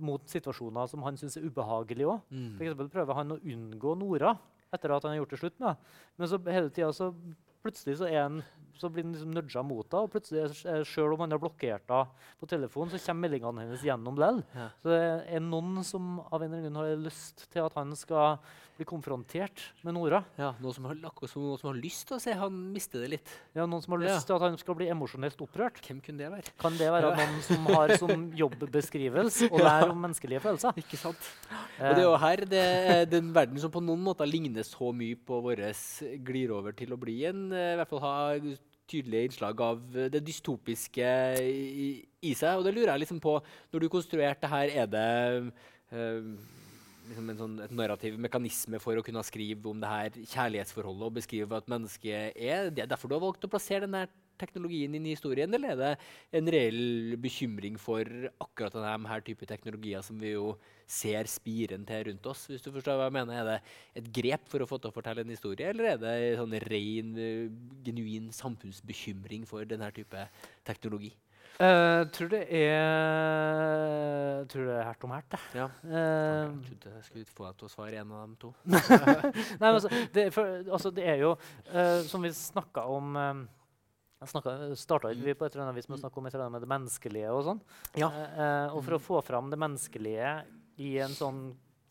mot 0.00 0.24
situasjoner 0.32 0.88
som 0.88 1.04
han 1.04 1.18
syns 1.20 1.36
er 1.36 1.44
ubehagelige 1.44 2.08
òg. 2.14 2.22
Mm. 2.32 2.54
Eksempel 2.56 2.92
prøver 2.92 3.20
han 3.20 3.36
å 3.36 3.40
unngå 3.42 3.96
Nora 4.00 4.32
etter 4.74 4.94
at 4.94 5.04
han 5.04 5.14
har 5.14 5.20
gjort 5.20 5.34
det 5.34 5.42
slutt 5.42 5.60
med. 5.62 5.90
Men 6.16 6.30
så 6.30 6.40
hele 6.48 6.72
tida 6.72 6.88
så 6.96 7.10
plutselig 7.66 7.98
så, 7.98 8.08
han, 8.10 8.40
så 8.78 8.90
blir 8.92 9.04
han 9.06 9.14
liksom 9.14 9.32
nudga 9.34 9.64
mot 9.66 9.86
henne. 9.86 10.06
Og 10.06 10.12
plutselig, 10.14 10.44
eh, 10.70 10.82
selv 10.88 11.16
om 11.16 11.24
han 11.24 11.34
har 11.34 11.42
blokkert 11.42 11.90
henne 11.90 12.28
på 12.40 12.50
telefonen, 12.50 12.92
så 12.92 13.02
kommer 13.06 13.26
meldingene 13.26 13.66
hennes 13.66 13.84
gjennom 13.86 14.20
likevel. 14.20 14.42
Ja. 14.54 14.68
Så 14.82 14.92
det 14.92 15.02
er 15.36 15.44
noen 15.44 15.82
som 15.86 16.20
av 16.26 16.40
en 16.40 16.48
eller 16.48 16.62
annen 16.62 16.70
grunn 16.70 16.80
har 16.82 17.04
lyst 17.06 17.48
til 17.52 17.66
at 17.66 17.76
han 17.78 17.94
skal 17.98 18.38
bli 18.76 18.84
konfrontert 18.88 19.62
med 19.86 19.94
Nora. 19.96 20.20
Ja, 20.38 20.50
Noen 20.60 20.74
som 20.76 20.84
har, 20.88 20.98
akkurat 21.08 21.30
som 21.32 21.70
har 21.70 21.78
lyst 21.80 22.06
til 22.08 22.16
å 22.16 22.20
se 22.20 22.34
han 22.36 22.56
miste 22.74 23.00
det 23.00 23.08
litt. 23.14 23.32
Ja, 23.56 23.64
noen 23.66 23.82
som 23.82 23.94
har 23.96 24.02
Ja. 24.04 24.14
lyst 24.16 24.26
til 24.28 24.36
at 24.36 24.42
han 24.46 24.58
skal 24.60 24.74
bli 24.78 24.88
emosjonelt 24.92 25.40
opprørt. 25.40 25.80
Hvem 25.86 26.02
kunne 26.04 26.18
det 26.18 26.30
være? 26.30 26.52
Kan 26.60 26.76
det 26.76 26.90
være 26.92 27.10
Ja. 27.10 27.16
noen 27.26 27.42
som 27.42 27.66
har 27.66 27.96
som 27.96 28.30
jobbbeskrivelse 28.42 29.48
å 29.50 29.58
lære 29.58 29.90
om 29.90 30.00
menneskelige 30.04 30.40
følelser? 30.44 30.76
Ikke 30.76 30.96
sant? 31.00 31.18
Eh, 31.80 31.88
Og 31.90 31.94
det 31.96 32.02
er 32.04 32.08
jo 32.08 32.16
her 32.16 32.36
det 32.36 32.64
er 32.92 33.04
den 33.06 33.32
verden 33.32 33.58
som 33.60 33.70
på 33.70 33.82
noen 33.82 34.02
måter 34.02 34.26
ligner 34.28 34.62
så 34.62 34.92
mye 34.94 35.16
på 35.16 35.40
vår, 35.42 35.64
glir 36.24 36.50
over 36.52 36.72
til 36.76 36.92
å 36.92 36.98
bli 37.00 37.24
en 37.26 37.50
eh, 37.52 37.72
I 37.74 37.76
hvert 37.80 37.88
fall 37.88 38.00
ha 38.00 38.40
tydelige 38.86 39.24
innslag 39.32 39.60
av 39.60 39.80
det 40.12 40.20
dystopiske 40.24 41.06
i, 41.42 42.06
i 42.22 42.34
seg. 42.38 42.58
Og 42.58 42.64
det 42.64 42.74
lurer 42.76 42.92
jeg 42.94 43.00
liksom 43.06 43.18
på 43.20 43.40
Når 43.72 43.80
du 43.80 43.88
konstruerte 43.88 44.46
det 44.46 44.50
her, 44.52 44.68
er 44.84 44.86
det 44.86 45.52
eh, 45.90 46.36
liksom 47.10 47.32
en 47.32 47.40
sånn, 47.40 47.56
et 47.64 47.74
narrativ 47.74 48.18
mekanisme 48.20 48.80
for 48.82 48.98
å 48.98 49.04
kunne 49.06 49.24
skrive 49.26 49.70
om 49.70 49.80
det 49.82 49.90
her 49.90 50.20
kjærlighetsforholdet 50.20 51.08
og 51.08 51.18
beskrive 51.18 51.48
hva 51.50 51.62
et 51.62 51.72
menneske 51.72 52.22
er? 52.30 52.70
Det 52.74 52.84
er 52.84 52.90
derfor 52.90 53.10
du 53.10 53.16
har 53.16 53.24
valgt 53.24 53.46
å 53.46 53.50
plassere 53.52 53.86
denne 53.86 54.06
teknologien 54.40 54.92
inn 54.96 55.06
i 55.08 55.14
historien, 55.14 55.52
eller 55.56 55.72
er 55.72 55.78
det 55.80 55.90
en 56.38 56.50
reell 56.52 57.16
bekymring 57.20 57.78
for 57.80 58.04
akkurat 58.42 58.74
denne 58.76 59.10
her 59.10 59.24
type 59.24 59.48
teknologier 59.48 60.04
som 60.04 60.18
vi 60.20 60.34
jo 60.34 60.50
ser 60.86 61.28
spiren 61.30 61.86
til 61.88 62.04
rundt 62.10 62.28
oss? 62.30 62.46
hvis 62.50 62.64
du 62.64 62.70
forstår 62.74 63.00
hva 63.00 63.08
jeg 63.08 63.16
mener? 63.16 63.40
Er 63.40 63.48
det 63.48 64.02
et 64.02 64.10
grep 64.20 64.48
for 64.52 64.62
å 64.62 64.68
få 64.68 64.80
til 64.80 64.92
å 64.92 64.96
fortelle 64.96 65.24
en 65.24 65.32
historie, 65.32 65.70
eller 65.72 65.94
er 65.94 66.02
det 66.02 66.16
sånn 66.40 66.58
ren, 66.66 67.14
eh, 67.16 67.46
genuin 67.86 68.28
samfunnsbekymring 68.34 69.48
for 69.48 69.64
denne 69.64 69.88
type 69.96 70.28
teknologi? 70.68 71.14
Uh, 71.56 72.04
tror 72.12 72.28
det 72.28 72.42
er 72.52 74.42
Tror 74.52 74.66
det 74.68 74.74
er 74.76 74.84
hert 74.84 75.04
om 75.06 75.12
hert, 75.14 75.32
jeg. 75.32 75.40
Ja. 75.62 75.68
Uh, 75.82 75.94
jeg 75.96 76.78
trodde 76.82 76.96
jeg 76.98 77.06
skulle 77.06 77.36
få 77.38 77.46
deg 77.46 77.60
til 77.60 77.68
å 77.68 77.72
svare 77.72 78.02
en 78.02 78.12
av 78.12 78.24
dem 78.26 78.34
to. 78.42 78.50
Nei, 79.62 79.70
altså, 79.70 79.88
det, 80.12 80.26
for, 80.36 80.58
altså, 80.66 80.92
det 80.92 81.06
er 81.08 81.22
jo 81.24 81.32
uh, 81.72 82.00
Som 82.08 82.26
vi 82.26 82.32
snakka 82.36 82.84
om 82.92 83.16
um, 83.16 83.44
Starta 84.26 85.12
vi 85.12 85.36
på 85.36 85.46
et 85.46 85.54
eller 85.54 85.66
annet 85.66 85.78
vis 85.78 85.88
med 85.88 85.98
å 85.98 86.02
snakke 86.04 86.20
om 86.20 86.28
et 86.28 86.34
eller 86.34 86.46
annet 86.46 86.56
med 86.56 86.64
det 86.64 86.72
menneskelige 86.72 87.32
og 87.36 87.42
sånn. 87.46 87.58
Ja. 88.00 88.08
og 88.72 88.80
for 88.80 88.96
å 88.96 89.00
få 89.02 89.20
fram 89.22 89.50
det 89.52 89.58
menneskelige 89.60 90.30
i 90.82 90.94
en 91.04 91.12
sånn 91.14 91.42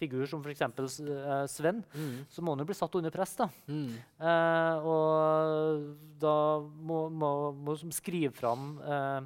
figur 0.01 0.25
som 0.27 0.41
f.eks. 0.43 0.63
Uh, 0.99 1.45
Sven, 1.47 1.83
mm. 1.93 2.25
så 2.29 2.43
må 2.43 2.55
han 2.55 2.63
jo 2.63 2.67
bli 2.69 2.77
satt 2.77 2.97
under 2.97 3.13
press. 3.13 3.35
da. 3.39 3.47
Mm. 3.69 3.93
Uh, 4.19 4.89
og 4.89 5.85
da 6.21 6.35
må, 6.59 7.05
må, 7.13 7.31
må 7.55 7.77
skrive 7.95 8.33
fram 8.35 8.73
uh, 8.81 9.21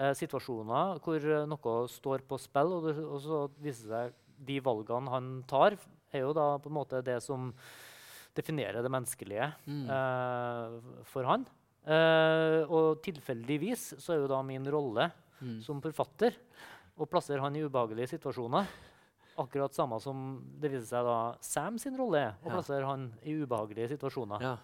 uh, 0.00 0.10
situasjoner 0.16 0.98
hvor 1.04 1.28
noe 1.50 1.76
står 1.92 2.24
på 2.28 2.40
spill, 2.40 2.74
og, 2.78 2.88
det, 2.88 2.96
og 3.04 3.22
så 3.22 3.44
viser 3.60 3.86
det 3.86 3.94
seg 3.94 4.18
de 4.50 4.58
valgene 4.64 5.12
han 5.12 5.30
tar, 5.48 5.76
er 6.10 6.24
jo 6.24 6.34
da 6.36 6.54
på 6.60 6.70
en 6.70 6.78
måte 6.78 7.02
det 7.04 7.18
som 7.22 7.50
definerer 8.36 8.82
det 8.82 8.92
menneskelige 8.92 9.48
mm. 9.66 9.86
eh, 9.90 10.76
for 11.10 11.28
han. 11.28 11.44
Eh, 11.84 12.60
og 12.70 13.00
tilfeldigvis 13.04 13.94
så 14.00 14.14
er 14.14 14.22
jo 14.22 14.30
da 14.30 14.40
min 14.46 14.66
rolle 14.70 15.08
mm. 15.40 15.58
som 15.66 15.80
forfatter 15.82 16.36
å 17.00 17.08
plassere 17.08 17.42
han 17.42 17.56
i 17.56 17.64
ubehagelige 17.64 18.14
situasjoner 18.14 18.68
akkurat 19.40 19.74
samme 19.74 19.96
som 20.02 20.34
det 20.60 20.68
viser 20.72 20.88
seg 20.90 21.06
da 21.06 21.18
Sam 21.44 21.78
sin 21.80 21.96
rolle 21.96 22.20
er, 22.26 22.34
å 22.44 22.52
plassere 22.52 22.84
han 22.84 23.08
i 23.24 23.38
ubehagelige 23.40 23.94
situasjoner. 23.94 24.44
Ja. 24.44 24.56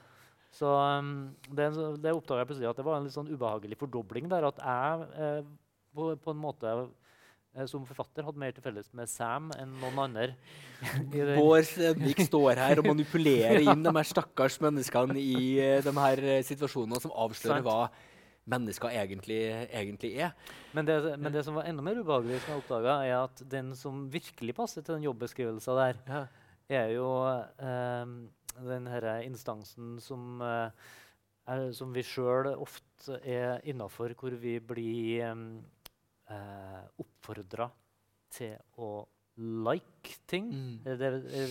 Så 0.55 0.69
um, 0.71 1.11
det, 1.53 1.69
det 2.01 2.15
oppdaga 2.15 2.43
jeg 2.43 2.51
plutselig 2.51 2.71
at 2.71 2.79
det 2.79 2.87
var 2.87 2.99
en 2.99 3.09
litt 3.09 3.17
sånn 3.17 3.29
ubehagelig 3.29 3.79
fordobling 3.81 4.31
der. 4.31 4.47
At 4.49 4.63
jeg 4.63 5.09
eh, 5.21 5.43
på, 5.97 6.09
på, 6.23 6.33
en 6.33 6.41
måte 6.41 6.73
eh, 6.73 7.67
som 7.69 7.85
forfatter 7.89 8.25
hadde 8.25 8.41
mer 8.41 8.55
til 8.57 8.65
felles 8.65 8.89
med 8.97 9.11
Sam 9.11 9.51
enn 9.59 9.75
noen 9.83 10.01
andre. 10.07 10.31
Vår 11.37 11.67
Sendvik 11.69 12.25
står 12.29 12.63
her 12.63 12.81
og 12.81 12.91
manipulerer 12.93 13.65
inn 13.65 13.85
de 13.85 13.95
her 13.99 14.09
stakkars 14.09 14.59
menneskene 14.65 15.19
i 15.21 15.39
uh, 15.61 15.79
de 15.85 15.97
her 16.01 16.27
uh, 16.29 16.43
situasjonene 16.47 17.03
som 17.05 17.17
avslører 17.27 17.65
hva 17.67 17.81
mennesker 18.47 18.95
egentlig, 18.95 19.41
egentlig 19.75 20.13
er. 20.23 20.33
Men 20.77 20.87
det, 20.87 20.97
men 21.19 21.33
det, 21.35 21.43
som 21.45 21.57
var 21.59 21.67
enda 21.67 21.83
mer 21.83 21.99
ubehagelig, 21.99 22.41
som 22.45 22.55
jeg 22.55 22.63
oppdaga, 22.63 22.97
er 23.03 23.17
at 23.19 23.43
den 23.51 23.73
som 23.79 24.05
virkelig 24.13 24.55
passer 24.55 24.87
til 24.87 24.97
den 24.97 25.09
jobbeskrivelsen 25.09 25.81
der, 25.81 25.99
ja. 26.07 26.21
er 26.79 26.93
jo 26.95 27.09
um, 27.27 28.15
den 28.65 28.89
herre 28.91 29.19
instansen 29.27 29.97
som, 30.03 30.41
uh, 30.41 30.71
er, 31.47 31.67
som 31.77 31.93
vi 31.95 32.05
sjøl 32.07 32.53
ofte 32.55 33.21
er 33.23 33.61
innafor, 33.69 34.15
hvor 34.19 34.37
vi 34.41 34.57
blir 34.61 35.27
um, 35.33 35.49
uh, 36.31 36.83
oppfordra 37.03 37.69
til 38.33 38.57
å 38.81 39.07
like 39.37 40.17
ting. 40.27 40.49
Mm. 40.49 40.97
Det, 41.01 41.11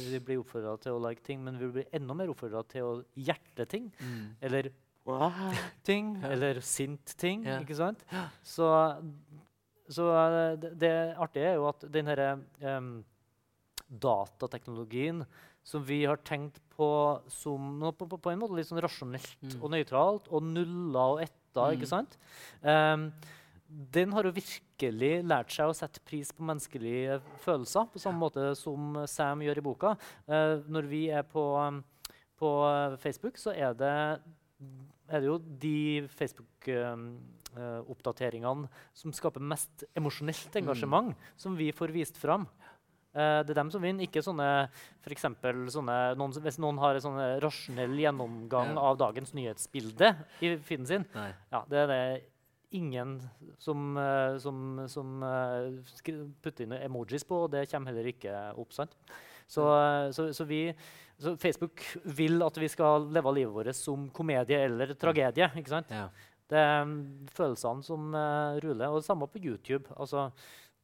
vi 0.10 0.22
blir 0.24 0.42
oppfordra 0.42 0.74
til 0.82 0.98
å 0.98 1.04
like 1.04 1.22
ting, 1.26 1.44
men 1.46 1.60
vi 1.62 1.70
blir 1.78 1.92
enda 1.94 2.18
mer 2.18 2.32
oppfordra 2.34 2.64
til 2.70 2.88
å 2.88 2.96
hjerte 3.14 3.68
ting. 3.70 3.92
Mm. 4.02 4.26
Eller 4.48 4.72
ting 5.84 6.16
eller 6.26 6.62
sint-ting. 6.66 7.46
Ja. 7.46 7.60
ikke 7.62 7.78
sant? 7.78 8.02
Så, 8.42 8.68
så 9.88 10.08
eh, 10.18 10.54
det, 10.62 10.72
det, 10.82 10.94
artige 11.22 11.52
er 11.52 11.60
jo 11.60 11.68
at 11.70 11.86
den 11.94 12.10
herre 12.10 12.32
um, 12.62 12.96
datateknologien 13.86 15.22
som 15.66 15.84
vi 15.86 16.04
har 16.06 16.18
tenkt 16.22 16.60
på 16.76 16.88
som 17.32 17.80
på, 17.98 18.06
på, 18.06 18.20
på 18.20 18.32
en 18.32 18.42
måte 18.42 18.56
litt 18.58 18.70
sånn 18.70 18.84
rasjonelt 18.84 19.42
mm. 19.42 19.58
og 19.62 19.72
nøytralt, 19.74 20.30
og 20.30 20.46
nulla 20.46 21.08
og 21.16 21.24
etta, 21.26 21.66
mm. 21.66 21.74
ikke 21.78 21.90
sant? 21.90 22.18
Um, 22.62 23.10
den 23.66 24.14
har 24.14 24.28
jo 24.28 24.36
virkelig 24.36 25.14
lært 25.26 25.54
seg 25.56 25.72
å 25.72 25.76
sette 25.76 26.04
pris 26.06 26.30
på 26.36 26.46
menneskelige 26.46 27.20
følelser, 27.44 27.88
på 27.92 28.02
samme 28.04 28.22
måte 28.22 28.52
som 28.60 28.80
Sam 29.10 29.42
gjør 29.46 29.62
i 29.62 29.66
boka. 29.66 29.96
Uh, 30.30 30.62
når 30.70 30.84
vi 30.92 31.04
er 31.10 31.26
på, 31.28 31.44
um, 31.58 31.82
på 32.38 32.50
Facebook, 33.02 33.38
så 33.42 33.56
er 33.56 33.74
det 33.80 33.96
er 35.06 35.22
det 35.22 35.28
jo 35.28 35.38
de 35.62 36.08
Facebook-oppdateringene 36.18 38.70
som 38.98 39.14
skaper 39.14 39.42
mest 39.54 39.84
emosjonelt 39.98 40.56
engasjement, 40.58 41.08
mm. 41.14 41.18
som 41.38 41.58
vi 41.58 41.72
får 41.76 41.92
vist 41.94 42.18
fram. 42.18 42.48
Uh, 43.16 43.40
det 43.48 43.54
er 43.54 43.60
dem 43.62 43.70
som 43.72 43.84
vinner, 43.84 44.04
ikke 44.04 44.20
sånne, 44.20 44.68
for 45.00 45.60
sånne 45.72 45.98
noen, 46.20 46.34
Hvis 46.44 46.58
noen 46.60 46.80
har 46.84 46.98
en 47.00 47.20
rasjonell 47.40 47.94
gjennomgang 48.02 48.74
ja. 48.74 48.82
av 48.90 48.98
dagens 49.00 49.32
nyhetsbilde 49.38 50.10
i 50.44 50.50
feeden 50.60 50.90
sin, 50.90 51.06
ja, 51.16 51.62
det 51.72 51.80
er 51.86 51.92
det 51.94 52.02
ingen 52.76 53.14
som, 53.62 53.96
uh, 53.96 54.36
som, 54.44 54.82
som 54.92 55.24
uh, 55.24 56.28
putter 56.44 56.66
inn 56.66 56.76
emojis 56.82 57.24
på, 57.24 57.46
og 57.46 57.54
det 57.54 57.70
kommer 57.72 57.94
heller 57.94 58.12
ikke 58.12 58.36
opp. 58.52 58.76
sant? 58.76 58.98
Så, 59.48 59.64
så, 60.12 60.28
så 60.34 60.44
vi 60.50 60.66
så 61.22 61.36
Facebook 61.40 61.86
vil 62.18 62.42
at 62.44 62.58
vi 62.60 62.68
skal 62.68 63.06
leve 63.14 63.32
livet 63.38 63.54
vårt 63.56 63.78
som 63.78 64.10
komedie 64.12 64.58
eller 64.66 64.92
tragedie. 65.00 65.48
ikke 65.56 65.72
sant? 65.72 65.94
Ja. 65.94 66.10
Det 66.52 66.60
er 66.60 66.84
um, 66.84 66.98
følelsene 67.32 67.86
som 67.86 68.10
ruler. 68.60 68.90
Og 68.90 69.00
det 69.00 69.08
samme 69.08 69.30
på 69.32 69.40
YouTube. 69.40 69.88
Altså, 69.96 70.28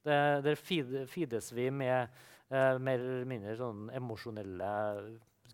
det, 0.08 0.20
der 0.46 0.60
feedes 0.60 1.52
vi 1.56 1.70
med 1.74 2.08
eh, 2.50 2.78
mer 2.82 3.02
eller 3.02 3.28
mindre 3.30 3.58
sånn 3.60 3.90
emosjonelle 3.98 4.72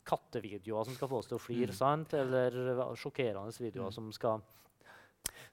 kattevideoer 0.07 0.87
som 0.87 0.95
skal 0.95 1.11
få 1.11 1.21
oss 1.21 1.31
til 1.31 1.39
å 1.39 1.43
flire. 1.43 1.73
Mm. 1.73 1.79
sant? 1.79 2.15
Eller 2.15 2.55
sjokkerende 2.99 3.51
videoer 3.59 3.91
mm. 3.91 3.97
som 3.97 4.13
skal 4.15 4.45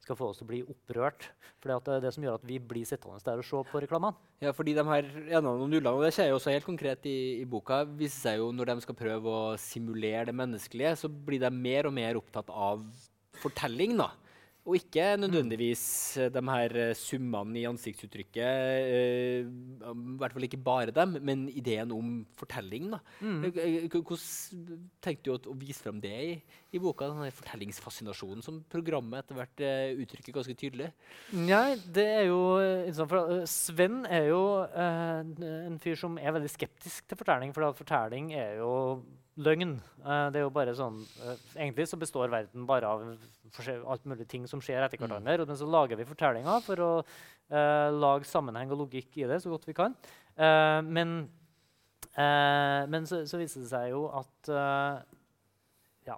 skal 0.05 0.19
få 0.19 0.31
oss 0.31 0.41
til 0.41 0.47
å 0.47 0.51
bli 0.51 0.61
opprørt. 0.69 1.29
For 1.63 1.73
det 1.73 1.95
er 1.95 2.03
det 2.05 2.13
som 2.15 2.25
gjør 2.25 2.39
at 2.39 2.47
vi 2.47 2.59
blir 2.61 2.87
sittende 2.89 3.21
der 3.25 3.41
og 3.41 3.47
se 3.49 3.63
på 3.71 3.81
reklamene. 3.83 4.17
Ja, 4.45 4.53
fordi 4.57 4.75
de 4.77 4.85
her 4.85 5.09
og 5.41 5.47
nullene, 5.47 5.93
og 5.95 6.05
det 6.05 6.13
skjer 6.17 6.31
jo 6.31 6.39
også 6.39 6.53
helt 6.53 6.69
konkret 6.69 7.07
i, 7.09 7.17
i, 7.41 7.47
boka, 7.49 7.83
viser 7.89 8.19
seg 8.29 8.43
jo 8.43 8.51
når 8.53 8.73
de 8.73 8.85
skal 8.85 8.99
prøve 8.99 9.33
å 9.33 9.55
simulere 9.61 10.29
det 10.29 10.37
menneskelige, 10.37 10.97
så 11.01 11.09
blir 11.09 11.41
de 11.43 11.51
mer 11.55 11.89
og 11.89 11.97
mer 11.97 12.21
opptatt 12.21 12.53
av 12.53 12.85
fortelling. 13.41 13.97
da. 14.03 14.11
Og 14.65 14.79
ikke 14.79 15.11
nødvendigvis 15.21 16.17
eh, 16.17 16.31
de 16.33 16.41
her 16.49 16.75
eh, 16.81 16.95
summene 16.97 17.59
i 17.61 17.67
ansiktsuttrykket. 17.69 19.45
Uh, 19.85 19.91
I 19.93 20.17
hvert 20.23 20.33
fall 20.33 20.47
ikke 20.47 20.61
bare 20.65 20.95
dem, 20.97 21.19
men 21.21 21.43
ideen 21.53 21.93
om 21.93 22.23
fortelling. 22.39 22.87
da. 22.95 23.01
Mm. 23.21 23.43
Hvordan 23.93 24.87
tenkte 25.05 25.29
du 25.29 25.51
å, 25.53 25.57
vise 25.61 25.85
frem 25.85 26.01
det 26.01 26.15
i, 26.17 26.39
i 26.73 26.81
boka? 26.81 27.11
Den 27.12 27.37
fortellingsfascinasjonen 27.37 28.41
som 28.47 28.62
programmet 28.73 29.21
etter 29.21 29.37
hvert 29.37 29.65
uttrykker 30.07 30.39
ganske 30.39 30.57
tydelig? 30.57 30.89
Nei, 31.37 31.77
det 31.85 32.07
er 32.23 32.25
jo 32.31 32.41
for, 33.05 33.45
Sven 33.51 34.07
er 34.09 34.31
jo 34.31 34.41
en 34.65 35.77
fyr 35.83 36.01
som 36.01 36.17
er 36.17 36.33
veldig 36.39 36.53
skeptisk 36.53 37.05
til 37.05 37.21
fortelling. 37.21 37.53
For 37.53 37.77
fortelling 37.77 38.33
er 38.33 38.62
jo 38.62 38.73
løgn. 39.41 39.76
Uh, 40.05 40.30
det 40.32 40.41
er 40.41 40.45
jo 40.45 40.53
bare 40.55 40.74
sånn, 40.78 41.01
uh, 41.24 41.35
Egentlig 41.57 41.87
så 41.91 41.99
består 42.01 42.32
verden 42.32 42.66
bare 42.68 42.91
av 42.91 43.05
alt 43.05 44.09
mulig 44.09 44.26
ting 44.30 44.47
som 44.51 44.62
skjer 44.62 44.85
etter 44.85 45.01
hverandre. 45.01 45.37
Mm. 45.41 45.49
Men 45.51 45.61
så 45.61 45.68
lager 45.70 45.99
vi 45.99 46.09
fortellinger 46.09 46.62
for 46.64 46.85
å 46.85 46.91
uh, 47.03 47.89
lage 47.95 48.28
sammenheng 48.30 48.72
og 48.74 48.85
logikk 48.85 49.18
i 49.20 49.28
det 49.30 49.41
så 49.43 49.53
godt 49.53 49.66
vi 49.68 49.76
kan. 49.76 49.97
men, 50.35 51.28
men 52.91 53.05
så, 53.07 53.20
så, 53.30 53.39
viser 53.39 53.62
det 53.62 53.68
seg 53.70 53.85
jo 53.93 54.09
at 54.11 54.49
ja, 56.09 56.16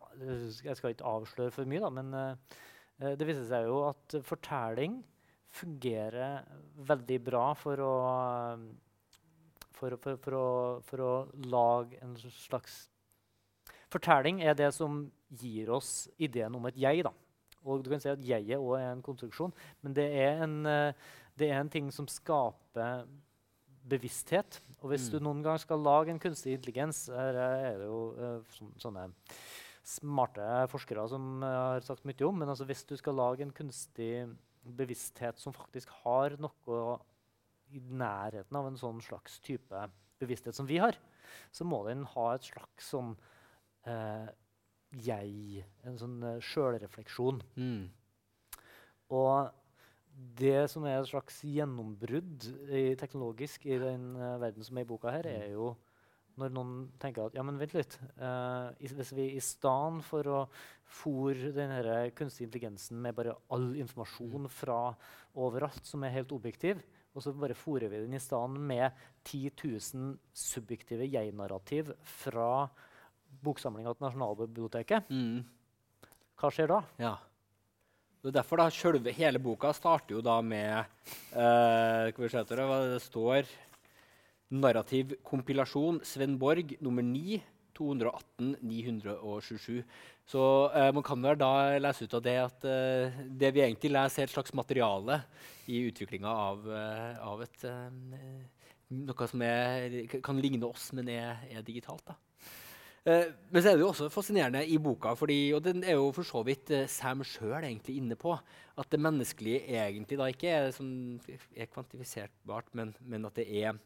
Jeg 0.64 0.76
skal 0.78 0.94
ikke 0.94 1.04
avsløre 1.04 1.52
for 1.52 1.68
mye, 1.68 1.82
da, 1.84 1.90
men 1.92 2.14
det 3.20 3.28
viser 3.28 3.44
seg 3.44 3.68
jo 3.68 3.82
at 3.90 4.16
fortelling 4.24 5.02
fungerer 5.52 6.48
veldig 6.88 7.20
bra 7.28 7.44
for 7.60 7.84
å 7.84 7.92
for, 9.76 9.98
for, 10.00 10.16
for, 10.24 10.36
å, 10.36 10.48
for, 10.88 11.04
å, 11.04 11.12
lage 11.52 12.00
en 12.00 12.16
slags 12.16 12.86
Fortelling 13.92 14.42
er 14.42 14.56
det 14.58 14.72
som 14.74 15.04
gir 15.40 15.70
oss 15.74 16.08
ideen 16.18 16.54
om 16.58 16.66
et 16.68 16.78
jeg. 16.80 17.04
da. 17.06 17.12
Og 17.66 17.82
du 17.82 17.90
kan 17.90 18.02
si 18.02 18.10
at 18.10 18.22
jeget 18.22 18.58
òg 18.58 18.78
er 18.78 18.90
en 18.92 19.04
konstruksjon, 19.04 19.54
men 19.82 19.94
det 19.96 20.06
er 20.22 20.42
en, 20.46 20.58
eh, 20.70 21.06
det 21.38 21.50
er 21.50 21.60
en 21.60 21.70
ting 21.70 21.90
som 21.94 22.06
skaper 22.10 23.06
bevissthet. 23.86 24.60
Og 24.80 24.90
hvis 24.92 25.08
mm. 25.08 25.12
du 25.14 25.24
noen 25.24 25.42
gang 25.44 25.58
skal 25.62 25.82
lage 25.82 26.12
en 26.12 26.22
kunstig 26.22 26.56
intelligens 26.56 27.06
Her 27.12 27.38
er 27.38 27.78
det 27.80 27.86
jo 27.86 28.00
uh, 28.18 28.56
sånne 28.82 29.06
smarte 29.86 30.46
forskere 30.72 31.04
som 31.10 31.44
uh, 31.44 31.76
har 31.76 31.86
sagt 31.86 32.06
mye 32.08 32.26
om. 32.26 32.40
Men 32.42 32.50
altså, 32.50 32.66
hvis 32.66 32.84
du 32.88 32.96
skal 32.98 33.18
lage 33.18 33.46
en 33.46 33.54
kunstig 33.54 34.26
bevissthet 34.66 35.38
som 35.38 35.54
faktisk 35.54 35.92
har 36.02 36.34
noe 36.42 36.96
i 37.74 37.82
nærheten 37.82 38.58
av 38.58 38.66
en 38.68 38.78
sånn 38.78 38.98
slags 39.02 39.38
type 39.44 39.86
bevissthet 40.20 40.56
som 40.56 40.66
vi 40.66 40.80
har, 40.82 40.98
så 41.54 41.66
må 41.66 41.82
den 41.86 42.04
ha 42.14 42.26
et 42.34 42.46
slags 42.46 42.90
sånn 42.90 43.14
eh, 43.90 44.26
jeg, 45.06 45.64
en 45.86 45.98
sånn 46.00 46.18
uh, 46.24 46.36
sjølrefleksjon. 46.44 47.40
Mm. 47.58 47.88
Og 49.16 49.50
det 50.38 50.68
som 50.72 50.86
er 50.88 51.00
et 51.00 51.10
slags 51.10 51.42
gjennombrudd 51.44 52.46
i, 52.70 52.94
teknologisk 52.98 53.66
i 53.68 53.80
den 53.82 54.14
uh, 54.16 54.38
verden 54.42 54.64
som 54.64 54.78
er 54.78 54.86
i 54.86 54.88
boka 54.88 55.12
her, 55.12 55.28
er 55.28 55.52
jo 55.56 55.74
når 56.36 56.52
noen 56.52 56.72
tenker 57.00 57.30
at 57.30 57.36
ja, 57.36 57.44
men 57.46 57.56
vent 57.60 57.72
litt. 57.76 57.96
Uh, 58.20 58.68
hvis 58.80 59.12
vi 59.16 59.30
i 59.36 59.42
stedet 59.42 60.04
for 60.04 60.28
å 60.28 60.40
fòre 60.98 61.52
den 61.56 61.72
kunstige 62.16 62.50
intelligensen 62.50 63.00
med 63.02 63.16
bare 63.16 63.36
all 63.52 63.70
informasjon 63.80 64.44
mm. 64.44 64.52
fra 64.52 64.80
overalt 65.40 65.88
som 65.88 66.04
er 66.04 66.14
helt 66.18 66.34
objektiv, 66.36 66.82
og 67.16 67.24
så 67.24 67.32
bare 67.32 67.56
fòrer 67.56 67.88
vi 67.88 68.02
den 68.02 68.16
i 68.16 68.20
stedet 68.20 68.60
med 68.60 68.92
10 69.24 69.54
000 69.64 70.16
subjektive 70.36 71.08
jeg-narrativ 71.08 71.94
fra 72.04 72.66
boksamlinga 73.44 73.94
til 73.94 74.06
Nasjonalbiblioteket, 74.06 75.10
mm. 75.10 76.12
hva 76.40 76.52
skjer 76.52 76.70
da? 76.72 76.82
Ja. 77.02 77.16
Det 78.26 78.32
er 78.32 78.40
derfor 78.40 78.58
da, 78.58 78.70
selve, 78.74 79.12
Hele 79.14 79.38
boka 79.38 79.70
starter 79.76 80.16
jo 80.16 80.20
da 80.24 80.40
med 80.42 80.88
uh, 81.36 82.10
hva 82.10 82.42
det 82.42 83.02
står 83.04 83.46
Narrativ 84.50 85.12
kompilasjon, 85.26 86.00
Sven 86.06 86.34
Borg, 86.38 86.76
nummer 86.82 87.06
9, 87.06 87.38
218 87.76 88.56
927. 88.62 89.84
Så 90.26 90.42
uh, 90.74 90.90
man 90.94 91.06
kan 91.06 91.22
vel 91.22 91.38
da 91.38 91.78
lese 91.78 92.06
ut 92.06 92.18
av 92.18 92.26
det 92.26 92.36
at 92.42 92.66
uh, 92.66 93.22
det 93.30 93.52
vi 93.54 93.62
egentlig 93.62 93.92
leser, 93.94 94.24
er 94.24 94.30
et 94.30 94.34
slags 94.34 94.54
materiale 94.58 95.20
i 95.70 95.84
utviklinga 95.86 96.36
av, 96.50 96.66
uh, 96.66 97.26
av, 97.30 97.46
et 97.46 97.66
noe 98.90 99.30
som 99.30 99.42
er, 99.42 100.00
kan 100.18 100.42
ligne 100.42 100.66
oss, 100.66 100.90
men 100.98 101.14
er, 101.14 101.46
er 101.50 101.66
digitalt. 101.66 102.06
da. 102.06 102.18
Men 103.06 103.62
så 103.62 103.70
er 103.70 103.76
det 103.76 103.84
jo 103.84 103.92
også 103.92 104.08
fascinerende 104.10 104.64
i 104.66 104.80
boka, 104.82 105.12
fordi, 105.14 105.52
og 105.54 105.62
den 105.62 105.84
er 105.86 105.94
jo 105.94 106.08
for 106.14 106.26
så 106.26 106.42
vidt 106.46 106.72
Sam 106.90 107.22
sjøl 107.22 107.62
inne 107.70 108.16
på, 108.18 108.34
at 108.76 108.90
det 108.90 108.98
menneskelige 109.00 109.62
egentlig 109.70 110.18
da 110.18 110.26
ikke 110.32 110.50
er, 110.50 110.72
som 110.74 110.88
er 111.54 111.70
kvantifiserbart, 111.70 112.72
men, 112.74 112.90
men 113.06 113.28
at 113.28 113.38
det 113.38 113.46
er 113.62 113.78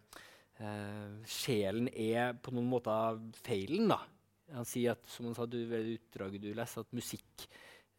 eh, 0.60 1.20
sjelen 1.28 1.90
er 1.92 2.32
på 2.40 2.54
noen 2.54 2.70
måter 2.70 3.20
feilen. 3.44 3.92
da. 3.92 4.00
Han 4.56 4.66
sier 4.66 4.96
at 4.96 5.04
som 5.10 5.28
han 5.28 5.36
sa, 5.36 5.46
du, 5.46 5.60
utdraget 5.68 6.42
du 6.42 6.50
leser, 6.56 6.82
at 6.82 6.96
musikk 6.96 7.46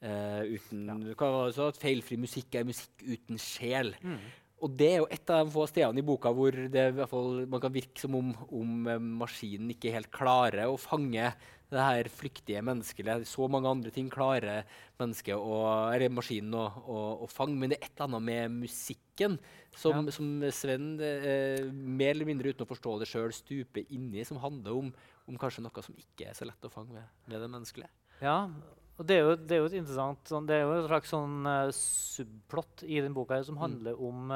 eh, 0.01 0.57
uten 0.57 0.89
ja. 0.89 0.97
hva 1.13 1.31
var 1.31 1.49
det 1.49 1.57
så, 1.57 1.69
at 1.71 1.79
Feilfri 1.81 2.17
musikk 2.19 2.57
er 2.57 2.67
musikk 2.67 3.05
uten 3.05 3.39
sjel. 3.41 3.93
Mm. 4.03 4.19
Og 4.61 4.75
det 4.77 4.89
er 4.91 4.99
jo 5.01 5.07
et 5.09 5.31
av 5.33 5.41
de 5.41 5.53
få 5.53 5.65
stedene 5.69 6.01
i 6.01 6.05
boka 6.05 6.29
hvor 6.35 6.53
det 6.53 6.83
i 6.91 6.93
hvert 6.93 7.09
fall, 7.09 7.45
man 7.49 7.61
kan 7.63 7.73
virke 7.73 8.01
som 8.01 8.17
om, 8.19 8.29
om 8.53 8.85
eh, 8.91 9.01
maskinen 9.23 9.73
ikke 9.73 9.93
helt 9.95 10.11
klarer 10.13 10.69
å 10.69 10.77
fange 10.79 11.31
det 11.71 11.85
her 11.85 12.09
flyktige 12.11 12.61
mennesket. 12.67 13.09
Så 13.27 13.47
mange 13.49 13.69
andre 13.71 13.93
ting 13.95 14.09
klarer 14.11 14.65
å, 14.99 15.55
eller 15.95 16.11
maskinen 16.13 16.57
å, 16.59 16.65
å, 16.83 16.99
å, 17.23 17.29
fange, 17.31 17.55
men 17.57 17.71
det 17.71 17.79
er 17.79 17.87
et 17.87 17.95
eller 17.95 18.09
annet 18.09 18.27
med 18.27 18.59
musikken 18.67 19.39
som, 19.71 20.03
ja. 20.03 20.13
som 20.13 20.45
Sven, 20.53 20.91
eh, 20.99 21.63
mer 21.71 22.13
eller 22.13 22.27
mindre 22.27 22.51
uten 22.51 22.67
å 22.67 22.69
forstå 22.69 22.99
det 23.01 23.09
sjøl, 23.09 23.31
stuper 23.33 23.87
inni, 23.95 24.25
som 24.27 24.41
handler 24.43 24.83
om, 24.83 24.91
om, 25.25 25.39
kanskje 25.41 25.63
noe 25.65 25.85
som 25.85 25.97
ikke 25.97 26.29
er 26.29 26.37
så 26.37 26.45
lett 26.49 26.67
å 26.67 26.73
fange 26.73 26.93
med, 26.97 27.17
med 27.31 27.39
det 27.39 27.49
menneskelige. 27.55 27.91
Ja, 28.21 28.43
og 29.01 29.07
det 29.09 29.15
er 29.17 29.23
jo, 29.25 29.33
det 29.33 29.55
er 29.55 29.61
jo 29.63 29.69
et 29.71 29.75
interessant 29.79 30.29
sånn, 30.29 30.45
det 30.45 30.59
er 30.59 30.67
jo 30.67 30.75
et 30.77 30.85
slags 30.85 31.09
sånn 31.09 31.47
uh, 31.49 31.71
subplott 31.73 32.83
i 32.85 32.99
den 33.01 33.15
boka 33.17 33.39
som 33.47 33.57
mm. 33.57 33.61
handler 33.63 33.97
mm. 33.97 34.03
om 34.05 34.33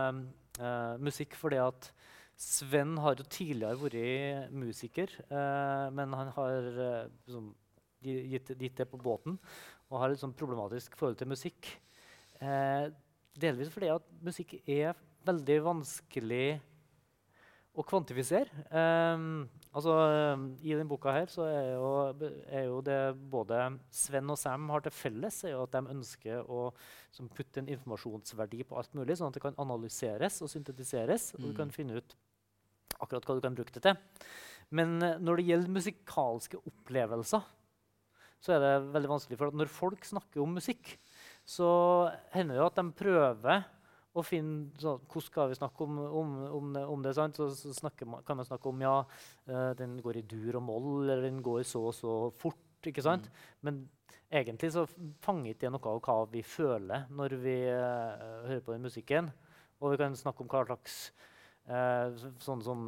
uh, 0.57 0.95
musikk. 1.05 1.37
fordi 1.37 1.61
at 1.61 1.91
Sven 2.35 2.97
har 2.99 3.15
jo 3.15 3.27
tidligere 3.29 3.77
vært 3.79 4.55
musiker, 4.57 5.13
uh, 5.29 5.85
men 5.93 6.17
han 6.17 6.33
har 6.35 6.65
liksom, 6.65 7.51
gitt, 8.03 8.49
gitt, 8.57 8.77
det 8.81 8.89
på 8.89 8.99
båten 8.99 9.37
og 9.85 10.01
har 10.01 10.11
et 10.11 10.19
sånn 10.19 10.33
problematisk 10.33 10.97
forhold 10.97 11.19
til 11.19 11.29
musikk. 11.29 11.67
delvis 13.37 13.69
fordi 13.69 13.91
at 13.93 14.07
musikk 14.25 14.55
er 14.65 14.97
veldig 15.25 15.59
vanskelig 15.67 16.57
å 17.75 17.85
kvantifisere. 17.85 18.65
Um, 18.71 19.45
altså, 19.75 19.95
I 20.63 20.73
denne 20.73 20.87
boka 20.89 21.13
her 21.13 21.31
så 21.31 21.45
er 21.49 21.71
jo, 21.75 21.89
er 22.47 22.67
jo, 22.69 22.79
det 22.85 22.99
både 23.31 23.59
Sven 23.93 24.31
og 24.31 24.39
Sam 24.39 24.69
har 24.73 24.85
til 24.85 24.95
felles, 24.95 25.41
er 25.43 25.55
jo 25.55 25.65
at 25.65 25.75
de 25.75 25.95
ønsker 25.95 26.47
å 26.47 26.69
putte 27.35 27.61
en 27.61 27.71
informasjonsverdi 27.75 28.63
på 28.67 28.79
alt 28.79 28.95
mulig, 28.97 29.17
sånn 29.19 29.31
at 29.31 29.37
det 29.37 29.43
kan 29.43 29.59
analyseres 29.61 30.41
og 30.45 30.51
syntetiseres. 30.51 31.33
Mm. 31.33 31.37
og 31.37 31.45
du 31.49 31.57
kan 31.59 31.71
mm. 31.71 31.75
finne 31.75 31.99
ut 31.99 32.17
akkurat 33.01 33.27
hva 33.27 33.37
du 33.37 33.43
kan 33.43 33.57
bruke 33.57 33.75
det 33.75 33.83
til. 33.83 34.25
Men 34.75 34.97
uh, 35.03 35.19
når 35.21 35.39
det 35.39 35.47
gjelder 35.49 35.77
musikalske 35.77 36.59
opplevelser, 36.63 37.45
så 38.45 38.55
er 38.55 38.61
det 38.61 38.73
veldig 38.93 39.09
vanskelig. 39.09 39.39
For 39.39 39.55
når 39.57 39.71
folk 39.71 40.05
snakker 40.05 40.43
om 40.43 40.57
musikk, 40.57 40.95
så 41.45 41.67
hender 42.33 42.55
det 42.55 42.61
jo 42.61 42.69
at 42.69 42.79
de 42.79 42.99
prøver 42.99 43.65
og 44.15 44.23
finne 44.23 44.71
sånn, 44.79 45.01
Hvordan 45.09 45.27
skal 45.27 45.51
vi 45.51 45.57
snakke 45.59 45.85
om, 45.85 45.99
om, 46.21 46.31
om, 46.57 46.71
om 46.95 47.03
det? 47.03 47.15
Så, 47.17 47.49
så 47.51 47.73
man, 47.83 48.21
kan 48.25 48.39
man 48.39 48.47
snakke 48.47 48.71
om 48.71 48.83
ja, 48.83 48.95
uh, 49.49 49.71
den 49.77 49.97
går 50.03 50.21
i 50.21 50.25
dur 50.29 50.59
og 50.61 50.65
moll, 50.69 51.03
eller 51.03 51.27
den 51.27 51.43
går 51.43 51.65
så 51.67 51.83
og 51.89 51.95
så 51.97 52.15
fort. 52.39 52.63
ikke 52.85 53.03
sant? 53.03 53.27
Mm. 53.27 53.43
Men 53.67 53.83
egentlig 54.31 54.71
så 54.75 54.85
fanger 55.25 55.51
ikke 55.51 55.65
det 55.65 55.73
noe 55.75 55.91
av 55.91 56.01
hva 56.05 56.17
vi 56.31 56.43
føler 56.45 57.07
når 57.11 57.37
vi 57.43 57.59
uh, 57.67 58.47
hører 58.47 58.65
på 58.65 58.75
den 58.75 58.87
musikken. 58.87 59.31
Og 59.83 59.91
vi 59.91 59.99
kan 59.99 60.15
snakke 60.15 60.45
om 60.45 60.49
hva 60.53 60.63
slags 60.69 60.97
uh, 61.67 62.15
sånne, 62.39 62.63
som, 62.63 62.87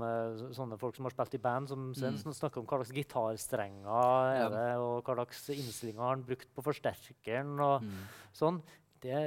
sånne, 0.55 0.79
folk 0.79 0.95
som 0.95 1.09
har 1.09 1.17
spilt 1.17 1.35
i 1.35 1.43
band, 1.43 1.73
som 1.73 1.89
mm. 1.91 2.23
snakker 2.39 2.63
om 2.63 2.69
hva 2.69 2.79
slags 2.79 2.95
gitarstrenger 2.95 4.33
er 4.45 4.51
det, 4.55 4.67
og 4.79 5.01
hva 5.03 5.19
slags 5.19 5.43
innstillinger 5.57 6.05
har 6.05 6.15
han 6.15 6.27
brukt 6.29 6.55
på 6.55 6.69
forsterkeren. 6.71 7.57
og 7.59 7.83
mm. 7.83 8.03
sånn. 8.45 8.63
Det 9.01 9.21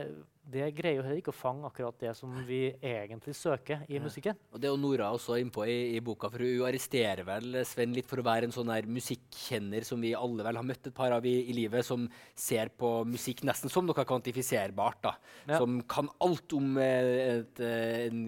det 0.51 0.71
greier 0.75 0.99
jo 0.99 1.05
heller 1.05 1.21
ikke 1.21 1.33
å 1.33 1.37
fange 1.37 1.69
akkurat 1.69 1.99
det 2.01 2.11
som 2.19 2.33
vi 2.47 2.73
egentlig 2.75 3.35
søker 3.39 3.85
i 3.93 4.01
musikken. 4.03 4.39
Og 4.51 4.61
Det 4.61 4.67
er 4.67 4.73
jo 4.73 4.81
Nora 4.81 5.11
også 5.15 5.37
innpå 5.39 5.67
i, 5.69 5.77
i 5.95 6.01
boka, 6.03 6.31
for 6.33 6.43
hun 6.43 6.65
arresterer 6.67 7.23
vel 7.27 7.61
Sven 7.69 7.95
litt 7.95 8.09
for 8.11 8.23
å 8.23 8.27
være 8.27 8.49
en 8.49 8.55
sånn 8.55 8.73
her 8.73 8.89
musikkjenner 8.91 9.87
som 9.87 10.03
vi 10.03 10.15
alle 10.17 10.47
vel 10.47 10.59
har 10.59 10.67
møtt 10.67 10.91
et 10.91 10.97
par 10.97 11.15
av 11.15 11.27
i, 11.29 11.37
i 11.53 11.57
livet, 11.57 11.87
som 11.87 12.09
ser 12.35 12.73
på 12.75 12.93
musikk 13.09 13.45
nesten 13.47 13.71
som 13.73 13.87
noe 13.87 14.07
kvantifiserbart. 14.07 15.03
da, 15.07 15.15
ja. 15.45 15.61
Som 15.61 15.83
kan 15.91 16.11
alt 16.25 16.57
om 16.57 16.73
et, 16.83 17.11
et, 17.29 17.65
eh, 17.67 18.07
en 18.09 18.23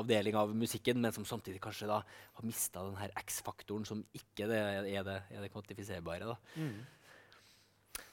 avdeling 0.00 0.38
av 0.40 0.54
musikken, 0.56 1.02
men 1.04 1.14
som 1.16 1.26
samtidig 1.28 1.60
kanskje 1.64 1.90
da 1.90 2.00
har 2.00 2.46
mista 2.46 2.86
den 2.86 2.96
her 3.02 3.12
X-faktoren 3.24 3.84
som 3.88 4.06
ikke 4.16 4.48
det, 4.48 4.62
er, 4.62 5.02
det, 5.04 5.20
er 5.34 5.44
det 5.44 5.52
kvantifiserbare. 5.52 6.32
da. 6.32 6.38
Mm. 6.56 6.78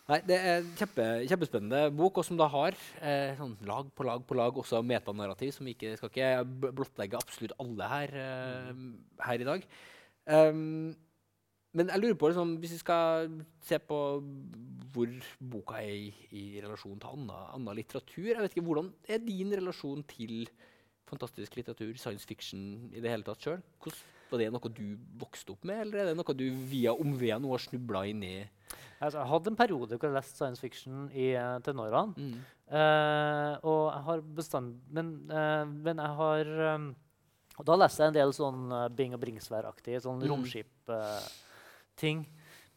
Nei, 0.06 0.20
Det 0.22 0.36
er 0.38 0.60
en 0.60 0.68
kjempe, 0.78 1.06
kjempespennende 1.26 1.80
bok, 1.98 2.20
og 2.22 2.26
som 2.28 2.38
da 2.38 2.46
har 2.54 2.76
eh, 3.02 3.34
sånn 3.40 3.56
lag 3.66 3.88
på 3.90 4.06
lag 4.06 4.22
på 4.28 4.38
lag 4.38 4.58
også 4.62 4.84
metanarrativ, 4.86 5.50
som 5.56 5.66
ikke 5.66 5.96
skal 5.98 6.12
ikke 6.12 6.28
blottlegge 6.78 7.18
absolutt 7.18 7.56
alle 7.64 7.88
her, 7.90 8.14
eh, 8.22 8.84
her 9.26 9.42
i 9.42 9.48
dag. 9.48 9.66
Um, 10.30 10.94
men 11.76 11.90
jeg 11.90 12.02
lurer 12.04 12.18
på, 12.22 12.30
liksom, 12.30 12.54
hvis 12.62 12.76
vi 12.78 12.80
skal 12.84 13.34
se 13.66 13.80
på 13.82 13.98
hvor 14.94 15.16
boka 15.42 15.82
er 15.82 15.96
i, 15.98 16.14
i 16.32 16.44
relasjon 16.64 17.02
til 17.02 17.10
annen, 17.12 17.74
litteratur 17.76 18.30
jeg 18.30 18.40
vet 18.40 18.54
ikke, 18.56 18.64
Hvordan 18.66 18.94
er 19.10 19.26
din 19.26 19.52
relasjon 19.58 20.06
til 20.08 20.46
fantastisk 21.10 21.58
litteratur, 21.58 21.98
science 22.00 22.26
fiction 22.30 22.92
i 22.94 23.02
det 23.02 23.12
hele 23.12 23.26
tatt 23.26 23.42
sjøl? 23.42 23.66
Var 24.30 24.42
det 24.42 24.52
noe 24.54 24.72
du 24.72 24.86
vokste 25.20 25.54
opp 25.54 25.66
med, 25.68 25.82
eller 25.82 26.04
er 26.04 26.12
det 26.12 26.16
noe 26.18 26.38
du 26.38 26.46
via 26.70 26.94
omveier 26.94 27.42
nå 27.42 27.52
har 27.52 27.66
snubla 27.66 28.06
inn 28.14 28.24
i? 28.26 28.38
Altså, 29.04 29.20
jeg 29.20 29.28
hadde 29.30 29.52
en 29.52 29.58
periode 29.60 29.98
hvor 29.98 30.08
jeg 30.08 30.16
leste 30.16 30.38
science 30.38 30.62
fiction 30.64 31.10
i 31.12 31.34
uh, 31.36 31.58
tenårene. 31.64 32.16
Mm. 32.16 32.38
Uh, 32.66 33.54
og 33.62 33.82
jeg 33.92 34.04
har 34.08 34.24
bestand... 34.40 34.80
Men, 34.96 35.12
uh, 35.30 35.66
men 35.70 36.00
jeg 36.02 36.12
har 36.20 36.48
um, 36.76 36.88
Da 37.68 37.76
leste 37.78 38.02
jeg 38.02 38.10
en 38.10 38.18
del 38.18 38.34
sånn 38.36 38.74
Bing 38.98 39.14
og 39.14 39.22
Bringsvær-aktige 39.22 40.02
sånn 40.04 40.24
mm. 40.24 40.30
romskip-ting. 40.32 42.26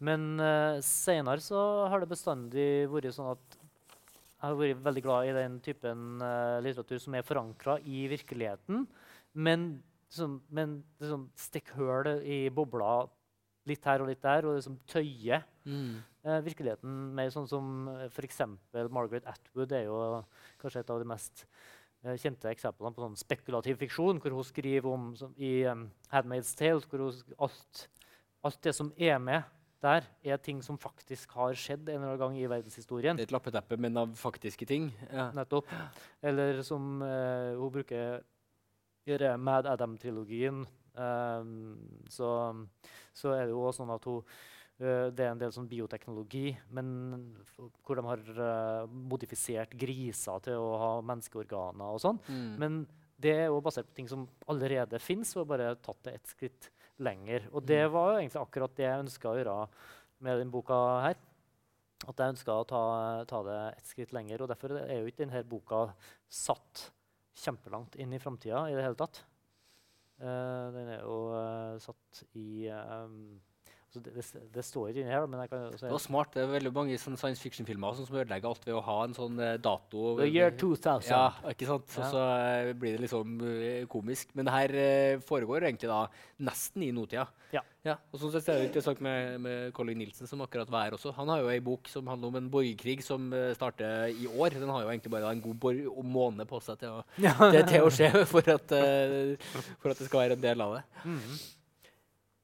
men 0.05 0.27
uh, 0.39 0.77
senere 0.85 1.41
så 1.43 1.63
har 1.91 1.99
det 2.03 2.11
bestandig 2.13 2.69
vært 2.93 3.15
sånn 3.17 3.33
at 3.33 3.59
jeg 4.39 4.45
har 4.45 4.59
vært 4.61 4.85
veldig 4.85 5.03
glad 5.03 5.27
i 5.27 5.35
den 5.35 5.57
typen 5.59 6.21
litteratur 6.63 7.01
som 7.03 7.15
er 7.19 7.25
forankra 7.27 7.75
i 7.83 8.05
virkeligheten, 8.07 8.85
men, 9.35 9.65
liksom, 10.07 10.37
men 10.55 10.77
liksom, 11.03 11.25
stikk 11.35 11.73
hull 11.75 12.07
i 12.23 12.47
bobla 12.55 13.01
litt 13.67 13.89
her 13.91 14.05
og 14.05 14.13
litt 14.13 14.23
der, 14.23 14.47
og 14.47 14.55
liksom 14.61 14.79
tøye 14.87 15.41
mm. 15.69 15.97
eh, 16.25 16.39
virkeligheten 16.47 16.95
mer 17.17 17.33
sånn 17.35 17.49
som 17.51 17.91
eh, 17.93 18.07
f.eks. 18.09 18.41
Margaret 18.95 19.29
Atwood 19.29 19.75
er 19.77 19.87
jo 19.89 19.99
kanskje 20.63 20.83
et 20.85 20.95
av 20.95 21.03
de 21.03 21.09
mest 21.09 21.45
eh, 22.05 22.17
kjente 22.21 22.51
eksemplene 22.53 22.97
på 22.97 23.05
sånn 23.05 23.19
spekulativ 23.21 23.79
fiksjon, 23.83 24.23
hvor 24.23 24.39
hun 24.39 24.49
skriver 24.49 24.89
om 24.91 25.13
som, 25.19 25.35
i 25.37 25.63
um, 25.69 25.87
Handmaid's 26.13 26.55
Tale 26.59 26.83
hvor 26.89 27.07
hun, 27.07 27.37
alt, 27.39 27.85
alt, 28.47 28.61
det 28.65 28.75
som 28.79 28.91
er 28.97 29.21
med 29.23 29.55
der, 29.85 30.09
er 30.27 30.41
ting 30.43 30.59
som 30.65 30.81
faktisk 30.81 31.37
har 31.39 31.53
skjedd 31.55 31.85
en 31.87 32.01
eller 32.01 32.17
annen 32.17 32.25
gang 32.25 32.41
i 32.41 32.49
verdenshistorien. 32.51 33.21
Et 33.23 33.31
lappeteppe, 33.31 33.77
men 33.79 34.01
av 34.01 34.17
faktiske 34.19 34.67
ting? 34.67 34.89
Ja. 35.13 35.29
Nettopp. 35.37 35.71
Eller 36.19 36.65
som 36.67 36.99
uh, 37.05 37.55
hun 37.61 37.77
bruker 37.77 38.25
gjøre 39.07 39.37
Mad 39.41 39.71
Adam-trilogien 39.71 40.67
Um, 40.99 41.79
så, 42.11 42.55
så, 43.15 43.31
er 43.31 43.47
det 43.47 43.55
jo 43.55 43.63
også 43.63 43.85
sånn 43.85 43.93
at 43.95 44.07
hun 44.09 44.25
Det 44.79 45.25
er 45.25 45.33
en 45.33 45.41
del 45.41 45.51
sånn 45.51 45.67
bioteknologi, 45.67 46.53
men 46.71 46.91
hvor 47.83 47.99
de 47.99 48.05
har 48.07 48.21
uh, 48.39 48.85
modifisert 48.87 49.73
griser 49.75 50.45
til 50.45 50.63
å 50.63 50.77
ha 50.79 50.91
menneskeorganer 51.03 51.97
og 51.97 52.03
sånn. 52.05 52.21
Mm. 52.31 52.53
Men 52.63 52.77
det 53.19 53.33
er 53.35 53.49
jo 53.49 53.63
basert 53.65 53.89
på 53.91 53.97
ting 53.99 54.11
som 54.11 54.29
allerede 54.47 55.01
fins, 55.03 55.35
og 55.35 55.49
bare 55.51 55.73
tatt 55.83 56.05
det 56.07 56.15
et 56.15 56.31
skritt 56.31 56.69
lenger. 57.03 57.49
Og 57.53 57.65
det 57.67 57.83
var 57.91 58.13
jo 58.13 58.21
egentlig 58.21 58.43
akkurat 58.43 58.77
det 58.79 58.87
jeg 58.87 59.07
ønska 59.07 59.33
å 59.33 59.39
gjøre 59.39 59.57
med 60.25 60.41
denne 60.43 60.55
boka 60.55 60.79
her. 61.07 61.19
At 62.07 62.23
jeg 62.23 62.37
ønska 62.37 62.55
å 62.55 62.69
ta, 62.69 62.83
ta, 63.27 63.43
det 63.47 63.59
et 63.73 63.91
skritt 63.91 64.15
lenger. 64.15 64.45
Og 64.45 64.51
derfor 64.53 64.77
er 64.79 65.01
jo 65.01 65.11
ikke 65.11 65.25
denne 65.25 65.43
boka 65.51 65.89
satt 66.31 66.87
kjempelangt 67.39 67.99
inn 67.99 68.15
i 68.15 68.23
framtida 68.23 68.65
i 68.71 68.79
det 68.79 68.87
hele 68.87 68.99
tatt. 68.99 69.25
Uh, 70.19 70.71
den 70.75 70.95
er 70.95 71.03
jo 71.03 71.19
uh, 71.31 71.75
satt 71.83 72.23
i 72.39 72.67
um, 72.71 73.39
det, 73.95 74.13
det, 74.13 74.23
det, 74.53 74.63
står 74.67 74.91
ikke 74.91 75.01
inni 75.01 75.15
her. 75.15 75.27
men 75.31 75.41
jeg 75.41 75.51
kan 75.53 75.65
Det 75.73 75.91
var 75.91 76.03
smart. 76.03 76.35
Det 76.35 76.43
er 76.43 76.51
veldig 76.53 76.73
mange 76.77 76.99
science 77.01 77.41
fiction-filmer 77.41 77.97
som 77.97 78.19
ødelegger 78.21 78.51
alt 78.51 78.67
ved 78.69 78.77
å 78.77 78.83
ha 78.85 78.99
en 79.07 79.17
sånn 79.17 79.41
uh, 79.41 79.55
dato. 79.65 80.13
The 80.21 80.29
year 80.29 80.53
2000. 80.61 81.09
Ja, 81.09 81.33
ikke 81.49 81.71
sant? 81.71 81.97
Ja. 81.97 82.05
Og 82.05 82.13
så 82.13 82.75
blir 82.79 82.99
det 82.99 83.07
liksom 83.07 83.41
komisk. 83.89 84.35
Men 84.37 84.49
det 84.49 84.57
her 84.59 85.25
foregår 85.25 85.71
egentlig 85.71 85.89
da 85.89 86.05
nesten 86.45 86.85
i 86.85 86.93
notida. 86.93 87.27
Ja. 87.55 87.65
Ja, 87.87 87.95
og 88.13 88.21
sånn 88.21 88.33
sett 88.35 88.51
er 88.53 88.59
det 88.61 88.69
interessant 88.69 88.99
med, 89.01 89.39
med 89.41 89.71
Colin 89.73 89.97
Nielsen, 90.03 90.29
som 90.29 90.43
akkurat 90.45 90.69
var 90.69 90.85
her 90.85 90.97
også. 90.99 91.15
Han 91.17 91.31
har 91.33 91.41
jo 91.41 91.49
ei 91.49 91.61
bok 91.65 91.89
som 91.89 92.11
handler 92.11 92.29
om 92.29 92.41
en 92.43 92.51
borgerkrig 92.53 93.01
som 93.07 93.31
starter 93.57 94.13
i 94.13 94.29
år. 94.29 94.59
Den 94.59 94.69
har 94.69 94.85
jo 94.85 94.91
egentlig 94.93 95.15
bare 95.15 95.33
en 95.33 95.41
god 95.41 96.05
måned 96.05 96.51
på 96.51 96.61
seg 96.65 96.83
til 96.83 96.99
å, 96.99 97.05
til, 97.17 97.63
til 97.71 97.87
å 97.87 97.93
skje 97.95 98.11
for 98.29 98.53
at, 98.53 98.75
for 99.79 99.95
at, 99.95 100.03
det 100.03 100.11
skal 100.11 100.27
være 100.27 100.37
en 100.37 100.45
del 100.45 100.67
av 100.67 100.77
det. 100.77 100.85
Mm 101.05 101.17
-hmm. 101.23 101.47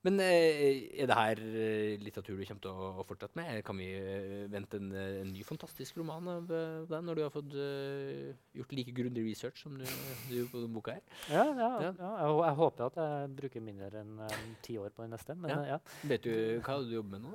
Men 0.04 0.20
eh, 0.20 0.82
er 1.00 1.08
det 1.08 1.16
her 1.16 1.40
eh, 1.40 1.94
litteratur 2.02 2.36
du 2.36 2.44
kommer 2.44 2.64
til 2.66 2.72
å 2.76 3.04
fortsette 3.08 3.38
med? 3.38 3.62
Kan 3.64 3.78
vi 3.80 3.86
eh, 3.96 4.42
vente 4.52 4.76
en, 4.76 4.90
en 4.92 5.30
ny 5.32 5.44
fantastisk 5.48 5.96
roman 6.00 6.28
av 6.28 6.50
deg 6.90 7.06
når 7.06 7.16
du 7.16 7.22
har 7.24 7.32
fått 7.32 7.56
uh, 7.56 8.34
gjort 8.58 8.74
like 8.76 8.92
grundig 8.96 9.24
research 9.24 9.62
som 9.64 9.78
du, 9.80 9.86
du 10.28 10.34
gjorde 10.36 10.52
på 10.52 10.60
denne 10.60 10.76
boka? 10.76 10.98
her? 10.98 11.24
Ja, 11.32 11.46
ja, 11.46 11.70
ja. 11.86 11.94
ja 11.96 12.12
jeg, 12.20 12.36
jeg, 12.42 12.58
håper 12.60 12.86
at 12.90 13.00
jeg 13.00 13.32
bruker 13.40 13.64
mindre 13.64 14.04
enn 14.04 14.20
um, 14.20 14.52
ti 14.66 14.76
år 14.82 14.92
på 14.92 15.06
den 15.06 15.16
neste. 15.16 15.38
Men, 15.40 15.64
ja. 15.72 15.80
Vet 16.04 16.28
du 16.28 16.36
hva 16.60 16.78
du 16.84 16.94
jobber 16.98 17.16
med 17.16 17.26
nå? 17.30 17.34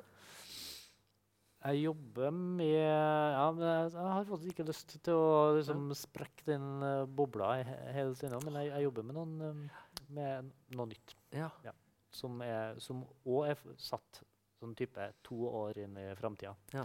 Jeg 1.60 1.82
jobber 1.82 2.30
med 2.32 2.70
ja, 2.72 3.48
Jeg 3.60 3.90
har 4.14 4.24
faktisk 4.30 4.54
ikke 4.54 4.70
lyst 4.70 4.94
til 5.04 5.18
å 5.18 5.56
liksom, 5.58 5.90
sprekke 5.98 6.46
den 6.54 6.70
uh, 6.86 7.02
bobla 7.04 7.56
hele 7.66 8.14
tiden, 8.14 8.38
men 8.46 8.62
jeg, 8.62 8.70
jeg, 8.76 8.86
jobber 8.86 9.10
med, 9.10 9.18
noen, 9.18 9.38
um, 9.42 10.02
med 10.14 10.54
noe 10.78 10.92
nytt. 10.94 11.18
Ja. 11.34 11.50
Som 12.14 12.42
òg 12.42 13.50
er, 13.50 13.56
er 13.56 13.80
satt 13.80 14.22
sånn 14.60 14.76
type 14.78 15.06
to 15.26 15.46
år 15.48 15.80
inn 15.84 15.96
i 16.00 16.10
framtida. 16.18 16.54
Ja. 16.74 16.84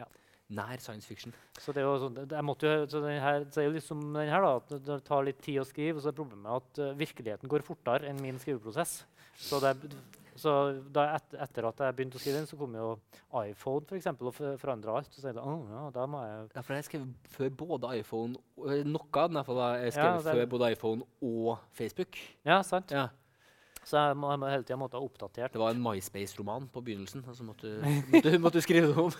Ja. 0.00 0.08
Nær 0.50 0.80
science 0.82 1.06
fiction. 1.06 1.34
Så 1.62 1.70
det 1.74 1.84
er 1.84 1.86
jo 1.86 1.98
sånn, 2.02 2.16
jo, 2.18 2.72
så 2.90 3.02
den 3.04 3.20
her, 3.22 3.44
så 3.54 3.62
er 3.62 3.68
jo 3.68 3.74
liksom 3.76 4.00
den 4.16 4.32
her 4.32 4.42
da, 4.42 4.56
at 4.58 4.72
Det 4.88 4.96
tar 5.06 5.26
litt 5.26 5.38
tid 5.44 5.60
å 5.62 5.66
skrive, 5.68 5.98
og 5.98 6.02
så 6.02 6.10
er 6.10 6.16
problemet 6.18 6.56
at 6.56 6.80
uh, 6.82 6.96
virkeligheten 6.98 7.50
går 7.50 7.66
fortere 7.66 8.10
enn 8.10 8.18
min 8.22 8.40
skriveprosess. 8.42 9.04
Så, 9.40 9.60
det, 9.62 9.76
så 10.34 10.56
et, 10.74 11.36
etter 11.46 11.68
at 11.68 11.84
jeg 11.84 11.96
begynte 11.96 12.18
å 12.18 12.22
skrive 12.22 12.40
den, 12.40 12.50
så 12.50 12.58
kom 12.58 12.74
jo 12.74 12.88
iPhone 13.44 13.86
for 13.86 14.00
eksempel, 14.00 14.32
og 14.32 14.58
forandra 14.60 14.98
alt. 14.98 15.14
Så 15.14 15.30
jeg 15.30 15.38
oh, 15.38 15.62
ja, 15.70 15.86
da 15.94 16.08
må 16.10 16.24
jeg 16.26 16.42
Ja, 16.56 16.66
for 16.66 16.76
jeg 16.80 16.88
skrev 16.88 17.06
før 17.36 17.54
både 17.62 17.94
iPhone 18.00 18.34
Noe 18.90 19.22
av 19.22 19.30
den 19.30 19.38
jeg 19.38 19.94
skrev 19.94 20.10
ja, 20.10 20.18
før 20.26 20.52
både 20.56 20.74
iPhone 20.74 21.06
og 21.22 21.62
Facebook. 21.78 22.18
Ja, 22.42 22.58
sant. 22.66 22.90
Ja. 22.90 23.06
Så 23.86 23.96
jeg 23.96 24.16
må, 24.20 24.28
jeg 24.32 24.40
må 24.42 24.50
hele 24.50 24.66
tida 24.66 24.76
måtte 24.80 24.98
ha 24.98 25.06
oppdatert. 25.06 25.54
Det 25.54 25.60
var 25.60 25.72
en 25.72 25.80
MySpace-roman 25.82 26.68
på 26.72 26.82
begynnelsen. 26.84 27.24
altså 27.26 27.46
måtte, 27.46 27.72
måtte, 28.12 28.34
måtte 28.44 28.62
skrive 28.64 28.90
det 28.90 29.00
om. 29.00 29.10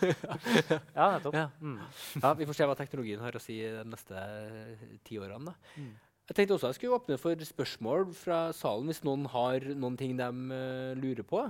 ja, 0.98 1.06
nettopp. 1.16 1.34
Ja. 1.36 1.48
Mm. 1.60 1.78
ja. 2.20 2.32
Vi 2.36 2.48
får 2.50 2.58
se 2.58 2.68
hva 2.68 2.76
teknologien 2.78 3.24
har 3.24 3.36
å 3.36 3.42
si 3.42 3.56
de 3.64 3.86
neste 3.88 4.20
eh, 4.20 4.84
ti 5.06 5.18
årene. 5.20 5.54
Mm. 5.76 5.90
Jeg 6.30 6.36
tenkte 6.38 6.54
også 6.54 6.68
jeg 6.70 6.78
skulle 6.78 6.98
åpne 7.00 7.16
for 7.18 7.46
spørsmål 7.48 8.04
fra 8.14 8.38
salen 8.54 8.86
hvis 8.86 9.02
noen 9.02 9.24
har 9.32 9.64
noen 9.74 9.96
ting 9.98 10.12
de 10.18 10.28
uh, 10.30 10.92
lurer 10.94 11.26
på. 11.26 11.42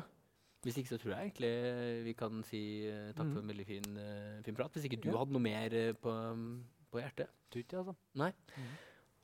Hvis 0.65 0.79
ikke 0.81 0.95
så 0.95 0.99
tror 1.01 1.13
jeg 1.15 1.27
egentlig 1.27 1.51
vi 2.07 2.15
kan 2.17 2.41
si 2.49 2.63
uh, 2.89 3.11
takk 3.13 3.27
mm. 3.27 3.35
for 3.35 3.43
en 3.43 3.53
veldig 3.53 3.67
fin, 3.69 3.91
uh, 3.99 4.39
fin, 4.47 4.57
prat. 4.57 4.73
Hvis 4.73 4.87
ikke 4.89 5.03
du 5.03 5.11
ja. 5.11 5.19
hadde 5.21 5.37
noe 5.37 5.45
mer 5.45 5.77
på, 6.01 6.15
på 6.89 7.03
hjertet. 7.03 7.29
Tutti, 7.53 7.77
altså. 7.77 7.93
Nei. 8.23 8.31
Mm. 8.55 8.73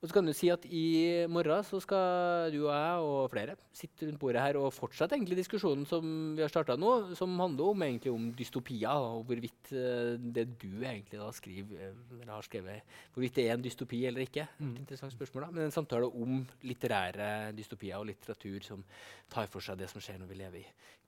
Og 0.07 0.11
så 0.12 0.14
kan 0.20 0.28
du 0.28 0.30
si 0.38 0.46
at 0.54 0.62
I 0.70 1.26
morgen 1.26 1.64
så 1.66 1.80
skal 1.82 2.52
du 2.54 2.61
og 2.61 2.70
jeg 2.70 2.98
og 3.02 3.30
flere 3.32 3.57
sitte 3.74 4.07
rundt 4.07 4.20
bordet 4.22 4.38
her 4.38 4.54
og 4.61 4.68
fortsette 4.70 5.16
egentlig 5.16 5.40
diskusjonen 5.40 5.82
som 5.90 6.04
vi 6.36 6.44
har 6.44 6.52
starta 6.52 6.76
nå, 6.78 6.92
som 7.18 7.32
handler 7.40 7.72
om, 7.72 7.82
egentlig 7.82 8.12
om 8.14 8.28
dystopia, 8.38 8.92
og 9.02 9.24
hvorvidt 9.26 9.72
uh, 9.74 10.14
det 10.14 10.44
du 10.62 10.78
egentlig 10.78 11.18
da 11.18 11.26
skriver, 11.34 11.88
eh, 11.88 12.20
eller 12.20 12.30
har 12.36 12.46
skrevet, 12.46 12.94
hvorvidt 13.16 13.40
det 13.40 13.48
er 13.48 13.57
en 13.57 13.64
dystopi 13.66 14.04
eller 14.07 14.22
ikke. 14.28 14.46
Mm. 14.61 14.68
Et 14.76 14.78
interessant 14.84 15.16
spørsmål 15.16 15.48
da. 15.48 15.50
Men 15.57 15.66
en 15.66 15.74
samtale 15.74 16.07
om 16.07 16.38
litterære 16.62 17.50
dystopier 17.59 17.98
og 17.98 18.07
litteratur 18.12 18.62
som 18.62 18.86
tar 19.32 19.50
for 19.50 19.59
seg 19.66 19.82
det 19.82 19.90
som 19.90 19.98
skjer 19.98 20.22
når 20.22 20.30
vi 20.30 20.38
lever 20.38 20.62
i 20.62 20.64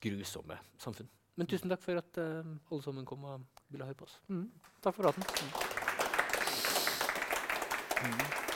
grusomme 0.08 0.58
samfunn. 0.82 1.06
Men 1.38 1.46
tusen 1.46 1.70
takk 1.70 1.86
for 1.86 2.02
at 2.02 2.18
uh, 2.18 2.42
alle 2.42 2.82
sammen 2.82 3.06
kom 3.06 3.30
og 3.30 3.46
ville 3.70 3.86
høre 3.86 4.02
på 4.02 4.10
oss. 4.10 4.18
Mm. 4.26 4.48
Takk 4.82 4.98
for 4.98 5.06
praten. 5.06 5.22
Mm. 8.02 8.47